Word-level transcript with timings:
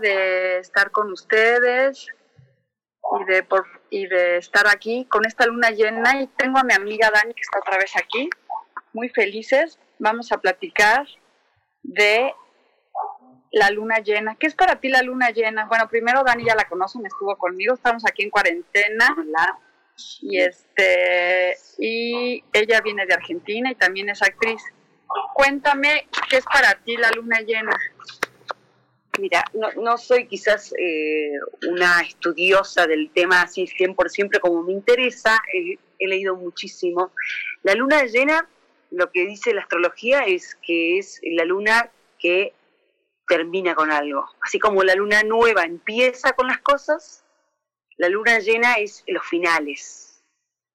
De 0.00 0.58
estar 0.58 0.90
con 0.90 1.10
ustedes 1.12 2.06
y 3.20 3.24
de, 3.24 3.42
por, 3.42 3.66
y 3.90 4.06
de 4.06 4.38
estar 4.38 4.66
aquí 4.66 5.06
con 5.06 5.26
esta 5.26 5.46
luna 5.46 5.70
llena. 5.70 6.20
Y 6.20 6.26
tengo 6.28 6.58
a 6.58 6.64
mi 6.64 6.74
amiga 6.74 7.10
Dani 7.10 7.34
que 7.34 7.40
está 7.40 7.58
otra 7.58 7.78
vez 7.78 7.96
aquí, 7.96 8.28
muy 8.92 9.08
felices. 9.08 9.78
Vamos 9.98 10.32
a 10.32 10.38
platicar 10.38 11.06
de 11.82 12.34
la 13.52 13.70
luna 13.70 13.98
llena. 13.98 14.36
¿Qué 14.38 14.46
es 14.46 14.54
para 14.54 14.80
ti 14.80 14.88
la 14.88 15.02
luna 15.02 15.30
llena? 15.30 15.66
Bueno, 15.66 15.88
primero 15.88 16.22
Dani 16.24 16.44
ya 16.44 16.54
la 16.54 16.68
conocen, 16.68 17.06
estuvo 17.06 17.36
conmigo, 17.36 17.74
estamos 17.74 18.04
aquí 18.06 18.22
en 18.22 18.30
cuarentena. 18.30 19.16
Y 20.20 20.40
este 20.40 21.56
y 21.78 22.44
ella 22.52 22.82
viene 22.82 23.06
de 23.06 23.14
Argentina 23.14 23.70
y 23.70 23.74
también 23.76 24.10
es 24.10 24.20
actriz. 24.22 24.62
Cuéntame 25.34 26.06
qué 26.28 26.36
es 26.36 26.44
para 26.44 26.74
ti 26.74 26.98
la 26.98 27.10
luna 27.12 27.40
llena. 27.40 27.74
Mira, 29.18 29.44
no, 29.76 29.98
soy 29.98 30.26
quizás 30.26 30.72
eh, 30.78 31.32
una 31.68 32.00
estudiosa 32.02 32.86
del 32.86 33.10
tema 33.10 33.42
así 33.42 33.66
siempre 33.66 34.40
como 34.40 34.62
me 34.62 34.72
interesa, 34.72 35.40
he 35.52 36.06
leído 36.06 36.36
muchísimo. 36.36 37.12
La 37.62 37.74
luna 37.74 38.04
llena, 38.04 38.48
lo 38.90 39.10
que 39.10 39.26
dice 39.26 39.54
la 39.54 39.62
astrología 39.62 40.24
es 40.24 40.56
que 40.56 40.98
es 40.98 41.20
la 41.22 41.44
luna 41.44 41.90
que 42.18 42.52
termina 43.26 43.74
con 43.74 43.90
algo. 43.90 44.26
Así 44.42 44.58
como 44.58 44.82
la 44.82 44.94
luna 44.94 45.22
nueva 45.22 45.64
empieza 45.64 46.32
con 46.32 46.46
las 46.46 46.58
cosas, 46.58 47.24
la 47.96 48.08
luna 48.08 48.38
llena 48.40 48.74
es 48.74 49.02
los 49.06 49.26
finales. 49.26 50.22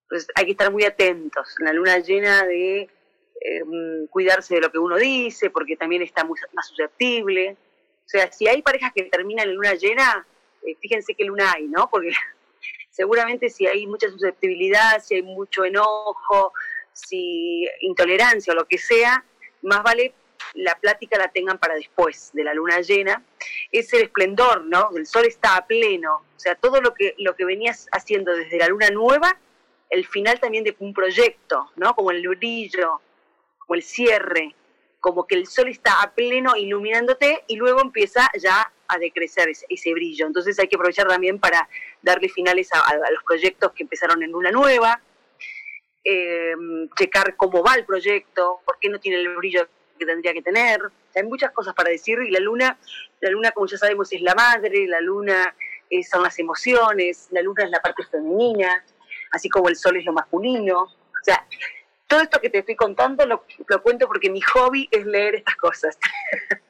Entonces 0.04 0.28
hay 0.34 0.46
que 0.46 0.50
estar 0.52 0.72
muy 0.72 0.84
atentos. 0.84 1.54
La 1.58 1.72
luna 1.72 1.98
llena 1.98 2.44
de 2.44 2.80
eh, 2.80 3.62
cuidarse 4.10 4.56
de 4.56 4.60
lo 4.62 4.72
que 4.72 4.78
uno 4.78 4.96
dice, 4.96 5.50
porque 5.50 5.76
también 5.76 6.02
está 6.02 6.24
muy, 6.24 6.38
más 6.52 6.66
susceptible 6.66 7.56
o 8.04 8.08
sea, 8.08 8.30
si 8.30 8.46
hay 8.48 8.62
parejas 8.62 8.92
que 8.94 9.04
terminan 9.04 9.48
en 9.48 9.54
luna 9.54 9.74
llena, 9.74 10.26
eh, 10.66 10.76
fíjense 10.80 11.14
qué 11.14 11.24
luna 11.24 11.52
hay, 11.52 11.68
¿no? 11.68 11.88
Porque 11.90 12.10
seguramente 12.90 13.50
si 13.50 13.66
hay 13.66 13.86
mucha 13.86 14.10
susceptibilidad, 14.10 15.02
si 15.02 15.16
hay 15.16 15.22
mucho 15.22 15.64
enojo, 15.64 16.52
si 16.92 17.66
intolerancia 17.80 18.52
o 18.52 18.56
lo 18.56 18.66
que 18.66 18.78
sea, 18.78 19.24
más 19.62 19.82
vale 19.82 20.14
la 20.54 20.74
plática 20.78 21.18
la 21.18 21.28
tengan 21.28 21.58
para 21.58 21.74
después 21.74 22.30
de 22.32 22.44
la 22.44 22.54
luna 22.54 22.80
llena, 22.80 23.22
es 23.70 23.92
el 23.92 24.02
esplendor, 24.02 24.64
¿no? 24.64 24.90
El 24.96 25.06
sol 25.06 25.24
está 25.24 25.56
a 25.56 25.66
pleno, 25.66 26.16
o 26.16 26.38
sea, 26.38 26.54
todo 26.54 26.80
lo 26.80 26.94
que, 26.94 27.14
lo 27.18 27.34
que 27.36 27.44
venías 27.44 27.88
haciendo 27.92 28.34
desde 28.34 28.58
la 28.58 28.68
luna 28.68 28.90
nueva, 28.90 29.38
el 29.88 30.06
final 30.06 30.40
también 30.40 30.64
de 30.64 30.74
un 30.78 30.92
proyecto, 30.92 31.70
¿no? 31.76 31.94
Como 31.94 32.10
el 32.10 32.26
brillo, 32.28 33.00
como 33.58 33.74
el 33.74 33.82
cierre, 33.82 34.54
como 35.02 35.26
que 35.26 35.34
el 35.34 35.48
sol 35.48 35.68
está 35.68 36.00
a 36.00 36.12
pleno 36.12 36.56
iluminándote 36.56 37.42
y 37.48 37.56
luego 37.56 37.80
empieza 37.80 38.30
ya 38.40 38.72
a 38.86 38.98
decrecer 38.98 39.48
ese, 39.48 39.92
brillo. 39.92 40.28
Entonces 40.28 40.56
hay 40.60 40.68
que 40.68 40.76
aprovechar 40.76 41.08
también 41.08 41.40
para 41.40 41.68
darle 42.00 42.28
finales 42.28 42.68
a, 42.72 43.10
los 43.10 43.24
proyectos 43.24 43.72
que 43.72 43.82
empezaron 43.82 44.22
en 44.22 44.30
luna 44.30 44.52
nueva, 44.52 45.00
eh, 46.04 46.54
checar 46.96 47.34
cómo 47.34 47.64
va 47.64 47.74
el 47.74 47.84
proyecto, 47.84 48.60
por 48.64 48.78
qué 48.78 48.88
no 48.88 49.00
tiene 49.00 49.18
el 49.18 49.36
brillo 49.36 49.66
que 49.98 50.06
tendría 50.06 50.32
que 50.32 50.42
tener. 50.42 50.80
hay 51.16 51.24
muchas 51.24 51.50
cosas 51.50 51.74
para 51.74 51.90
decir 51.90 52.20
y 52.20 52.30
la 52.30 52.38
luna, 52.38 52.78
la 53.20 53.30
luna 53.30 53.50
como 53.50 53.66
ya 53.66 53.78
sabemos 53.78 54.12
es 54.12 54.22
la 54.22 54.36
madre, 54.36 54.86
la 54.86 55.00
luna 55.00 55.52
son 56.08 56.22
las 56.22 56.38
emociones, 56.38 57.26
la 57.32 57.42
luna 57.42 57.64
es 57.64 57.70
la 57.70 57.82
parte 57.82 58.04
femenina, 58.04 58.84
así 59.32 59.48
como 59.48 59.68
el 59.68 59.74
sol 59.74 59.96
es 59.96 60.04
lo 60.04 60.12
masculino. 60.12 60.82
O 60.82 61.24
sea, 61.24 61.44
todo 62.12 62.20
esto 62.20 62.42
que 62.42 62.50
te 62.50 62.58
estoy 62.58 62.76
contando 62.76 63.24
lo, 63.24 63.46
lo 63.68 63.82
cuento 63.82 64.06
porque 64.06 64.28
mi 64.28 64.42
hobby 64.42 64.86
es 64.90 65.06
leer 65.06 65.36
estas 65.36 65.56
cosas. 65.56 65.98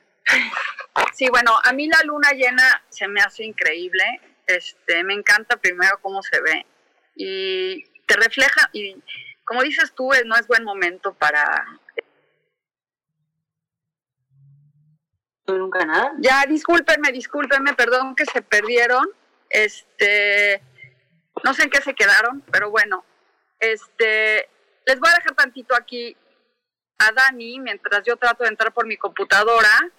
Sí, 1.15 1.29
bueno, 1.29 1.53
a 1.65 1.73
mí 1.73 1.89
la 1.89 1.99
luna 2.05 2.31
llena 2.31 2.83
se 2.89 3.09
me 3.09 3.21
hace 3.21 3.45
increíble. 3.45 4.21
Este, 4.47 5.03
me 5.03 5.15
encanta 5.15 5.57
primero 5.57 5.99
cómo 6.01 6.23
se 6.23 6.41
ve 6.41 6.65
y 7.17 7.85
te 8.07 8.17
refleja 8.17 8.71
y 8.73 9.03
como 9.45 9.63
dices 9.63 9.93
tú, 9.95 10.11
no 10.25 10.37
es 10.37 10.47
buen 10.47 10.65
momento 10.65 11.13
para 11.13 11.67
nunca 15.49 15.85
nada. 15.85 16.13
Ya, 16.21 16.47
discúlpenme, 16.47 17.11
discúlpenme, 17.11 17.75
perdón 17.75 18.15
que 18.15 18.25
se 18.27 18.43
perdieron. 18.43 19.07
Este, 19.51 20.63
no 21.43 21.53
sé 21.53 21.65
en 21.65 21.71
qué 21.71 21.83
se 21.83 21.95
quedaron, 21.95 22.43
pero 22.53 22.71
bueno, 22.71 23.05
este, 23.59 24.49
les 24.87 24.99
voy 25.01 25.11
a 25.11 25.17
dejar 25.17 25.35
tantito 25.35 25.75
aquí 25.75 26.17
a 26.99 27.13
Dani 27.13 27.61
mientras 27.61 28.03
yo 28.05 28.17
trato 28.17 28.45
de 28.45 28.51
entrar 28.51 28.73
por 28.73 28.87
mi 28.87 28.97
computadora 28.97 29.91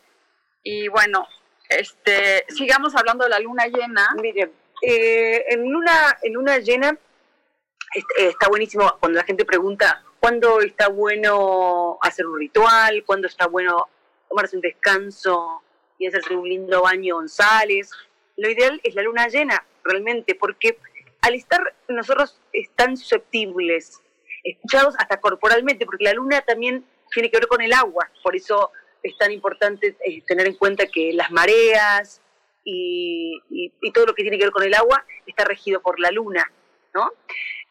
y 0.63 0.88
bueno, 0.88 1.27
este, 1.69 2.45
sigamos 2.50 2.95
hablando 2.95 3.25
de 3.25 3.30
la 3.30 3.39
luna 3.39 3.68
llena. 3.68 4.07
Miren, 4.21 4.51
eh, 4.81 5.45
en 5.50 5.69
luna, 5.69 6.18
en 6.21 6.33
luna 6.33 6.59
llena 6.59 6.97
está 8.18 8.47
buenísimo 8.50 8.97
cuando 9.00 9.19
la 9.19 9.25
gente 9.25 9.45
pregunta 9.45 10.03
cuándo 10.19 10.62
está 10.62 10.88
bueno 10.88 11.97
hacer 12.01 12.25
un 12.25 12.39
ritual, 12.39 13.03
cuándo 13.06 13.27
está 13.27 13.47
bueno 13.47 13.89
tomarse 14.30 14.56
un 14.56 14.62
descanso 14.62 15.62
y 16.00 16.07
hacerse 16.07 16.33
un 16.35 16.47
lindo 16.47 16.81
baño 16.81 17.15
González. 17.15 17.91
Lo 18.38 18.50
ideal 18.50 18.80
es 18.83 18.95
la 18.95 19.03
luna 19.03 19.27
llena, 19.27 19.65
realmente, 19.83 20.33
porque 20.33 20.80
al 21.21 21.35
estar 21.35 21.75
nosotros 21.89 22.39
tan 22.75 22.97
susceptibles, 22.97 24.01
escuchados 24.44 24.95
hasta 24.98 25.19
corporalmente, 25.19 25.86
porque 25.86 26.04
la 26.04 26.13
luna 26.13 26.42
también 26.42 26.86
tiene 27.12 27.30
que 27.30 27.38
ver 27.38 27.48
con 27.48 27.62
el 27.62 27.74
agua, 27.74 28.10
por 28.22 28.36
eso 28.36 28.72
es 29.01 29.18
tan 29.18 29.31
importante 29.31 29.95
eh, 30.06 30.22
tener 30.25 30.48
en 30.48 30.56
cuenta 30.56 30.88
que 30.88 31.13
las 31.13 31.31
mareas 31.31 32.22
y, 32.63 33.42
todo 33.94 34.07
lo 34.07 34.16
que 34.16 34.24
tiene 34.24 34.38
que 34.38 34.45
ver 34.45 34.54
con 34.54 34.63
el 34.63 34.74
agua 34.74 35.06
está 35.28 35.44
regido 35.44 35.81
por 35.81 36.00
la 36.00 36.10
luna, 36.10 36.50
¿no? 36.94 37.12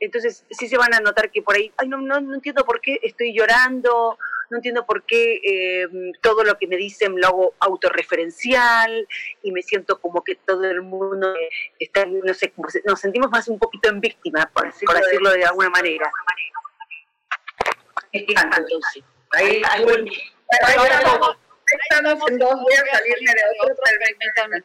Entonces 0.00 0.44
sí 0.50 0.68
se 0.68 0.76
van 0.76 0.94
a 0.94 1.00
notar 1.00 1.30
que 1.30 1.42
por 1.42 1.54
ahí, 1.54 1.72
ay, 1.76 1.88
no, 1.88 1.98
no, 1.98 2.20
no 2.20 2.34
entiendo 2.34 2.64
por 2.64 2.80
qué 2.80 2.98
estoy 3.02 3.32
llorando 3.32 4.18
no 4.52 4.58
entiendo 4.58 4.84
por 4.84 5.02
qué 5.04 5.40
eh, 5.42 5.88
todo 6.20 6.44
lo 6.44 6.58
que 6.58 6.66
me 6.66 6.76
dicen 6.76 7.18
lo 7.18 7.26
hago 7.26 7.54
autorreferencial 7.58 9.08
y 9.42 9.50
me 9.50 9.62
siento 9.62 9.98
como 9.98 10.22
que 10.22 10.34
todo 10.36 10.64
el 10.64 10.82
mundo 10.82 11.34
está, 11.78 12.04
no 12.04 12.34
sé, 12.34 12.52
nos 12.84 13.00
sentimos 13.00 13.30
más 13.30 13.48
un 13.48 13.58
poquito 13.58 13.88
en 13.88 14.00
víctima, 14.00 14.50
por, 14.52 14.66
decirlo, 14.66 15.30
de, 15.30 15.44
alguna 15.46 15.70
manera. 15.70 16.12
Ahí, 19.32 19.62
estamos. 20.90 21.36
En 22.28 22.38
dos, 22.38 22.60
voy 22.60 22.74
a 22.74 22.96
salirme 22.98 23.32
de 23.32 23.42
otro, 23.62 23.74
permítanme 23.98 24.60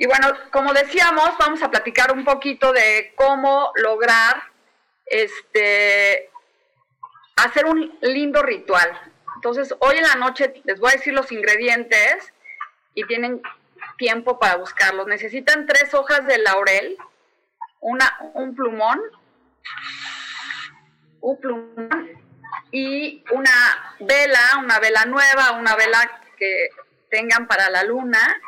Y 0.00 0.06
bueno, 0.06 0.28
como 0.50 0.72
decíamos, 0.72 1.36
vamos 1.38 1.62
a 1.62 1.70
platicar 1.70 2.10
un 2.10 2.24
poquito 2.24 2.72
de 2.72 3.12
cómo 3.16 3.70
lograr 3.74 4.44
este 5.04 6.30
hacer 7.36 7.66
un 7.66 7.98
lindo 8.00 8.42
ritual. 8.42 8.98
Entonces, 9.34 9.74
hoy 9.78 9.98
en 9.98 10.04
la 10.04 10.14
noche 10.14 10.62
les 10.64 10.80
voy 10.80 10.88
a 10.88 10.96
decir 10.96 11.12
los 11.12 11.30
ingredientes 11.32 12.32
y 12.94 13.04
tienen 13.04 13.42
tiempo 13.98 14.38
para 14.38 14.56
buscarlos. 14.56 15.06
Necesitan 15.06 15.66
tres 15.66 15.92
hojas 15.92 16.26
de 16.26 16.38
laurel, 16.38 16.96
una, 17.80 18.16
un 18.32 18.54
plumón, 18.54 19.02
un 21.20 21.40
plumón 21.40 22.08
y 22.72 23.22
una 23.32 23.96
vela, 24.00 24.40
una 24.64 24.78
vela 24.78 25.04
nueva, 25.04 25.50
una 25.58 25.76
vela 25.76 26.22
que 26.38 26.70
tengan 27.10 27.46
para 27.46 27.68
la 27.68 27.82
luna 27.82 28.40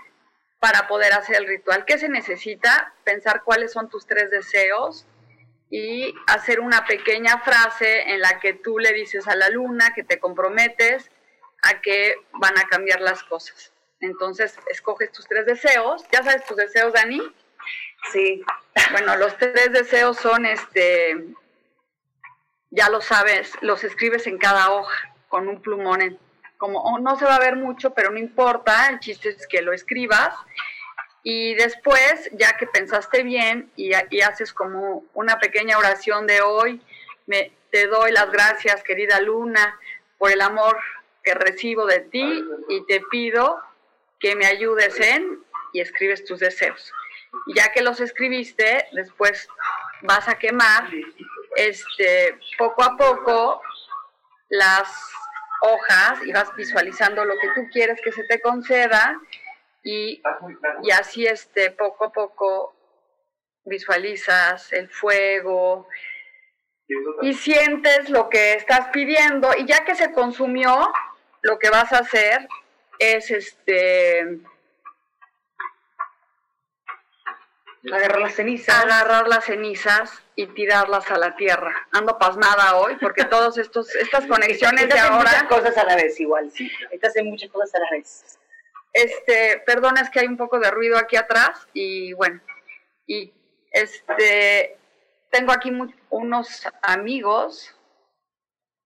para 0.63 0.87
poder 0.87 1.13
hacer 1.13 1.35
el 1.35 1.49
ritual. 1.49 1.85
¿Qué 1.85 1.99
se 1.99 2.09
necesita? 2.09 2.95
Pensar 3.03 3.43
cuáles 3.43 3.73
son 3.73 3.91
tus 3.91 4.07
tres 4.07 4.31
deseos, 4.31 5.07
y 5.73 6.15
hacer 6.27 6.61
una 6.61 6.85
pequeña 6.85 7.39
frase 7.39 8.13
en 8.13 8.21
la 8.21 8.39
que 8.41 8.53
tú 8.53 8.79
le 8.79 8.93
dices 8.93 9.27
a 9.27 9.35
la 9.35 9.49
luna 9.49 9.95
que 9.95 10.05
te 10.05 10.21
comprometes 10.21 11.11
a 11.63 11.81
que 11.81 12.15
van 12.35 12.59
a 12.59 12.69
cambiar 12.69 13.01
las 13.01 13.25
cosas. 13.25 13.73
Entonces, 14.01 14.59
escoges 14.71 15.11
tus 15.13 15.27
tres 15.27 15.47
deseos. 15.47 16.05
¿Ya 16.13 16.23
sabes 16.23 16.45
tus 16.45 16.59
deseos, 16.59 16.93
Dani? 16.93 17.23
Sí. 18.13 18.45
Bueno, 18.91 19.17
los 19.17 19.39
tres 19.39 19.73
deseos 19.73 20.19
son, 20.19 20.45
este, 20.45 21.17
ya 22.71 22.91
lo 22.91 23.01
sabes, 23.01 23.53
los 23.63 23.83
escribes 23.83 24.27
en 24.27 24.37
cada 24.37 24.71
hoja 24.73 25.15
con 25.29 25.49
un 25.49 25.63
plumón. 25.63 26.19
Como 26.63 26.97
no 27.01 27.19
se 27.19 27.25
va 27.25 27.35
a 27.35 27.41
ver 27.41 27.57
mucho, 27.57 27.93
pero 27.93 28.13
no 28.13 28.21
importa, 28.21 28.87
el 28.89 29.01
chiste 29.01 29.31
es 29.31 29.49
que 29.49 29.63
lo 29.63 29.73
escribas 29.73 30.33
y 31.25 31.55
después, 31.55 32.31
ya 32.35 32.57
que 32.57 32.69
pensaste 32.69 33.25
bien 33.25 33.73
y, 33.75 33.93
haces 34.21 34.53
como 34.53 35.03
una 35.13 35.41
pequeña 35.41 35.77
oración 35.77 36.29
de 36.29 36.41
hoy, 36.41 36.81
me, 37.27 37.51
te 37.73 37.89
doy 37.89 38.13
las 38.13 38.31
gracias, 38.31 38.85
querida 38.85 39.19
Luna, 39.19 39.77
por 40.19 40.31
el 40.31 40.41
amor 40.41 40.79
que 41.25 41.35
recibo 41.35 41.85
de 41.85 41.99
ti 41.99 42.45
y 42.69 42.87
te 42.87 43.01
pido 43.11 43.61
que 44.21 44.37
me 44.37 44.47
ayudes 44.47 45.01
en 45.01 45.43
y 45.73 45.81
escribes 45.81 46.25
tus 46.25 46.39
deseos. 46.39 46.93
ya 47.57 47.73
que 47.73 47.83
los 47.83 47.99
escribiste, 47.99 48.87
después 48.93 49.49
vas 50.03 50.29
a 50.29 50.39
quemar 50.39 50.89
este, 51.57 52.39
poco 52.57 52.85
a 52.85 52.97
poco 52.97 53.61
las 54.49 55.13
hojas 55.63 56.21
y 56.27 56.33
vas 56.33 56.55
visualizando 56.57 57.25
lo 57.25 57.35
que 57.39 57.49
tú 57.55 57.69
quieres 57.73 58.01
que 58.03 58.13
se 58.13 58.25
te 58.25 58.41
conceda 58.41 59.21
y, 59.83 60.23
y 60.83 60.91
así 60.91 61.27
este, 61.27 61.71
poco 61.71 62.07
a 62.07 62.13
poco 62.13 62.75
visualizas 63.65 64.73
el 64.73 64.89
fuego 64.89 65.89
y 67.23 67.35
sientes 67.35 68.11
lo 68.11 68.29
que 68.29 68.55
estás 68.55 68.89
pidiendo. 68.93 69.51
Y 69.57 69.67
ya 69.67 69.85
que 69.85 69.95
se 69.95 70.13
consumió, 70.13 70.93
lo 71.43 71.59
que 71.59 71.71
vas 71.71 71.93
a 71.93 71.99
hacer 71.99 72.49
es 72.99 73.31
este 73.31 74.41
agarrar 77.91 78.21
las 78.21 78.35
cenizas, 78.35 78.85
agarrar 78.85 79.29
las 79.29 79.45
cenizas 79.45 80.23
y 80.37 80.47
tirarlas 80.47 81.11
a 81.11 81.19
la 81.19 81.35
tierra. 81.35 81.89
Ando 81.93 82.19
pasmada 82.19 82.77
hoy 82.77 82.97
porque 83.01 83.23
estos 83.23 83.95
estas 83.97 84.27
conexiones 84.29 84.89
de 84.89 84.99
ahora 84.99 85.19
muchas 85.19 85.43
cosas 85.45 85.77
a 85.77 85.85
la 85.85 85.97
vez 85.97 86.19
igual, 86.21 86.51
sí. 86.51 86.71
Estás 86.91 87.17
en 87.17 87.27
muchas 87.27 87.51
cosas 87.51 87.75
a 87.75 87.81
la 87.81 87.91
vez. 87.91 88.39
Este, 88.93 89.63
perdón, 89.67 89.97
es 89.99 90.11
que 90.11 90.21
hay 90.21 90.27
un 90.27 90.37
poco 90.37 90.59
de 90.59 90.71
ruido 90.71 90.99
aquí 90.99 91.17
atrás 91.17 91.67
y 91.73 92.13
bueno, 92.13 92.41
y 93.07 93.33
este, 93.73 94.77
tengo 95.31 95.51
aquí 95.51 95.73
unos 96.11 96.69
amigos 96.83 97.75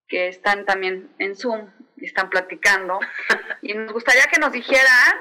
que 0.08 0.28
están 0.28 0.64
también 0.64 1.12
en 1.18 1.34
Zoom 1.34 1.68
y 1.96 2.06
están 2.06 2.30
platicando 2.30 3.00
y 3.62 3.74
nos 3.74 3.92
gustaría 3.92 4.26
que 4.26 4.38
nos 4.38 4.52
dijeran 4.52 5.16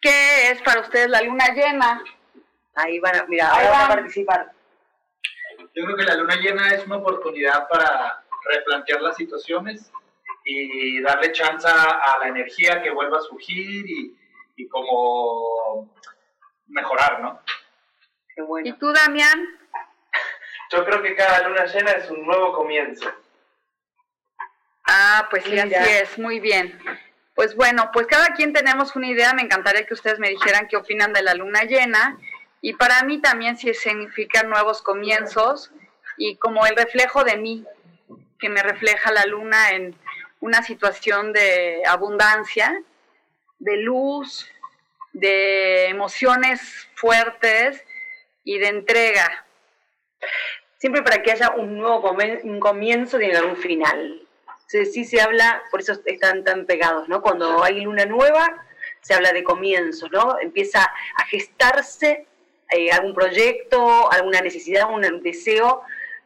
qué 0.00 0.50
es 0.50 0.60
para 0.62 0.80
ustedes 0.80 1.08
la 1.08 1.22
luna 1.22 1.54
llena. 1.54 2.02
Ahí 2.82 2.98
van 2.98 3.16
a, 3.16 3.26
mira, 3.26 3.48
ahora 3.48 3.70
van 3.70 3.82
a 3.82 3.88
participar. 3.88 4.52
Yo 5.74 5.84
creo 5.84 5.96
que 5.96 6.04
la 6.04 6.14
luna 6.14 6.36
llena 6.36 6.74
es 6.74 6.84
una 6.86 6.96
oportunidad 6.96 7.68
para 7.68 8.24
replantear 8.52 9.00
las 9.02 9.16
situaciones 9.16 9.90
y 10.44 11.00
darle 11.02 11.32
chance 11.32 11.68
a 11.68 12.16
la 12.20 12.28
energía 12.28 12.82
que 12.82 12.90
vuelva 12.90 13.18
a 13.18 13.22
surgir 13.22 13.88
y, 13.88 14.16
y 14.56 14.68
como 14.68 15.94
mejorar, 16.66 17.20
¿no? 17.20 17.40
Qué 18.34 18.42
bueno. 18.42 18.68
¿Y 18.68 18.72
tú, 18.74 18.92
Damián? 18.92 19.58
Yo 20.72 20.84
creo 20.84 21.02
que 21.02 21.14
cada 21.14 21.48
luna 21.48 21.66
llena 21.66 21.92
es 21.92 22.10
un 22.10 22.26
nuevo 22.26 22.52
comienzo. 22.52 23.10
Ah, 24.84 25.28
pues 25.30 25.44
sí, 25.44 25.58
así 25.58 25.74
es, 25.74 26.18
muy 26.18 26.40
bien. 26.40 26.78
Pues 27.34 27.54
bueno, 27.54 27.90
pues 27.92 28.06
cada 28.06 28.34
quien 28.34 28.52
tenemos 28.52 28.96
una 28.96 29.06
idea, 29.06 29.32
me 29.32 29.42
encantaría 29.42 29.86
que 29.86 29.94
ustedes 29.94 30.18
me 30.18 30.28
dijeran 30.28 30.68
qué 30.68 30.76
opinan 30.76 31.12
de 31.12 31.22
la 31.22 31.34
luna 31.34 31.62
llena 31.62 32.18
y 32.60 32.74
para 32.74 33.02
mí 33.04 33.20
también 33.20 33.56
sí 33.56 33.72
significa 33.74 34.42
nuevos 34.42 34.82
comienzos 34.82 35.70
y 36.16 36.36
como 36.36 36.66
el 36.66 36.76
reflejo 36.76 37.24
de 37.24 37.36
mí, 37.36 37.64
que 38.38 38.48
me 38.48 38.62
refleja 38.62 39.10
la 39.12 39.24
luna 39.26 39.70
en 39.70 39.94
una 40.40 40.62
situación 40.62 41.32
de 41.32 41.82
abundancia, 41.86 42.82
de 43.58 43.76
luz, 43.78 44.46
de 45.12 45.86
emociones 45.86 46.88
fuertes 46.94 47.82
y 48.44 48.58
de 48.58 48.68
entrega. 48.68 49.46
Siempre 50.76 51.02
para 51.02 51.22
que 51.22 51.32
haya 51.32 51.50
un 51.50 51.78
nuevo 51.78 52.02
comienzo 52.60 53.20
y 53.20 53.30
un 53.30 53.56
final. 53.56 54.26
Sí, 54.66 54.86
sí 54.86 55.04
se 55.04 55.20
habla, 55.20 55.62
por 55.70 55.80
eso 55.80 55.94
están 56.04 56.44
tan 56.44 56.64
pegados, 56.64 57.08
¿no? 57.08 57.22
Cuando 57.22 57.64
hay 57.64 57.80
luna 57.80 58.06
nueva, 58.06 58.66
se 59.00 59.14
habla 59.14 59.32
de 59.32 59.42
comienzos, 59.42 60.10
¿no? 60.12 60.38
Empieza 60.40 60.84
a 61.16 61.24
gestarse 61.24 62.26
eh, 62.70 62.90
algún 62.92 63.14
proyecto, 63.14 64.10
alguna 64.12 64.40
necesidad, 64.40 64.90
un 64.90 65.22
deseo. 65.22 65.82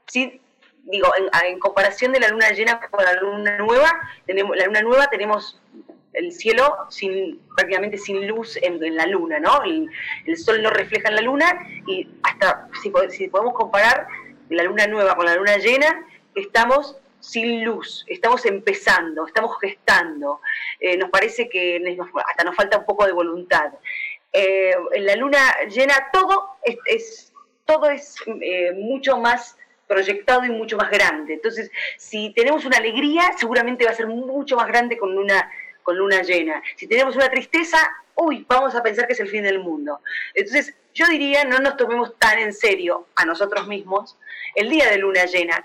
¿sí? 0.06 0.40
Digo, 0.84 1.08
en, 1.46 1.58
comparación 1.58 2.12
de 2.12 2.20
la 2.20 2.28
luna 2.28 2.50
llena 2.50 2.78
con 2.78 3.04
la 3.04 3.14
luna 3.14 3.56
nueva, 3.58 3.90
tenemos, 4.26 4.56
la 4.56 4.66
luna 4.66 4.82
nueva 4.82 5.06
tenemos 5.08 5.60
el 6.12 6.32
cielo 6.32 6.76
sin, 6.90 7.40
prácticamente 7.56 7.98
sin 7.98 8.26
luz 8.26 8.58
en, 8.62 8.78
la 8.94 9.06
luna, 9.06 9.40
¿no? 9.40 9.62
El, 9.64 9.90
sol 10.36 10.62
no 10.62 10.70
refleja 10.70 11.08
en 11.08 11.16
la 11.16 11.22
luna 11.22 11.58
y 11.86 12.08
hasta 12.22 12.68
si, 12.82 12.92
si 13.10 13.28
podemos 13.28 13.54
comparar 13.54 14.06
la 14.50 14.62
luna 14.64 14.86
nueva 14.86 15.16
con 15.16 15.26
la 15.26 15.36
luna 15.36 15.56
llena, 15.56 16.06
estamos 16.34 16.96
sin 17.20 17.64
luz, 17.64 18.04
estamos 18.06 18.44
empezando, 18.44 19.26
estamos 19.26 19.56
gestando, 19.58 20.40
eh, 20.78 20.96
nos 20.98 21.08
parece 21.08 21.48
que 21.48 21.82
hasta 22.26 22.44
nos 22.44 22.54
falta 22.54 22.78
un 22.78 22.84
poco 22.84 23.06
de 23.06 23.12
voluntad. 23.12 23.72
Eh, 24.36 24.74
en 24.92 25.06
la 25.06 25.14
luna 25.14 25.38
llena 25.68 26.08
todo 26.12 26.56
es, 26.64 27.32
todo 27.64 27.88
es 27.88 28.16
eh, 28.42 28.72
mucho 28.72 29.16
más 29.16 29.56
proyectado 29.86 30.44
y 30.44 30.50
mucho 30.50 30.76
más 30.76 30.90
grande. 30.90 31.34
Entonces, 31.34 31.70
si 31.96 32.32
tenemos 32.34 32.64
una 32.64 32.78
alegría, 32.78 33.32
seguramente 33.38 33.84
va 33.84 33.92
a 33.92 33.94
ser 33.94 34.08
mucho 34.08 34.56
más 34.56 34.66
grande 34.66 34.98
con 34.98 35.14
luna, 35.14 35.48
con 35.84 35.96
luna 35.96 36.22
llena. 36.22 36.60
Si 36.74 36.88
tenemos 36.88 37.14
una 37.14 37.30
tristeza, 37.30 37.78
uy, 38.16 38.44
vamos 38.48 38.74
a 38.74 38.82
pensar 38.82 39.06
que 39.06 39.12
es 39.12 39.20
el 39.20 39.28
fin 39.28 39.44
del 39.44 39.60
mundo. 39.60 40.00
Entonces, 40.34 40.74
yo 40.94 41.06
diría, 41.06 41.44
no 41.44 41.58
nos 41.58 41.76
tomemos 41.76 42.18
tan 42.18 42.38
en 42.40 42.52
serio 42.52 43.06
a 43.14 43.24
nosotros 43.24 43.68
mismos 43.68 44.18
el 44.56 44.68
día 44.68 44.90
de 44.90 44.98
luna 44.98 45.26
llena 45.26 45.64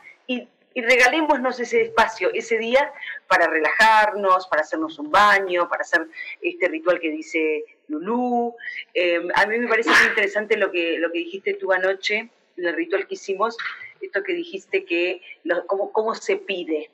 y 0.73 0.81
regalémonos 0.81 1.59
ese 1.59 1.81
espacio, 1.81 2.29
ese 2.33 2.57
día, 2.57 2.91
para 3.27 3.47
relajarnos, 3.47 4.47
para 4.47 4.61
hacernos 4.61 4.99
un 4.99 5.09
baño, 5.09 5.67
para 5.67 5.81
hacer 5.81 6.07
este 6.41 6.67
ritual 6.67 6.99
que 6.99 7.11
dice 7.11 7.65
Lulú. 7.87 8.55
Em, 8.93 9.27
a 9.33 9.45
mí 9.45 9.57
me 9.57 9.67
parece 9.67 9.89
muy 9.89 10.07
interesante 10.09 10.57
lo 10.57 10.71
que, 10.71 10.99
lo 10.99 11.11
que 11.11 11.19
dijiste 11.19 11.55
tú 11.55 11.71
anoche, 11.71 12.29
en 12.57 12.65
el 12.65 12.75
ritual 12.75 13.07
que 13.07 13.15
hicimos, 13.15 13.57
esto 14.01 14.23
que 14.23 14.33
dijiste 14.33 14.85
que 14.85 15.21
cómo, 15.65 15.91
cómo 15.91 16.15
se 16.15 16.37
pide, 16.37 16.89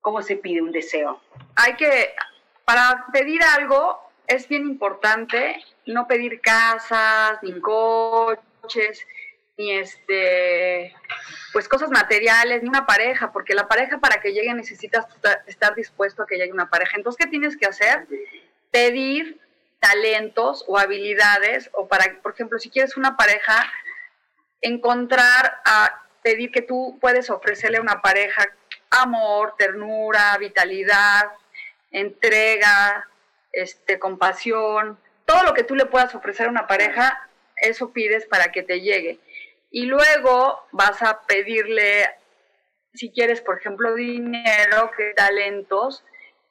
cómo 0.00 0.22
se 0.22 0.36
pide 0.36 0.62
un 0.62 0.72
deseo. 0.72 1.20
Hay 1.56 1.74
que, 1.76 2.10
para 2.64 3.06
pedir 3.12 3.42
algo, 3.42 4.00
es 4.26 4.48
bien 4.48 4.62
importante 4.62 5.62
no 5.86 6.06
pedir 6.06 6.40
casas, 6.40 7.42
ni 7.42 7.58
coches, 7.60 9.06
ni 9.60 9.72
este 9.72 10.94
pues 11.52 11.68
cosas 11.68 11.90
materiales, 11.90 12.62
ni 12.62 12.68
una 12.68 12.86
pareja, 12.86 13.32
porque 13.32 13.54
la 13.54 13.68
pareja 13.68 13.98
para 13.98 14.20
que 14.20 14.32
llegue 14.32 14.54
necesitas 14.54 15.06
estar 15.46 15.74
dispuesto 15.74 16.22
a 16.22 16.26
que 16.26 16.36
llegue 16.36 16.52
una 16.52 16.70
pareja. 16.70 16.96
Entonces, 16.96 17.18
¿qué 17.24 17.28
tienes 17.28 17.56
que 17.56 17.66
hacer? 17.66 18.06
Pedir 18.70 19.40
talentos 19.80 20.64
o 20.68 20.78
habilidades, 20.78 21.68
o 21.72 21.88
para, 21.88 22.20
por 22.22 22.32
ejemplo, 22.32 22.58
si 22.58 22.70
quieres 22.70 22.96
una 22.96 23.16
pareja, 23.16 23.68
encontrar 24.60 25.60
a 25.64 26.02
pedir 26.22 26.52
que 26.52 26.62
tú 26.62 26.98
puedes 27.00 27.30
ofrecerle 27.30 27.78
a 27.78 27.82
una 27.82 28.00
pareja 28.00 28.46
amor, 28.90 29.54
ternura, 29.58 30.36
vitalidad, 30.38 31.32
entrega, 31.90 33.08
este, 33.52 33.98
compasión, 33.98 34.98
todo 35.24 35.42
lo 35.42 35.54
que 35.54 35.64
tú 35.64 35.74
le 35.74 35.86
puedas 35.86 36.14
ofrecer 36.14 36.46
a 36.46 36.50
una 36.50 36.68
pareja, 36.68 37.28
eso 37.56 37.92
pides 37.92 38.26
para 38.26 38.52
que 38.52 38.62
te 38.62 38.80
llegue 38.80 39.18
y 39.70 39.86
luego 39.86 40.66
vas 40.72 41.02
a 41.02 41.22
pedirle, 41.22 42.10
si 42.94 43.10
quieres, 43.10 43.40
por 43.40 43.58
ejemplo, 43.58 43.94
dinero, 43.94 44.90
que 44.96 45.12
talentos, 45.14 46.04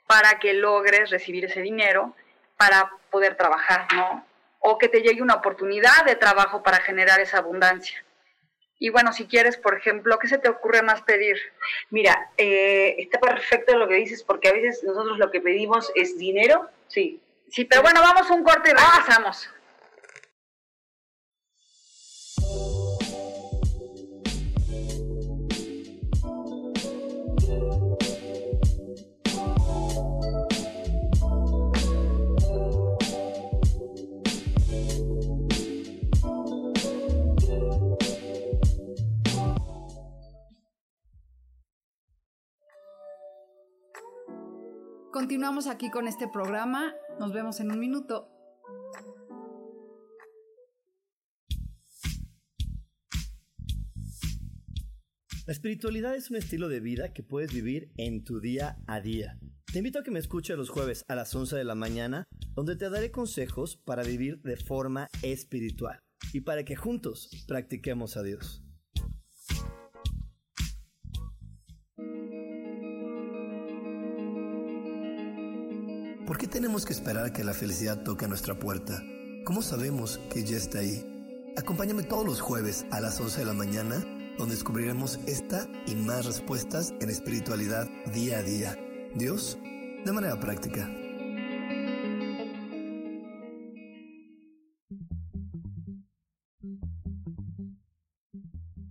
para 0.07 0.39
que 0.39 0.53
logres 0.53 1.09
recibir 1.11 1.45
ese 1.45 1.61
dinero 1.61 2.15
para 2.57 2.91
poder 3.11 3.35
trabajar, 3.35 3.87
¿no? 3.93 4.25
O 4.59 4.77
que 4.77 4.89
te 4.89 5.01
llegue 5.01 5.21
una 5.21 5.35
oportunidad 5.35 6.03
de 6.05 6.15
trabajo 6.15 6.63
para 6.63 6.81
generar 6.81 7.19
esa 7.19 7.37
abundancia. 7.37 8.03
Y 8.79 8.89
bueno, 8.89 9.11
si 9.11 9.27
quieres, 9.27 9.57
por 9.57 9.77
ejemplo, 9.77 10.17
¿qué 10.19 10.27
se 10.27 10.37
te 10.37 10.49
ocurre 10.49 10.81
más 10.81 11.01
pedir? 11.01 11.37
Mira, 11.89 12.31
eh, 12.37 12.95
está 12.97 13.19
perfecto 13.19 13.77
lo 13.77 13.87
que 13.87 13.95
dices, 13.95 14.23
porque 14.23 14.47
a 14.47 14.53
veces 14.53 14.83
nosotros 14.83 15.17
lo 15.17 15.31
que 15.31 15.41
pedimos 15.41 15.91
es 15.95 16.17
dinero, 16.17 16.69
sí. 16.87 17.21
Sí, 17.49 17.65
pero 17.65 17.81
bueno, 17.81 18.01
vamos 18.01 18.29
a 18.29 18.33
un 18.33 18.43
corte 18.43 18.71
y 18.71 18.73
regresamos. 18.73 19.49
Continuamos 45.29 45.67
aquí 45.67 45.91
con 45.91 46.07
este 46.07 46.27
programa. 46.27 46.91
Nos 47.19 47.31
vemos 47.31 47.59
en 47.59 47.69
un 47.69 47.79
minuto. 47.79 48.31
La 55.45 55.53
espiritualidad 55.53 56.15
es 56.15 56.31
un 56.31 56.37
estilo 56.37 56.67
de 56.67 56.79
vida 56.79 57.13
que 57.13 57.21
puedes 57.21 57.53
vivir 57.53 57.91
en 57.97 58.23
tu 58.23 58.39
día 58.39 58.79
a 58.87 59.01
día. 59.01 59.37
Te 59.71 59.77
invito 59.77 59.99
a 59.99 60.03
que 60.03 60.09
me 60.09 60.17
escuches 60.17 60.57
los 60.57 60.71
jueves 60.71 61.05
a 61.07 61.13
las 61.13 61.35
11 61.35 61.57
de 61.57 61.63
la 61.63 61.75
mañana, 61.75 62.27
donde 62.55 62.75
te 62.75 62.89
daré 62.89 63.11
consejos 63.11 63.77
para 63.77 64.01
vivir 64.01 64.41
de 64.41 64.57
forma 64.57 65.09
espiritual 65.21 65.99
y 66.33 66.41
para 66.41 66.65
que 66.65 66.75
juntos 66.75 67.29
practiquemos 67.47 68.17
a 68.17 68.23
Dios. 68.23 68.63
Qué 76.39 76.47
tenemos 76.47 76.85
que 76.85 76.93
esperar 76.93 77.25
a 77.25 77.33
que 77.33 77.43
la 77.43 77.53
felicidad 77.53 78.01
toque 78.01 78.23
a 78.23 78.29
nuestra 78.29 78.57
puerta? 78.57 79.03
¿Cómo 79.43 79.61
sabemos 79.61 80.21
que 80.33 80.45
ya 80.45 80.55
está 80.55 80.79
ahí? 80.79 81.03
Acompáñame 81.57 82.03
todos 82.03 82.25
los 82.25 82.39
jueves 82.39 82.85
a 82.91 83.01
las 83.01 83.19
11 83.19 83.41
de 83.41 83.45
la 83.45 83.53
mañana, 83.53 83.97
donde 84.37 84.55
descubriremos 84.55 85.19
esta 85.27 85.67
y 85.85 85.95
más 85.95 86.25
respuestas 86.25 86.93
en 87.01 87.09
espiritualidad 87.09 87.89
día 88.13 88.37
a 88.37 88.43
día. 88.43 88.77
Dios, 89.15 89.57
de 90.05 90.11
manera 90.13 90.39
práctica. 90.39 90.89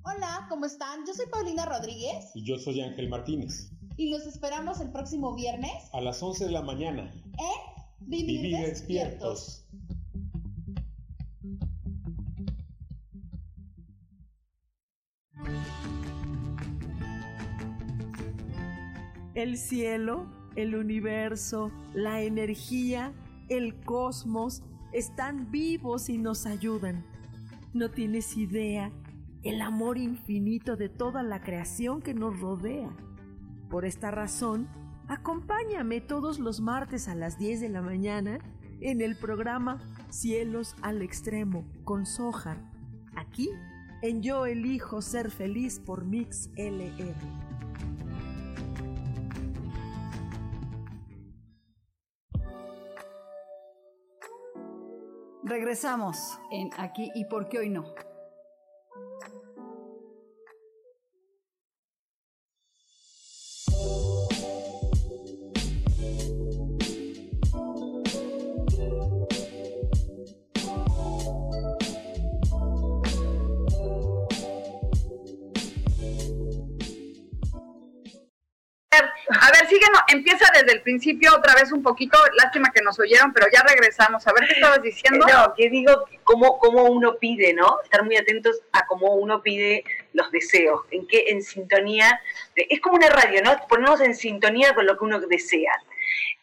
Hola, 0.02 0.46
¿cómo 0.50 0.66
están? 0.66 1.06
Yo 1.06 1.14
soy 1.14 1.26
Paulina 1.30 1.64
Rodríguez. 1.64 2.26
Y 2.34 2.44
yo 2.44 2.58
soy 2.58 2.82
Ángel 2.82 3.08
Martínez. 3.08 3.70
Y 3.98 4.10
los 4.10 4.28
esperamos 4.28 4.80
el 4.80 4.92
próximo 4.92 5.34
viernes. 5.34 5.72
A 5.92 6.00
las 6.00 6.22
11 6.22 6.44
de 6.44 6.50
la 6.52 6.62
mañana 6.62 7.12
¿Eh? 7.36 7.84
Vivir, 7.98 8.56
despiertos. 8.56 9.66
El 19.34 19.58
cielo, 19.58 20.26
el 20.54 20.76
universo, 20.76 21.72
la 21.92 22.22
energía, 22.22 23.12
el 23.48 23.80
cosmos 23.80 24.62
están 24.92 25.50
vivos 25.50 26.08
y 26.08 26.18
nos 26.18 26.46
ayudan. 26.46 27.04
No 27.74 27.90
tienes 27.90 28.36
idea 28.36 28.92
el 29.42 29.60
amor 29.60 29.98
infinito 29.98 30.76
de 30.76 30.88
toda 30.88 31.24
la 31.24 31.40
creación 31.40 32.00
que 32.00 32.14
nos 32.14 32.38
rodea. 32.38 32.96
Por 33.68 33.84
esta 33.84 34.10
razón, 34.10 34.68
Acompáñame 35.08 36.02
todos 36.02 36.38
los 36.38 36.60
martes 36.60 37.08
a 37.08 37.14
las 37.14 37.38
10 37.38 37.62
de 37.62 37.70
la 37.70 37.80
mañana 37.80 38.40
en 38.82 39.00
el 39.00 39.16
programa 39.16 39.80
Cielos 40.10 40.76
al 40.82 41.00
Extremo 41.00 41.64
con 41.84 42.04
Sojar, 42.04 42.58
aquí 43.16 43.48
en 44.02 44.22
Yo 44.22 44.44
Elijo 44.44 45.00
Ser 45.00 45.30
Feliz 45.30 45.80
por 45.80 46.04
Mix 46.04 46.50
LR. 46.56 47.14
Regresamos 55.42 56.38
en 56.52 56.68
Aquí 56.76 57.10
y 57.14 57.24
por 57.24 57.48
qué 57.48 57.60
hoy 57.60 57.70
no. 57.70 58.07
Desde 80.68 80.78
el 80.78 80.82
principio 80.82 81.34
otra 81.34 81.54
vez 81.54 81.72
un 81.72 81.82
poquito, 81.82 82.18
lástima 82.36 82.70
que 82.70 82.82
nos 82.82 82.98
oyeron, 83.00 83.32
pero 83.32 83.46
ya 83.50 83.62
regresamos. 83.62 84.26
A 84.26 84.32
ver, 84.34 84.46
¿qué 84.46 84.54
estabas 84.54 84.82
diciendo? 84.82 85.26
No, 85.26 85.54
que 85.54 85.70
digo 85.70 86.04
cómo, 86.24 86.58
cómo 86.58 86.84
uno 86.84 87.16
pide, 87.16 87.54
¿no? 87.54 87.80
Estar 87.82 88.04
muy 88.04 88.16
atentos 88.16 88.60
a 88.72 88.86
cómo 88.86 89.14
uno 89.14 89.42
pide 89.42 89.82
los 90.12 90.30
deseos, 90.30 90.82
en 90.90 91.06
qué, 91.06 91.24
en 91.28 91.42
sintonía, 91.42 92.20
es 92.54 92.80
como 92.80 92.96
una 92.96 93.08
radio, 93.08 93.40
¿no? 93.42 93.56
Ponernos 93.66 94.02
en 94.02 94.14
sintonía 94.14 94.74
con 94.74 94.84
lo 94.84 94.98
que 94.98 95.04
uno 95.04 95.20
desea. 95.20 95.72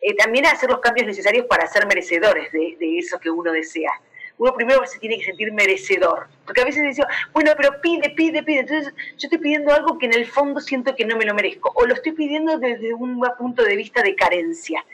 Eh, 0.02 0.16
también 0.16 0.48
hacer 0.48 0.72
los 0.72 0.80
cambios 0.80 1.06
necesarios 1.06 1.46
para 1.46 1.68
ser 1.68 1.86
merecedores 1.86 2.52
de 2.52 2.98
eso 2.98 3.20
que 3.20 3.30
uno 3.30 3.52
desea 3.52 3.92
uno 4.38 4.54
primero 4.54 4.86
se 4.86 5.00
tiene 5.00 5.18
que 5.18 5.26
sentir 5.26 5.52
merecedor. 5.54 6.28
Porque 6.46 6.62
a 6.62 6.66
veces 6.66 6.84
dice, 6.84 7.04
bueno, 7.34 7.52
pero 7.56 7.80
pide, 7.82 8.10
pide, 8.12 8.44
pide. 8.44 8.60
Entonces 8.60 8.94
yo 9.18 9.28
estoy 9.28 9.38
pidiendo 9.38 9.74
algo 9.74 9.98
que 9.98 10.08
en 10.08 10.14
el 10.14 10.26
fondo 10.26 10.60
siento 10.60 10.96
que 10.96 11.06
no 11.06 11.16
me 11.16 11.26
lo 11.26 11.34
merezco. 11.34 11.72
O 11.76 11.86
lo 11.86 11.94
estoy 11.94 12.12
pidiendo 12.12 12.58
desde 12.58 12.94
un 12.94 13.22
punto 13.38 13.64
de 13.64 13.76
vista 13.76 14.02
de 14.02 14.16
carencia. 14.16 14.86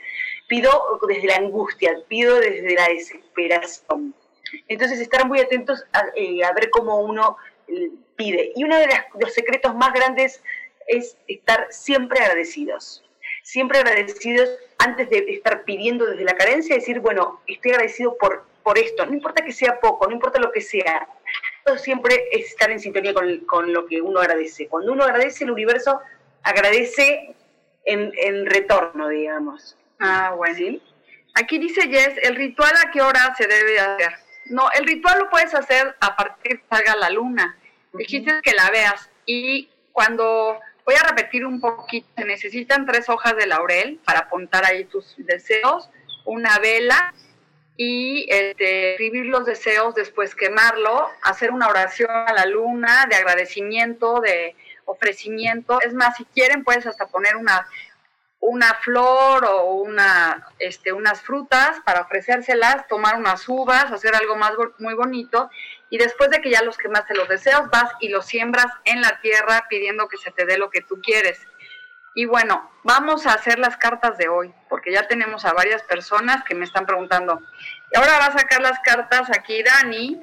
Pido 0.48 0.70
desde 1.08 1.26
la 1.26 1.36
angustia, 1.36 1.96
pido 2.08 2.38
desde 2.38 2.74
la 2.74 2.88
desesperación. 2.88 4.14
Entonces 4.68 5.00
estar 5.00 5.26
muy 5.26 5.40
atentos 5.40 5.84
a, 5.92 6.04
eh, 6.14 6.40
ver 6.54 6.70
cómo 6.70 7.00
uno 7.00 7.36
eh, 7.68 7.90
pide. 8.16 8.52
Y 8.54 8.64
uno 8.64 8.76
de 8.76 8.88
los 9.18 9.32
secretos 9.32 9.74
más 9.74 9.92
grandes 9.92 10.42
es 10.86 11.16
estar 11.26 11.66
siempre 11.70 12.20
agradecidos. 12.20 13.02
Siempre 13.42 13.78
agradecidos 13.78 14.50
antes 14.78 15.10
de 15.10 15.18
estar 15.28 15.64
pidiendo 15.64 16.06
desde 16.06 16.24
la 16.24 16.36
carencia, 16.36 16.76
decir, 16.76 17.00
bueno, 17.00 17.40
estoy 17.46 17.72
agradecido 17.72 18.16
por 18.16 18.44
por 18.62 18.78
esto, 18.78 19.06
no 19.06 19.12
importa 19.12 19.44
que 19.44 19.52
sea 19.52 19.80
poco, 19.80 20.06
no 20.06 20.12
importa 20.12 20.40
lo 20.40 20.52
que 20.52 20.60
sea, 20.60 21.08
todo 21.64 21.78
siempre 21.78 22.28
es 22.32 22.48
estar 22.48 22.70
en 22.70 22.80
sintonía 22.80 23.14
con, 23.46 23.72
lo 23.72 23.86
que 23.86 24.00
uno 24.00 24.20
agradece. 24.20 24.68
Cuando 24.68 24.92
uno 24.92 25.04
agradece, 25.04 25.44
el 25.44 25.50
universo 25.50 26.00
agradece 26.42 27.34
en, 27.84 28.46
retorno, 28.46 29.08
digamos. 29.08 29.76
Ah, 30.00 30.34
bueno. 30.36 30.78
Aquí 31.34 31.58
dice 31.58 31.88
Jess, 31.88 32.18
¿el 32.22 32.36
ritual 32.36 32.72
a 32.76 32.90
qué 32.90 33.00
hora 33.00 33.34
se 33.36 33.46
debe 33.46 33.78
hacer? 33.78 34.12
No, 34.46 34.68
el 34.78 34.86
ritual 34.86 35.20
lo 35.20 35.30
puedes 35.30 35.54
hacer 35.54 35.94
a 36.00 36.16
partir 36.16 36.60
que 36.60 36.64
salga 36.68 36.96
la 36.96 37.10
luna. 37.10 37.56
Dijiste 37.92 38.40
que 38.42 38.52
la 38.52 38.70
veas. 38.70 39.08
Y 39.24 39.70
cuando, 39.92 40.58
voy 40.84 40.94
a 40.94 41.08
repetir 41.08 41.46
un 41.46 41.60
poquito, 41.60 42.08
se 42.16 42.24
necesitan 42.24 42.86
tres 42.86 43.08
hojas 43.08 43.36
de 43.36 43.46
laurel 43.46 44.00
para 44.04 44.20
apuntar 44.20 44.64
ahí 44.64 44.84
tus 44.84 45.14
deseos, 45.18 45.88
una 46.24 46.58
vela 46.58 47.14
y 47.76 48.26
este, 48.28 48.92
escribir 48.92 49.26
los 49.26 49.46
deseos, 49.46 49.94
después 49.94 50.34
quemarlo, 50.34 51.08
hacer 51.22 51.50
una 51.50 51.68
oración 51.68 52.10
a 52.10 52.32
la 52.32 52.46
luna 52.46 53.06
de 53.08 53.16
agradecimiento, 53.16 54.20
de 54.20 54.54
ofrecimiento. 54.84 55.80
Es 55.80 55.94
más, 55.94 56.16
si 56.16 56.24
quieren, 56.26 56.64
puedes 56.64 56.86
hasta 56.86 57.06
poner 57.06 57.36
una, 57.36 57.66
una 58.40 58.74
flor 58.74 59.44
o 59.46 59.74
una, 59.74 60.48
este, 60.58 60.92
unas 60.92 61.22
frutas 61.22 61.80
para 61.84 62.02
ofrecérselas, 62.02 62.86
tomar 62.88 63.16
unas 63.16 63.48
uvas, 63.48 63.90
hacer 63.90 64.14
algo 64.14 64.36
más 64.36 64.52
muy 64.78 64.94
bonito. 64.94 65.50
Y 65.88 65.98
después 65.98 66.30
de 66.30 66.40
que 66.40 66.50
ya 66.50 66.62
los 66.62 66.76
quemaste 66.76 67.14
los 67.14 67.28
deseos, 67.28 67.70
vas 67.70 67.90
y 68.00 68.08
los 68.08 68.26
siembras 68.26 68.66
en 68.84 69.00
la 69.00 69.20
tierra 69.20 69.66
pidiendo 69.68 70.08
que 70.08 70.16
se 70.18 70.30
te 70.30 70.44
dé 70.44 70.58
lo 70.58 70.70
que 70.70 70.80
tú 70.82 71.00
quieres. 71.02 71.40
Y 72.14 72.26
bueno, 72.26 72.70
vamos 72.82 73.26
a 73.26 73.32
hacer 73.32 73.58
las 73.58 73.76
cartas 73.76 74.18
de 74.18 74.28
hoy, 74.28 74.52
porque 74.68 74.92
ya 74.92 75.06
tenemos 75.08 75.44
a 75.44 75.54
varias 75.54 75.82
personas 75.82 76.44
que 76.44 76.54
me 76.54 76.64
están 76.64 76.84
preguntando. 76.84 77.40
Y 77.90 77.98
ahora 77.98 78.18
va 78.18 78.26
a 78.26 78.38
sacar 78.38 78.60
las 78.60 78.78
cartas 78.80 79.30
aquí 79.30 79.62
Dani, 79.62 80.22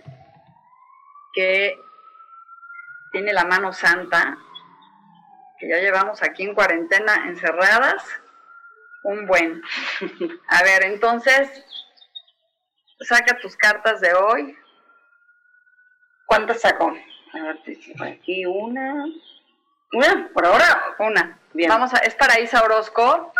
que 1.34 1.79
tiene 3.12 3.34
la 3.34 3.46
mano 3.46 3.74
santa, 3.74 4.38
que 5.58 5.67
ya 5.67 5.77
llevamos 5.77 6.22
aquí 6.22 6.43
en 6.43 6.53
cuarentena 6.53 7.27
encerradas. 7.27 8.03
Un 9.03 9.25
buen. 9.25 9.62
A 10.48 10.63
ver, 10.63 10.84
entonces, 10.84 11.50
saca 13.00 13.38
tus 13.39 13.55
cartas 13.55 14.00
de 14.01 14.13
hoy. 14.13 14.55
¿Cuántas 16.27 16.62
sacó? 16.62 16.93
A 17.34 17.41
ver, 17.41 17.60
aquí 18.01 18.46
una. 18.46 19.05
Una, 19.91 20.29
por 20.34 20.46
ahora, 20.46 20.96
una. 21.00 21.38
Bien. 21.53 21.70
Vamos 21.70 21.94
a, 21.94 21.98
es 22.00 22.15
para 22.15 22.39
Isa 22.39 22.62
Orozco. 22.62 23.34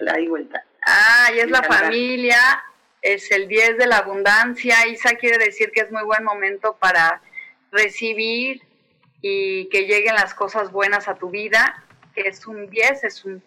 La 0.00 0.14
di 0.14 0.28
vuelta. 0.28 0.64
Ah, 0.86 1.30
y 1.34 1.40
es 1.40 1.50
la 1.50 1.62
familia, 1.62 2.38
es 3.02 3.30
el 3.30 3.48
10 3.48 3.78
de 3.78 3.86
la 3.86 3.98
abundancia. 3.98 4.86
Isa 4.86 5.14
quiere 5.14 5.38
decir 5.38 5.70
que 5.72 5.80
es 5.80 5.90
muy 5.90 6.02
buen 6.04 6.24
momento 6.24 6.76
para 6.78 7.20
recibir 7.70 8.62
y 9.20 9.68
que 9.68 9.86
lleguen 9.86 10.14
las 10.14 10.34
cosas 10.34 10.70
buenas 10.70 11.08
a 11.08 11.16
tu 11.16 11.30
vida. 11.30 11.84
Es 12.14 12.46
un 12.46 12.70
10, 12.70 13.04
es 13.04 13.24
un, 13.24 13.42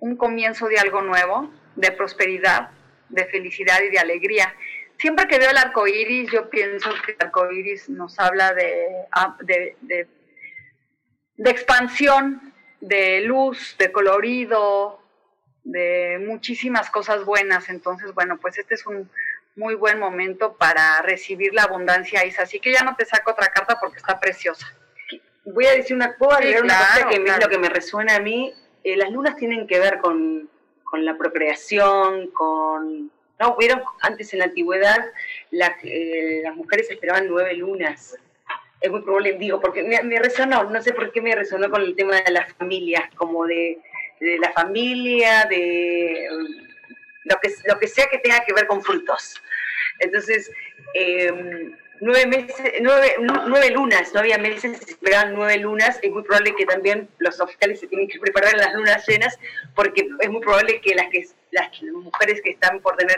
un 0.00 0.16
comienzo 0.16 0.66
de 0.68 0.78
algo 0.78 1.02
nuevo, 1.02 1.50
de 1.76 1.92
prosperidad, 1.92 2.70
de 3.08 3.26
felicidad 3.26 3.80
y 3.82 3.90
de 3.90 3.98
alegría. 3.98 4.54
Siempre 4.98 5.26
que 5.26 5.38
veo 5.38 5.50
el 5.50 5.58
arco 5.58 5.86
iris, 5.86 6.30
yo 6.30 6.48
pienso 6.48 6.90
que 7.04 7.12
el 7.12 7.18
arco 7.20 7.50
iris 7.50 7.88
nos 7.88 8.18
habla 8.18 8.54
de, 8.54 8.86
ah, 9.12 9.36
de, 9.40 9.76
de, 9.82 10.06
de 11.36 11.50
expansión, 11.50 12.51
de 12.82 13.20
luz, 13.20 13.76
de 13.78 13.92
colorido, 13.92 15.00
de 15.64 16.20
muchísimas 16.26 16.90
cosas 16.90 17.24
buenas. 17.24 17.70
Entonces, 17.70 18.12
bueno, 18.12 18.38
pues 18.38 18.58
este 18.58 18.74
es 18.74 18.86
un 18.86 19.08
muy 19.54 19.74
buen 19.74 19.98
momento 19.98 20.56
para 20.56 21.00
recibir 21.02 21.54
la 21.54 21.62
abundancia, 21.62 22.26
Isa. 22.26 22.42
Así 22.42 22.60
que 22.60 22.72
ya 22.72 22.82
no 22.82 22.96
te 22.96 23.06
saco 23.06 23.30
otra 23.30 23.48
carta 23.48 23.78
porque 23.80 23.98
está 23.98 24.18
preciosa. 24.18 24.66
Voy 25.44 25.66
a 25.66 25.72
decir 25.72 25.94
una, 25.96 26.16
cosa 26.16 26.40
que 26.40 26.54
es 26.54 27.38
lo 27.40 27.48
que 27.48 27.58
me 27.58 27.68
resuena 27.68 28.16
a 28.16 28.20
mí. 28.20 28.52
Eh, 28.84 28.96
las 28.96 29.10
lunas 29.10 29.36
tienen 29.36 29.66
que 29.66 29.78
ver 29.78 29.98
con, 29.98 30.50
la 30.94 31.16
procreación, 31.16 32.30
con... 32.32 33.10
No, 33.38 33.56
vieron 33.56 33.82
antes 34.00 34.32
en 34.32 34.40
la 34.40 34.44
antigüedad 34.46 35.04
eh, 35.50 36.40
las 36.44 36.54
mujeres 36.54 36.88
esperaban 36.90 37.26
nueve 37.26 37.54
lunas 37.54 38.16
es 38.82 38.90
muy 38.90 39.00
probable, 39.02 39.34
digo, 39.34 39.60
porque 39.60 39.82
me, 39.82 40.18
resonó, 40.18 40.64
no 40.64 40.82
sé 40.82 40.92
por 40.92 41.12
qué 41.12 41.20
me 41.20 41.34
resonó 41.34 41.70
con 41.70 41.82
el 41.82 41.94
tema 41.94 42.20
de 42.20 42.32
las 42.32 42.52
familias, 42.54 43.08
como 43.14 43.46
de, 43.46 43.78
la 44.20 44.52
familia, 44.52 45.46
de 45.48 46.28
lo 47.24 47.36
que, 47.40 47.50
lo 47.66 47.78
que 47.78 47.88
sea 47.88 48.06
que 48.10 48.18
tenga 48.18 48.40
que 48.44 48.52
ver 48.52 48.66
con 48.66 48.82
frutos. 48.82 49.40
Entonces, 50.00 50.50
em, 50.94 51.76
nueve, 52.00 52.26
meses, 52.26 52.72
nueve, 52.80 53.14
nueve 53.20 53.70
lunas, 53.70 54.12
no 54.12 54.20
había 54.20 54.38
meses, 54.38 54.78
se 54.78 54.90
esperaban 54.90 55.34
nueve 55.34 55.58
lunas, 55.58 56.00
es 56.02 56.10
muy 56.10 56.24
probable 56.24 56.54
que 56.56 56.66
también 56.66 57.08
los 57.18 57.40
oficiales 57.40 57.78
se 57.78 57.86
tienen 57.86 58.08
que 58.08 58.18
preparar 58.18 58.54
en 58.54 58.60
las 58.60 58.74
lunas 58.74 59.06
llenas, 59.06 59.38
porque 59.76 60.08
es 60.18 60.30
muy 60.30 60.40
probable 60.40 60.80
que 60.80 60.96
las, 60.96 61.06
que, 61.08 61.24
las 61.52 61.82
mujeres 61.82 62.42
que 62.42 62.50
están 62.50 62.80
por, 62.80 62.96
tener, 62.96 63.16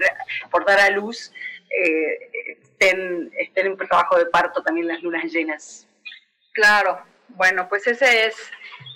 por 0.51 0.67
dar 0.67 0.81
a 0.81 0.91
luz 0.91 1.33
eh, 1.71 2.59
estén, 2.61 3.31
estén 3.39 3.67
en 3.67 3.77
trabajo 3.77 4.19
de 4.19 4.27
parto 4.27 4.63
también 4.63 4.89
las 4.89 5.03
lunas 5.03 5.25
llenas. 5.33 5.89
Claro, 6.53 7.03
bueno, 7.29 7.69
pues 7.69 7.87
ese 7.87 8.27
es 8.27 8.37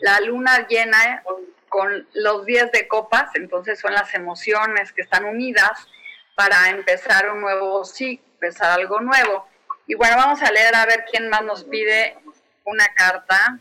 la 0.01 0.21
luna 0.21 0.67
llena 0.69 1.23
con 1.69 2.07
los 2.15 2.47
días 2.47 2.71
de 2.73 2.89
copas, 2.89 3.31
entonces 3.35 3.79
son 3.79 3.93
las 3.93 4.15
emociones 4.15 4.93
que 4.93 5.03
están 5.03 5.25
unidas 5.25 5.89
para 6.35 6.71
empezar 6.71 7.31
un 7.31 7.41
nuevo 7.41 7.85
sí, 7.85 8.21
empezar 8.35 8.71
algo 8.71 9.01
nuevo. 9.01 9.49
Y 9.87 9.95
bueno, 9.95 10.17
vamos 10.17 10.43
a 10.43 10.53
leer 10.53 10.75
a 10.75 10.87
ver 10.87 11.05
quién 11.11 11.29
más 11.29 11.43
nos 11.43 11.65
pide 11.65 12.17
una 12.65 12.87
carta. 12.95 13.59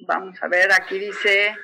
Vamos 0.00 0.42
a 0.42 0.48
ver, 0.48 0.72
aquí 0.72 0.98
dice 0.98 1.54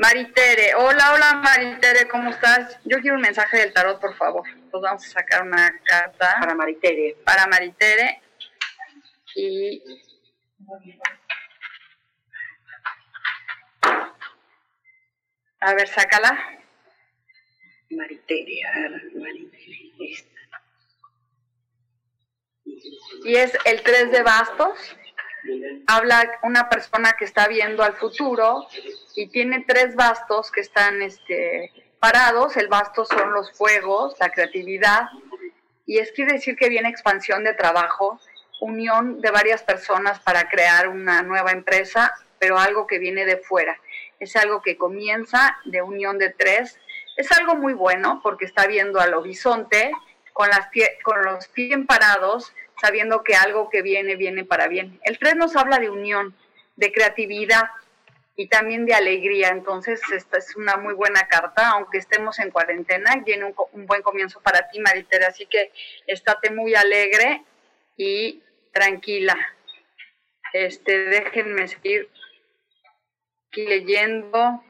Maritere, 0.00 0.74
hola, 0.76 1.12
hola 1.12 1.34
Maritere, 1.44 2.08
¿cómo 2.08 2.30
estás? 2.30 2.80
Yo 2.86 3.00
quiero 3.00 3.16
un 3.16 3.20
mensaje 3.20 3.58
del 3.58 3.74
tarot, 3.74 4.00
por 4.00 4.16
favor. 4.16 4.48
Pues 4.70 4.82
vamos 4.82 5.04
a 5.04 5.10
sacar 5.10 5.42
una 5.42 5.78
carta. 5.84 6.36
Para 6.40 6.54
Maritere. 6.54 7.18
Para 7.22 7.46
Maritere. 7.46 8.22
Y... 9.34 9.82
A 15.60 15.74
ver, 15.74 15.86
sácala. 15.86 16.58
Maritere, 17.90 18.64
a 18.64 18.78
ver, 18.78 19.12
Maritere. 19.16 19.92
Y 23.24 23.36
es 23.36 23.52
el 23.66 23.82
3 23.82 24.12
de 24.12 24.22
bastos 24.22 24.96
habla 25.86 26.38
una 26.42 26.68
persona 26.68 27.12
que 27.18 27.24
está 27.24 27.48
viendo 27.48 27.82
al 27.82 27.94
futuro 27.94 28.66
y 29.14 29.28
tiene 29.28 29.64
tres 29.66 29.94
bastos 29.94 30.50
que 30.50 30.60
están 30.60 31.02
este, 31.02 31.72
parados. 31.98 32.56
El 32.56 32.68
basto 32.68 33.04
son 33.04 33.32
los 33.32 33.52
fuegos, 33.56 34.16
la 34.20 34.30
creatividad, 34.30 35.08
y 35.86 35.98
es 35.98 36.12
quiere 36.12 36.34
decir 36.34 36.56
que 36.56 36.68
viene 36.68 36.88
expansión 36.88 37.44
de 37.44 37.54
trabajo, 37.54 38.20
unión 38.60 39.20
de 39.20 39.30
varias 39.30 39.62
personas 39.62 40.20
para 40.20 40.48
crear 40.48 40.88
una 40.88 41.22
nueva 41.22 41.52
empresa, 41.52 42.12
pero 42.38 42.58
algo 42.58 42.86
que 42.86 42.98
viene 42.98 43.24
de 43.24 43.38
fuera. 43.38 43.78
Es 44.18 44.36
algo 44.36 44.62
que 44.62 44.76
comienza 44.76 45.58
de 45.64 45.82
unión 45.82 46.18
de 46.18 46.30
tres. 46.30 46.78
Es 47.16 47.32
algo 47.32 47.54
muy 47.56 47.72
bueno 47.72 48.20
porque 48.22 48.44
está 48.44 48.66
viendo 48.66 49.00
al 49.00 49.14
horizonte 49.14 49.92
con, 50.32 50.48
las 50.48 50.68
con 51.02 51.22
los 51.22 51.48
pies 51.48 51.78
parados, 51.86 52.52
sabiendo 52.80 53.22
que 53.22 53.34
algo 53.34 53.68
que 53.68 53.82
viene, 53.82 54.16
viene 54.16 54.44
para 54.44 54.68
bien. 54.68 54.98
El 55.04 55.18
3 55.18 55.36
nos 55.36 55.56
habla 55.56 55.78
de 55.78 55.90
unión, 55.90 56.34
de 56.76 56.92
creatividad 56.92 57.70
y 58.36 58.48
también 58.48 58.86
de 58.86 58.94
alegría. 58.94 59.48
Entonces, 59.48 60.00
esta 60.12 60.38
es 60.38 60.56
una 60.56 60.76
muy 60.76 60.94
buena 60.94 61.28
carta, 61.28 61.70
aunque 61.70 61.98
estemos 61.98 62.38
en 62.38 62.50
cuarentena, 62.50 63.22
tiene 63.24 63.44
un, 63.44 63.54
un 63.72 63.86
buen 63.86 64.02
comienzo 64.02 64.40
para 64.40 64.68
ti, 64.68 64.80
Maritere. 64.80 65.26
Así 65.26 65.46
que 65.46 65.72
estate 66.06 66.50
muy 66.50 66.74
alegre 66.74 67.44
y 67.96 68.42
tranquila. 68.72 69.36
Este, 70.52 71.04
déjenme 71.04 71.68
seguir 71.68 72.08
leyendo 73.52 74.62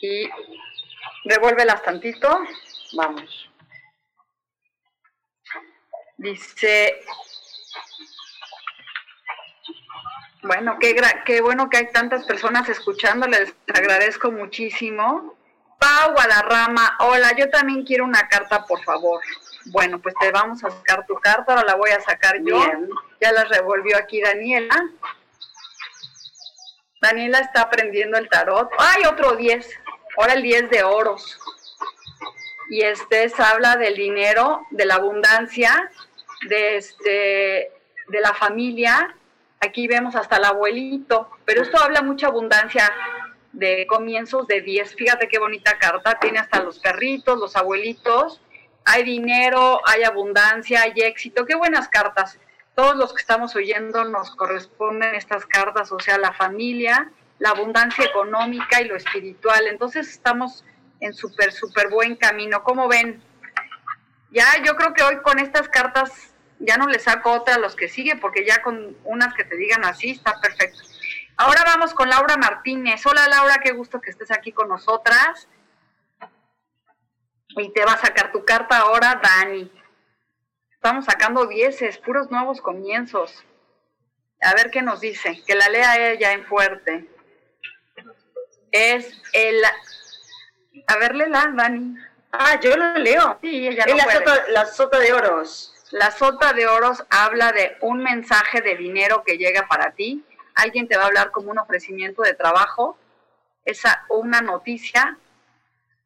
y 0.00 0.28
revuélvelas 1.24 1.82
tantito. 1.82 2.38
Vamos. 2.92 3.50
Dice, 6.18 7.02
bueno, 10.42 10.78
qué, 10.80 10.96
qué 11.24 11.40
bueno 11.40 11.68
que 11.68 11.78
hay 11.78 11.92
tantas 11.92 12.24
personas 12.24 12.68
escuchando, 12.68 13.26
les 13.26 13.54
agradezco 13.74 14.30
muchísimo. 14.30 15.34
Pau 15.78 16.12
Guadarrama, 16.12 16.96
hola, 17.00 17.36
yo 17.36 17.50
también 17.50 17.84
quiero 17.84 18.04
una 18.04 18.28
carta, 18.28 18.64
por 18.64 18.82
favor. 18.82 19.20
Bueno, 19.66 19.98
pues 20.00 20.14
te 20.20 20.30
vamos 20.30 20.64
a 20.64 20.70
sacar 20.70 21.04
tu 21.06 21.16
carta, 21.16 21.52
ahora 21.52 21.66
la 21.66 21.74
voy 21.74 21.90
a 21.90 22.00
sacar 22.00 22.36
yo. 22.42 22.58
Ya 23.20 23.32
la 23.32 23.44
revolvió 23.44 23.98
aquí 23.98 24.22
Daniela. 24.22 24.88
Daniela 27.02 27.40
está 27.40 27.62
aprendiendo 27.62 28.16
el 28.16 28.28
tarot. 28.28 28.70
¡Ay, 28.78 29.04
otro 29.04 29.36
10! 29.36 29.68
Ahora 30.16 30.32
el 30.32 30.42
10 30.42 30.70
de 30.70 30.82
oros. 30.82 31.38
Y 32.70 32.82
este 32.82 33.30
habla 33.38 33.76
del 33.76 33.96
dinero, 33.96 34.66
de 34.70 34.86
la 34.86 34.94
abundancia, 34.94 35.90
de, 36.48 36.76
este, 36.76 37.72
de 38.08 38.20
la 38.20 38.34
familia. 38.34 39.16
Aquí 39.60 39.88
vemos 39.88 40.14
hasta 40.14 40.36
el 40.36 40.44
abuelito, 40.44 41.30
pero 41.44 41.62
esto 41.62 41.78
habla 41.78 42.02
mucha 42.02 42.26
abundancia 42.28 42.92
de 43.52 43.86
comienzos 43.86 44.46
de 44.46 44.60
10. 44.60 44.94
Fíjate 44.94 45.28
qué 45.28 45.38
bonita 45.38 45.78
carta, 45.78 46.18
tiene 46.18 46.38
hasta 46.38 46.62
los 46.62 46.78
perritos, 46.78 47.38
los 47.38 47.56
abuelitos. 47.56 48.40
Hay 48.84 49.02
dinero, 49.02 49.80
hay 49.84 50.04
abundancia, 50.04 50.82
hay 50.82 50.92
éxito. 50.96 51.46
Qué 51.46 51.54
buenas 51.54 51.88
cartas. 51.88 52.38
Todos 52.74 52.94
los 52.96 53.14
que 53.14 53.20
estamos 53.22 53.56
oyendo 53.56 54.04
nos 54.04 54.36
corresponden 54.36 55.14
estas 55.14 55.46
cartas, 55.46 55.90
o 55.90 55.98
sea, 55.98 56.18
la 56.18 56.32
familia, 56.34 57.10
la 57.38 57.50
abundancia 57.50 58.04
económica 58.04 58.82
y 58.82 58.84
lo 58.84 58.96
espiritual. 58.96 59.66
Entonces 59.66 60.08
estamos 60.10 60.64
en 61.00 61.14
súper, 61.14 61.52
súper 61.52 61.88
buen 61.88 62.16
camino. 62.16 62.62
¿Cómo 62.62 62.88
ven? 62.88 63.22
Ya, 64.30 64.62
yo 64.64 64.76
creo 64.76 64.92
que 64.92 65.02
hoy 65.02 65.16
con 65.22 65.38
estas 65.38 65.68
cartas 65.68 66.34
ya 66.58 66.76
no 66.76 66.86
le 66.86 66.98
saco 66.98 67.32
otra 67.32 67.56
a 67.56 67.58
los 67.58 67.76
que 67.76 67.88
sigue, 67.88 68.16
porque 68.16 68.44
ya 68.46 68.62
con 68.62 68.96
unas 69.04 69.34
que 69.34 69.44
te 69.44 69.56
digan 69.56 69.84
así 69.84 70.10
está 70.10 70.40
perfecto. 70.40 70.80
Ahora 71.36 71.62
vamos 71.64 71.92
con 71.92 72.08
Laura 72.08 72.36
Martínez. 72.36 73.04
Hola 73.04 73.28
Laura, 73.28 73.60
qué 73.62 73.72
gusto 73.72 74.00
que 74.00 74.10
estés 74.10 74.30
aquí 74.30 74.52
con 74.52 74.68
nosotras. 74.68 75.48
Y 77.58 77.72
te 77.72 77.84
va 77.84 77.92
a 77.92 77.98
sacar 77.98 78.32
tu 78.32 78.44
carta 78.44 78.78
ahora, 78.78 79.20
Dani. 79.22 79.70
Estamos 80.72 81.04
sacando 81.04 81.46
dieces, 81.46 81.98
puros 81.98 82.30
nuevos 82.30 82.60
comienzos. 82.60 83.44
A 84.42 84.54
ver 84.54 84.70
qué 84.70 84.82
nos 84.82 85.00
dice. 85.00 85.42
Que 85.46 85.54
la 85.54 85.68
lea 85.68 86.12
ella 86.12 86.32
en 86.32 86.44
fuerte. 86.44 87.08
Es 88.72 89.20
el... 89.32 89.62
A 90.86 90.96
ver, 90.96 91.14
léela, 91.14 91.50
Dani. 91.54 91.96
Ah, 92.32 92.58
yo 92.60 92.76
lo 92.76 92.94
leo. 92.94 93.38
Sí, 93.40 93.68
ella 93.68 93.84
es 93.86 93.96
la, 93.96 94.12
sota, 94.12 94.44
la 94.48 94.66
sota 94.66 94.98
de 94.98 95.12
oros. 95.12 95.72
La 95.90 96.10
sota 96.10 96.52
de 96.52 96.66
oros 96.66 97.04
habla 97.10 97.52
de 97.52 97.76
un 97.80 98.02
mensaje 98.02 98.60
de 98.60 98.76
dinero 98.76 99.22
que 99.24 99.38
llega 99.38 99.66
para 99.68 99.92
ti 99.92 100.24
alguien 100.56 100.88
te 100.88 100.96
va 100.96 101.04
a 101.04 101.06
hablar 101.06 101.30
como 101.30 101.50
un 101.50 101.58
ofrecimiento 101.58 102.22
de 102.22 102.34
trabajo, 102.34 102.98
es 103.64 103.82
una 104.08 104.40
noticia, 104.40 105.18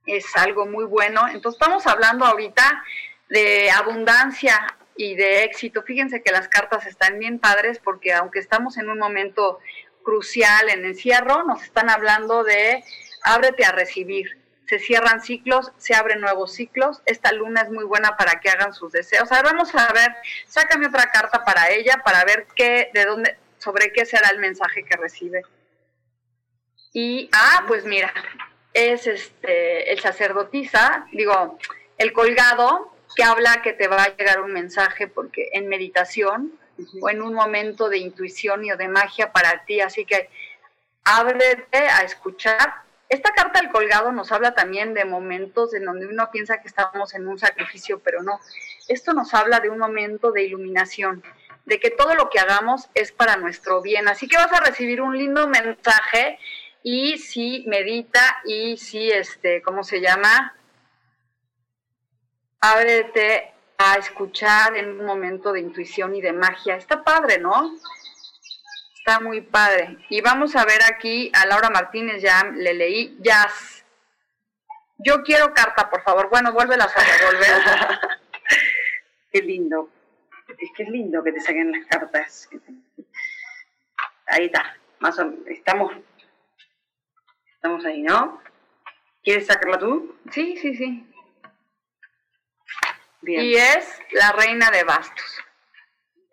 es 0.07 0.37
algo 0.37 0.67
muy 0.67 0.85
bueno. 0.85 1.27
Entonces 1.29 1.61
estamos 1.61 1.87
hablando 1.87 2.27
ahorita 2.27 2.85
de 3.29 3.71
abundancia 3.71 4.77
y 4.97 5.15
de 5.15 5.45
éxito. 5.45 5.83
Fíjense 5.83 6.23
que 6.23 6.33
las 6.33 6.49
cartas 6.49 6.85
están 6.87 7.19
bien 7.19 7.39
padres 7.39 7.79
porque 7.79 8.13
aunque 8.13 8.41
estamos 8.41 8.77
en 8.77 8.91
un 8.91 8.99
momento 8.99 9.61
crucial 10.03 10.69
en 10.69 10.85
encierro, 10.85 11.45
nos 11.45 11.63
están 11.63 11.89
hablando 11.89 12.43
de 12.43 12.83
ábrete 13.23 13.65
a 13.65 13.73
recibir. 13.73 14.40
Se 14.71 14.79
cierran 14.79 15.21
ciclos, 15.21 15.73
se 15.79 15.97
abren 15.97 16.21
nuevos 16.21 16.53
ciclos. 16.53 17.03
Esta 17.05 17.33
luna 17.33 17.63
es 17.63 17.71
muy 17.71 17.83
buena 17.83 18.17
para 18.17 18.39
que 18.39 18.51
hagan 18.51 18.73
sus 18.73 18.93
deseos. 18.93 19.33
Ahora 19.33 19.51
vamos 19.51 19.75
a 19.75 19.93
ver, 19.93 20.15
sácame 20.47 20.87
otra 20.87 21.11
carta 21.11 21.45
para 21.45 21.71
ella 21.71 22.01
para 22.05 22.23
ver 22.25 22.47
qué, 22.55 22.89
de 22.95 23.05
dónde, 23.05 23.37
sobre 23.59 23.93
qué 23.93 24.07
será 24.07 24.29
el 24.29 24.39
mensaje 24.39 24.85
que 24.85 24.97
recibe. 24.97 25.43
Y, 26.93 27.29
ah, 27.33 27.65
pues 27.67 27.85
mira, 27.85 28.15
es 28.73 29.09
este, 29.09 29.93
el 29.93 29.99
sacerdotisa, 29.99 31.05
digo, 31.11 31.59
el 31.99 32.13
colgado, 32.13 32.95
que 33.17 33.25
habla 33.25 33.63
que 33.63 33.73
te 33.73 33.89
va 33.89 34.05
a 34.05 34.17
llegar 34.17 34.41
un 34.41 34.53
mensaje 34.53 35.09
porque 35.09 35.49
en 35.53 35.67
meditación 35.67 36.53
o 37.01 37.11
en 37.11 37.23
un 37.23 37.35
momento 37.35 37.89
de 37.89 37.99
intuición 37.99 38.65
y 38.65 38.71
o 38.71 38.77
de 38.77 38.87
magia 38.87 39.33
para 39.33 39.65
ti, 39.65 39.81
así 39.81 40.05
que 40.05 40.31
ábrete 41.03 41.89
a 41.89 42.03
escuchar. 42.05 42.89
Esta 43.11 43.33
carta 43.33 43.61
del 43.61 43.73
colgado 43.73 44.13
nos 44.13 44.31
habla 44.31 44.55
también 44.55 44.95
de 44.95 45.05
momentos 45.05 45.75
en 45.75 45.85
donde 45.85 46.07
uno 46.07 46.31
piensa 46.31 46.63
que 46.63 46.69
estamos 46.69 47.13
en 47.13 47.27
un 47.27 47.41
sacrificio, 47.41 47.99
pero 47.99 48.23
no. 48.23 48.41
Esto 48.87 49.13
nos 49.15 49.35
habla 49.35 49.59
de 49.59 49.69
un 49.69 49.79
momento 49.79 50.31
de 50.31 50.45
iluminación, 50.45 51.25
de 51.65 51.81
que 51.81 51.91
todo 51.91 52.15
lo 52.15 52.31
que 52.31 52.39
hagamos 52.39 52.89
es 52.95 53.11
para 53.11 53.35
nuestro 53.35 53.83
bien. 53.83 54.07
Así 54.07 54.29
que 54.29 54.37
vas 54.37 54.53
a 54.53 54.61
recibir 54.61 55.03
un 55.03 55.19
lindo 55.19 55.49
mensaje 55.49 56.39
y 56.85 57.19
si 57.19 57.65
medita 57.67 58.43
y 58.45 58.77
si, 58.77 59.11
este, 59.11 59.61
¿cómo 59.61 59.83
se 59.83 60.01
llama? 60.01 60.55
Ábrete 62.61 63.53
a 63.77 63.97
escuchar 63.97 64.77
en 64.77 65.01
un 65.01 65.05
momento 65.05 65.53
de 65.53 65.59
intuición 65.59 66.15
y 66.15 66.21
de 66.21 66.33
magia. 66.33 66.77
Está 66.77 67.03
padre, 67.03 67.39
¿no? 67.39 67.73
Está 69.11 69.25
muy 69.25 69.41
padre. 69.41 69.99
Y 70.09 70.21
vamos 70.21 70.55
a 70.55 70.65
ver 70.65 70.85
aquí 70.85 71.33
a 71.35 71.45
Laura 71.45 71.69
Martínez, 71.69 72.23
ya 72.23 72.45
le 72.45 72.75
leí, 72.75 73.19
jazz. 73.19 73.85
Yo 74.99 75.25
quiero 75.25 75.53
carta, 75.53 75.91
por 75.91 76.01
favor. 76.05 76.31
Bueno, 76.31 76.53
vuélvelas 76.53 76.97
a 76.97 77.01
revolver. 77.01 77.99
Qué 79.33 79.43
lindo 79.43 79.91
es 80.59 80.71
que 80.77 80.85
es 80.85 80.89
lindo 80.91 81.25
que 81.25 81.33
te 81.33 81.41
saquen 81.41 81.73
las 81.73 81.87
cartas. 81.87 82.49
Ahí 84.27 84.45
está, 84.45 84.77
más 85.01 85.19
o 85.19 85.27
menos, 85.27 85.47
estamos, 85.49 85.93
estamos 87.55 87.85
ahí, 87.85 88.03
¿no? 88.03 88.41
¿Quieres 89.25 89.47
sacarla 89.47 89.77
tú? 89.77 90.17
Sí, 90.31 90.57
sí, 90.57 90.77
sí. 90.77 91.05
Bien. 93.23 93.43
Y 93.43 93.55
es 93.55 94.01
la 94.13 94.31
reina 94.33 94.71
de 94.71 94.85
bastos. 94.85 95.43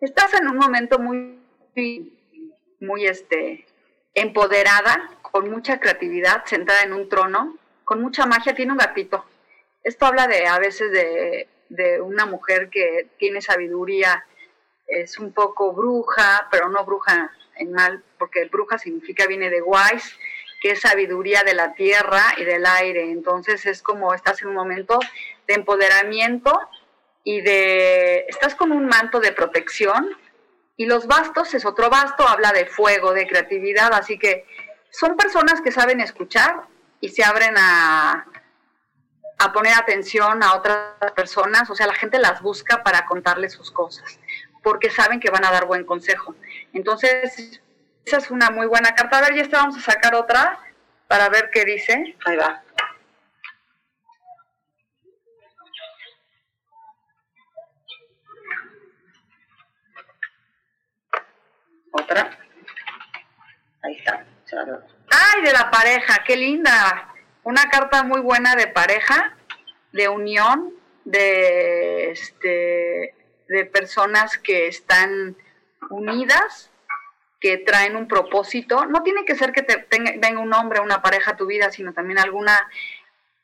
Estás 0.00 0.32
en 0.34 0.46
un 0.46 0.58
momento 0.58 1.00
muy, 1.00 1.40
muy, 2.80 3.06
este, 3.06 3.66
empoderada, 4.14 5.10
con 5.22 5.50
mucha 5.50 5.80
creatividad, 5.80 6.44
sentada 6.46 6.82
en 6.82 6.92
un 6.92 7.08
trono, 7.08 7.56
con 7.84 8.00
mucha 8.00 8.26
magia, 8.26 8.54
tiene 8.54 8.72
un 8.72 8.78
gatito. 8.78 9.24
Esto 9.82 10.06
habla 10.06 10.26
de 10.26 10.46
a 10.46 10.58
veces 10.58 10.90
de 10.90 11.48
de 11.68 12.00
una 12.00 12.26
mujer 12.26 12.70
que 12.70 13.08
tiene 13.18 13.42
sabiduría, 13.42 14.24
es 14.86 15.18
un 15.18 15.32
poco 15.32 15.72
bruja, 15.72 16.48
pero 16.50 16.68
no 16.68 16.84
bruja 16.84 17.30
en 17.56 17.72
mal, 17.72 18.02
porque 18.18 18.46
bruja 18.46 18.78
significa 18.78 19.26
viene 19.26 19.50
de 19.50 19.62
wise, 19.62 20.16
que 20.60 20.72
es 20.72 20.80
sabiduría 20.80 21.42
de 21.42 21.54
la 21.54 21.74
tierra 21.74 22.34
y 22.38 22.44
del 22.44 22.64
aire. 22.64 23.10
Entonces 23.10 23.66
es 23.66 23.82
como 23.82 24.14
estás 24.14 24.42
en 24.42 24.48
un 24.48 24.54
momento 24.54 24.98
de 25.46 25.54
empoderamiento 25.54 26.58
y 27.22 27.42
de, 27.42 28.24
estás 28.28 28.54
con 28.54 28.72
un 28.72 28.86
manto 28.86 29.20
de 29.20 29.32
protección 29.32 30.16
y 30.78 30.86
los 30.86 31.06
bastos 31.08 31.52
es 31.54 31.66
otro 31.66 31.90
basto, 31.90 32.26
habla 32.26 32.52
de 32.52 32.64
fuego, 32.64 33.12
de 33.12 33.26
creatividad, 33.26 33.92
así 33.92 34.16
que 34.16 34.46
son 34.90 35.16
personas 35.16 35.60
que 35.60 35.72
saben 35.72 36.00
escuchar 36.00 36.62
y 37.00 37.08
se 37.08 37.24
abren 37.24 37.54
a, 37.58 38.24
a 39.38 39.52
poner 39.52 39.74
atención 39.74 40.40
a 40.42 40.54
otras 40.54 40.94
personas, 41.16 41.68
o 41.68 41.74
sea, 41.74 41.88
la 41.88 41.94
gente 41.94 42.20
las 42.20 42.40
busca 42.40 42.84
para 42.84 43.06
contarles 43.06 43.52
sus 43.52 43.72
cosas, 43.72 44.20
porque 44.62 44.88
saben 44.88 45.18
que 45.18 45.30
van 45.30 45.44
a 45.44 45.50
dar 45.50 45.66
buen 45.66 45.84
consejo. 45.84 46.36
Entonces, 46.72 47.60
esa 48.04 48.16
es 48.16 48.30
una 48.30 48.50
muy 48.50 48.66
buena 48.66 48.94
carta. 48.94 49.18
A 49.18 49.20
ver, 49.20 49.34
ya 49.34 49.42
está, 49.42 49.58
vamos 49.58 49.78
a 49.78 49.92
sacar 49.92 50.14
otra 50.14 50.60
para 51.08 51.28
ver 51.28 51.50
qué 51.52 51.64
dice. 51.64 52.16
Ahí 52.24 52.36
va. 52.36 52.62
Otra. 61.92 62.38
Ahí 63.82 63.96
está. 63.96 64.24
Ay, 65.10 65.42
de 65.42 65.52
la 65.52 65.70
pareja, 65.70 66.22
qué 66.26 66.36
linda 66.36 67.14
una 67.44 67.68
carta 67.70 68.02
muy 68.02 68.20
buena 68.20 68.54
de 68.56 68.66
pareja, 68.66 69.36
de 69.92 70.08
unión, 70.08 70.74
de, 71.04 72.10
este, 72.10 73.14
de 73.48 73.64
personas 73.72 74.36
que 74.38 74.68
están 74.68 75.36
unidas 75.90 76.70
que 77.40 77.58
traen 77.58 77.96
un 77.96 78.08
propósito. 78.08 78.86
No 78.86 79.02
tiene 79.02 79.24
que 79.24 79.34
ser 79.34 79.52
que 79.52 79.62
te 79.62 79.78
tenga, 79.78 80.12
venga 80.16 80.40
un 80.40 80.52
hombre, 80.52 80.80
una 80.80 81.02
pareja 81.02 81.32
a 81.32 81.36
tu 81.36 81.46
vida, 81.46 81.70
sino 81.70 81.92
también 81.92 82.18
alguna 82.18 82.68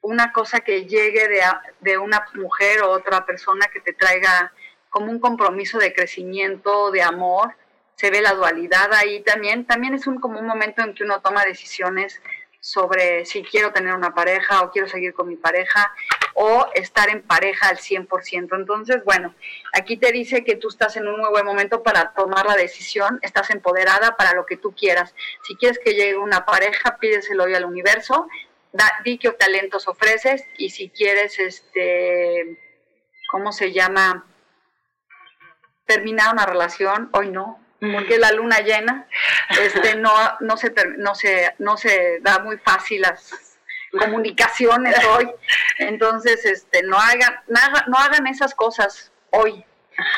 una 0.01 0.33
cosa 0.33 0.61
que 0.61 0.85
llegue 0.85 1.29
de, 1.29 1.41
de 1.81 1.97
una 1.97 2.27
mujer 2.35 2.83
o 2.83 2.91
otra 2.91 3.25
persona 3.25 3.69
que 3.73 3.81
te 3.81 3.95
traiga 3.95 4.53
como 4.91 5.11
un 5.11 5.19
compromiso 5.19 5.79
de 5.79 5.95
crecimiento, 5.95 6.91
de 6.91 7.03
amor. 7.03 7.55
Se 7.97 8.11
ve 8.11 8.21
la 8.21 8.35
dualidad 8.35 8.93
ahí 8.93 9.23
también. 9.23 9.67
También 9.67 9.95
es 9.95 10.07
un, 10.07 10.21
como 10.21 10.41
un 10.41 10.47
momento 10.47 10.83
en 10.83 10.95
que 10.95 11.05
uno 11.05 11.21
toma 11.21 11.45
decisiones 11.45 12.21
sobre 12.65 13.27
si 13.27 13.43
quiero 13.43 13.75
tener 13.75 13.95
una 13.95 14.15
pareja 14.15 14.63
o 14.63 14.71
quiero 14.71 14.89
seguir 14.89 15.13
con 15.13 15.29
mi 15.29 15.37
pareja 15.37 15.93
o 16.33 16.67
estar 16.75 17.11
en 17.11 17.21
pareja 17.21 17.69
al 17.69 17.77
100%. 17.77 18.57
Entonces, 18.57 19.05
bueno, 19.05 19.35
aquí 19.75 19.99
te 19.99 20.11
dice 20.13 20.45
que 20.45 20.57
tú 20.57 20.69
estás 20.69 20.97
en 20.97 21.07
un 21.07 21.21
muy 21.21 21.29
buen 21.29 21.45
momento 21.45 21.83
para 21.83 22.15
tomar 22.15 22.47
la 22.47 22.57
decisión, 22.57 23.19
estás 23.21 23.51
empoderada 23.51 24.17
para 24.17 24.33
lo 24.33 24.47
que 24.47 24.57
tú 24.57 24.73
quieras. 24.73 25.15
Si 25.43 25.57
quieres 25.57 25.79
que 25.79 25.93
llegue 25.93 26.17
una 26.17 26.47
pareja, 26.47 26.97
pídeselo 26.97 27.45
hoy 27.45 27.55
al 27.55 27.67
universo, 27.67 28.29
da, 28.73 28.91
di 29.05 29.19
qué 29.19 29.31
talentos 29.33 29.87
ofreces 29.87 30.43
y 30.57 30.71
si 30.71 30.89
quieres, 30.89 31.39
este, 31.39 32.59
¿cómo 33.31 33.53
se 33.53 33.73
llama? 33.73 34.27
Terminar 35.85 36.33
una 36.33 36.47
relación, 36.47 37.11
hoy 37.13 37.29
no, 37.29 37.64
porque 37.93 38.19
la 38.19 38.33
luna 38.33 38.61
llena 38.61 39.07
este, 39.61 39.97
no, 39.97 40.13
no, 40.41 40.57
se, 40.57 40.73
no, 40.99 41.15
se, 41.15 41.55
no 41.59 41.77
se 41.77 42.21
da 42.21 42.39
muy 42.39 42.59
fácil 42.59 43.03
las 43.03 43.59
comunicaciones 43.99 44.97
hoy. 45.07 45.31
Entonces, 45.79 46.45
este, 46.45 46.83
no, 46.83 46.99
hagan, 46.99 47.41
no 47.47 47.99
hagan 47.99 48.27
esas 48.27 48.55
cosas 48.55 49.13
hoy, 49.31 49.65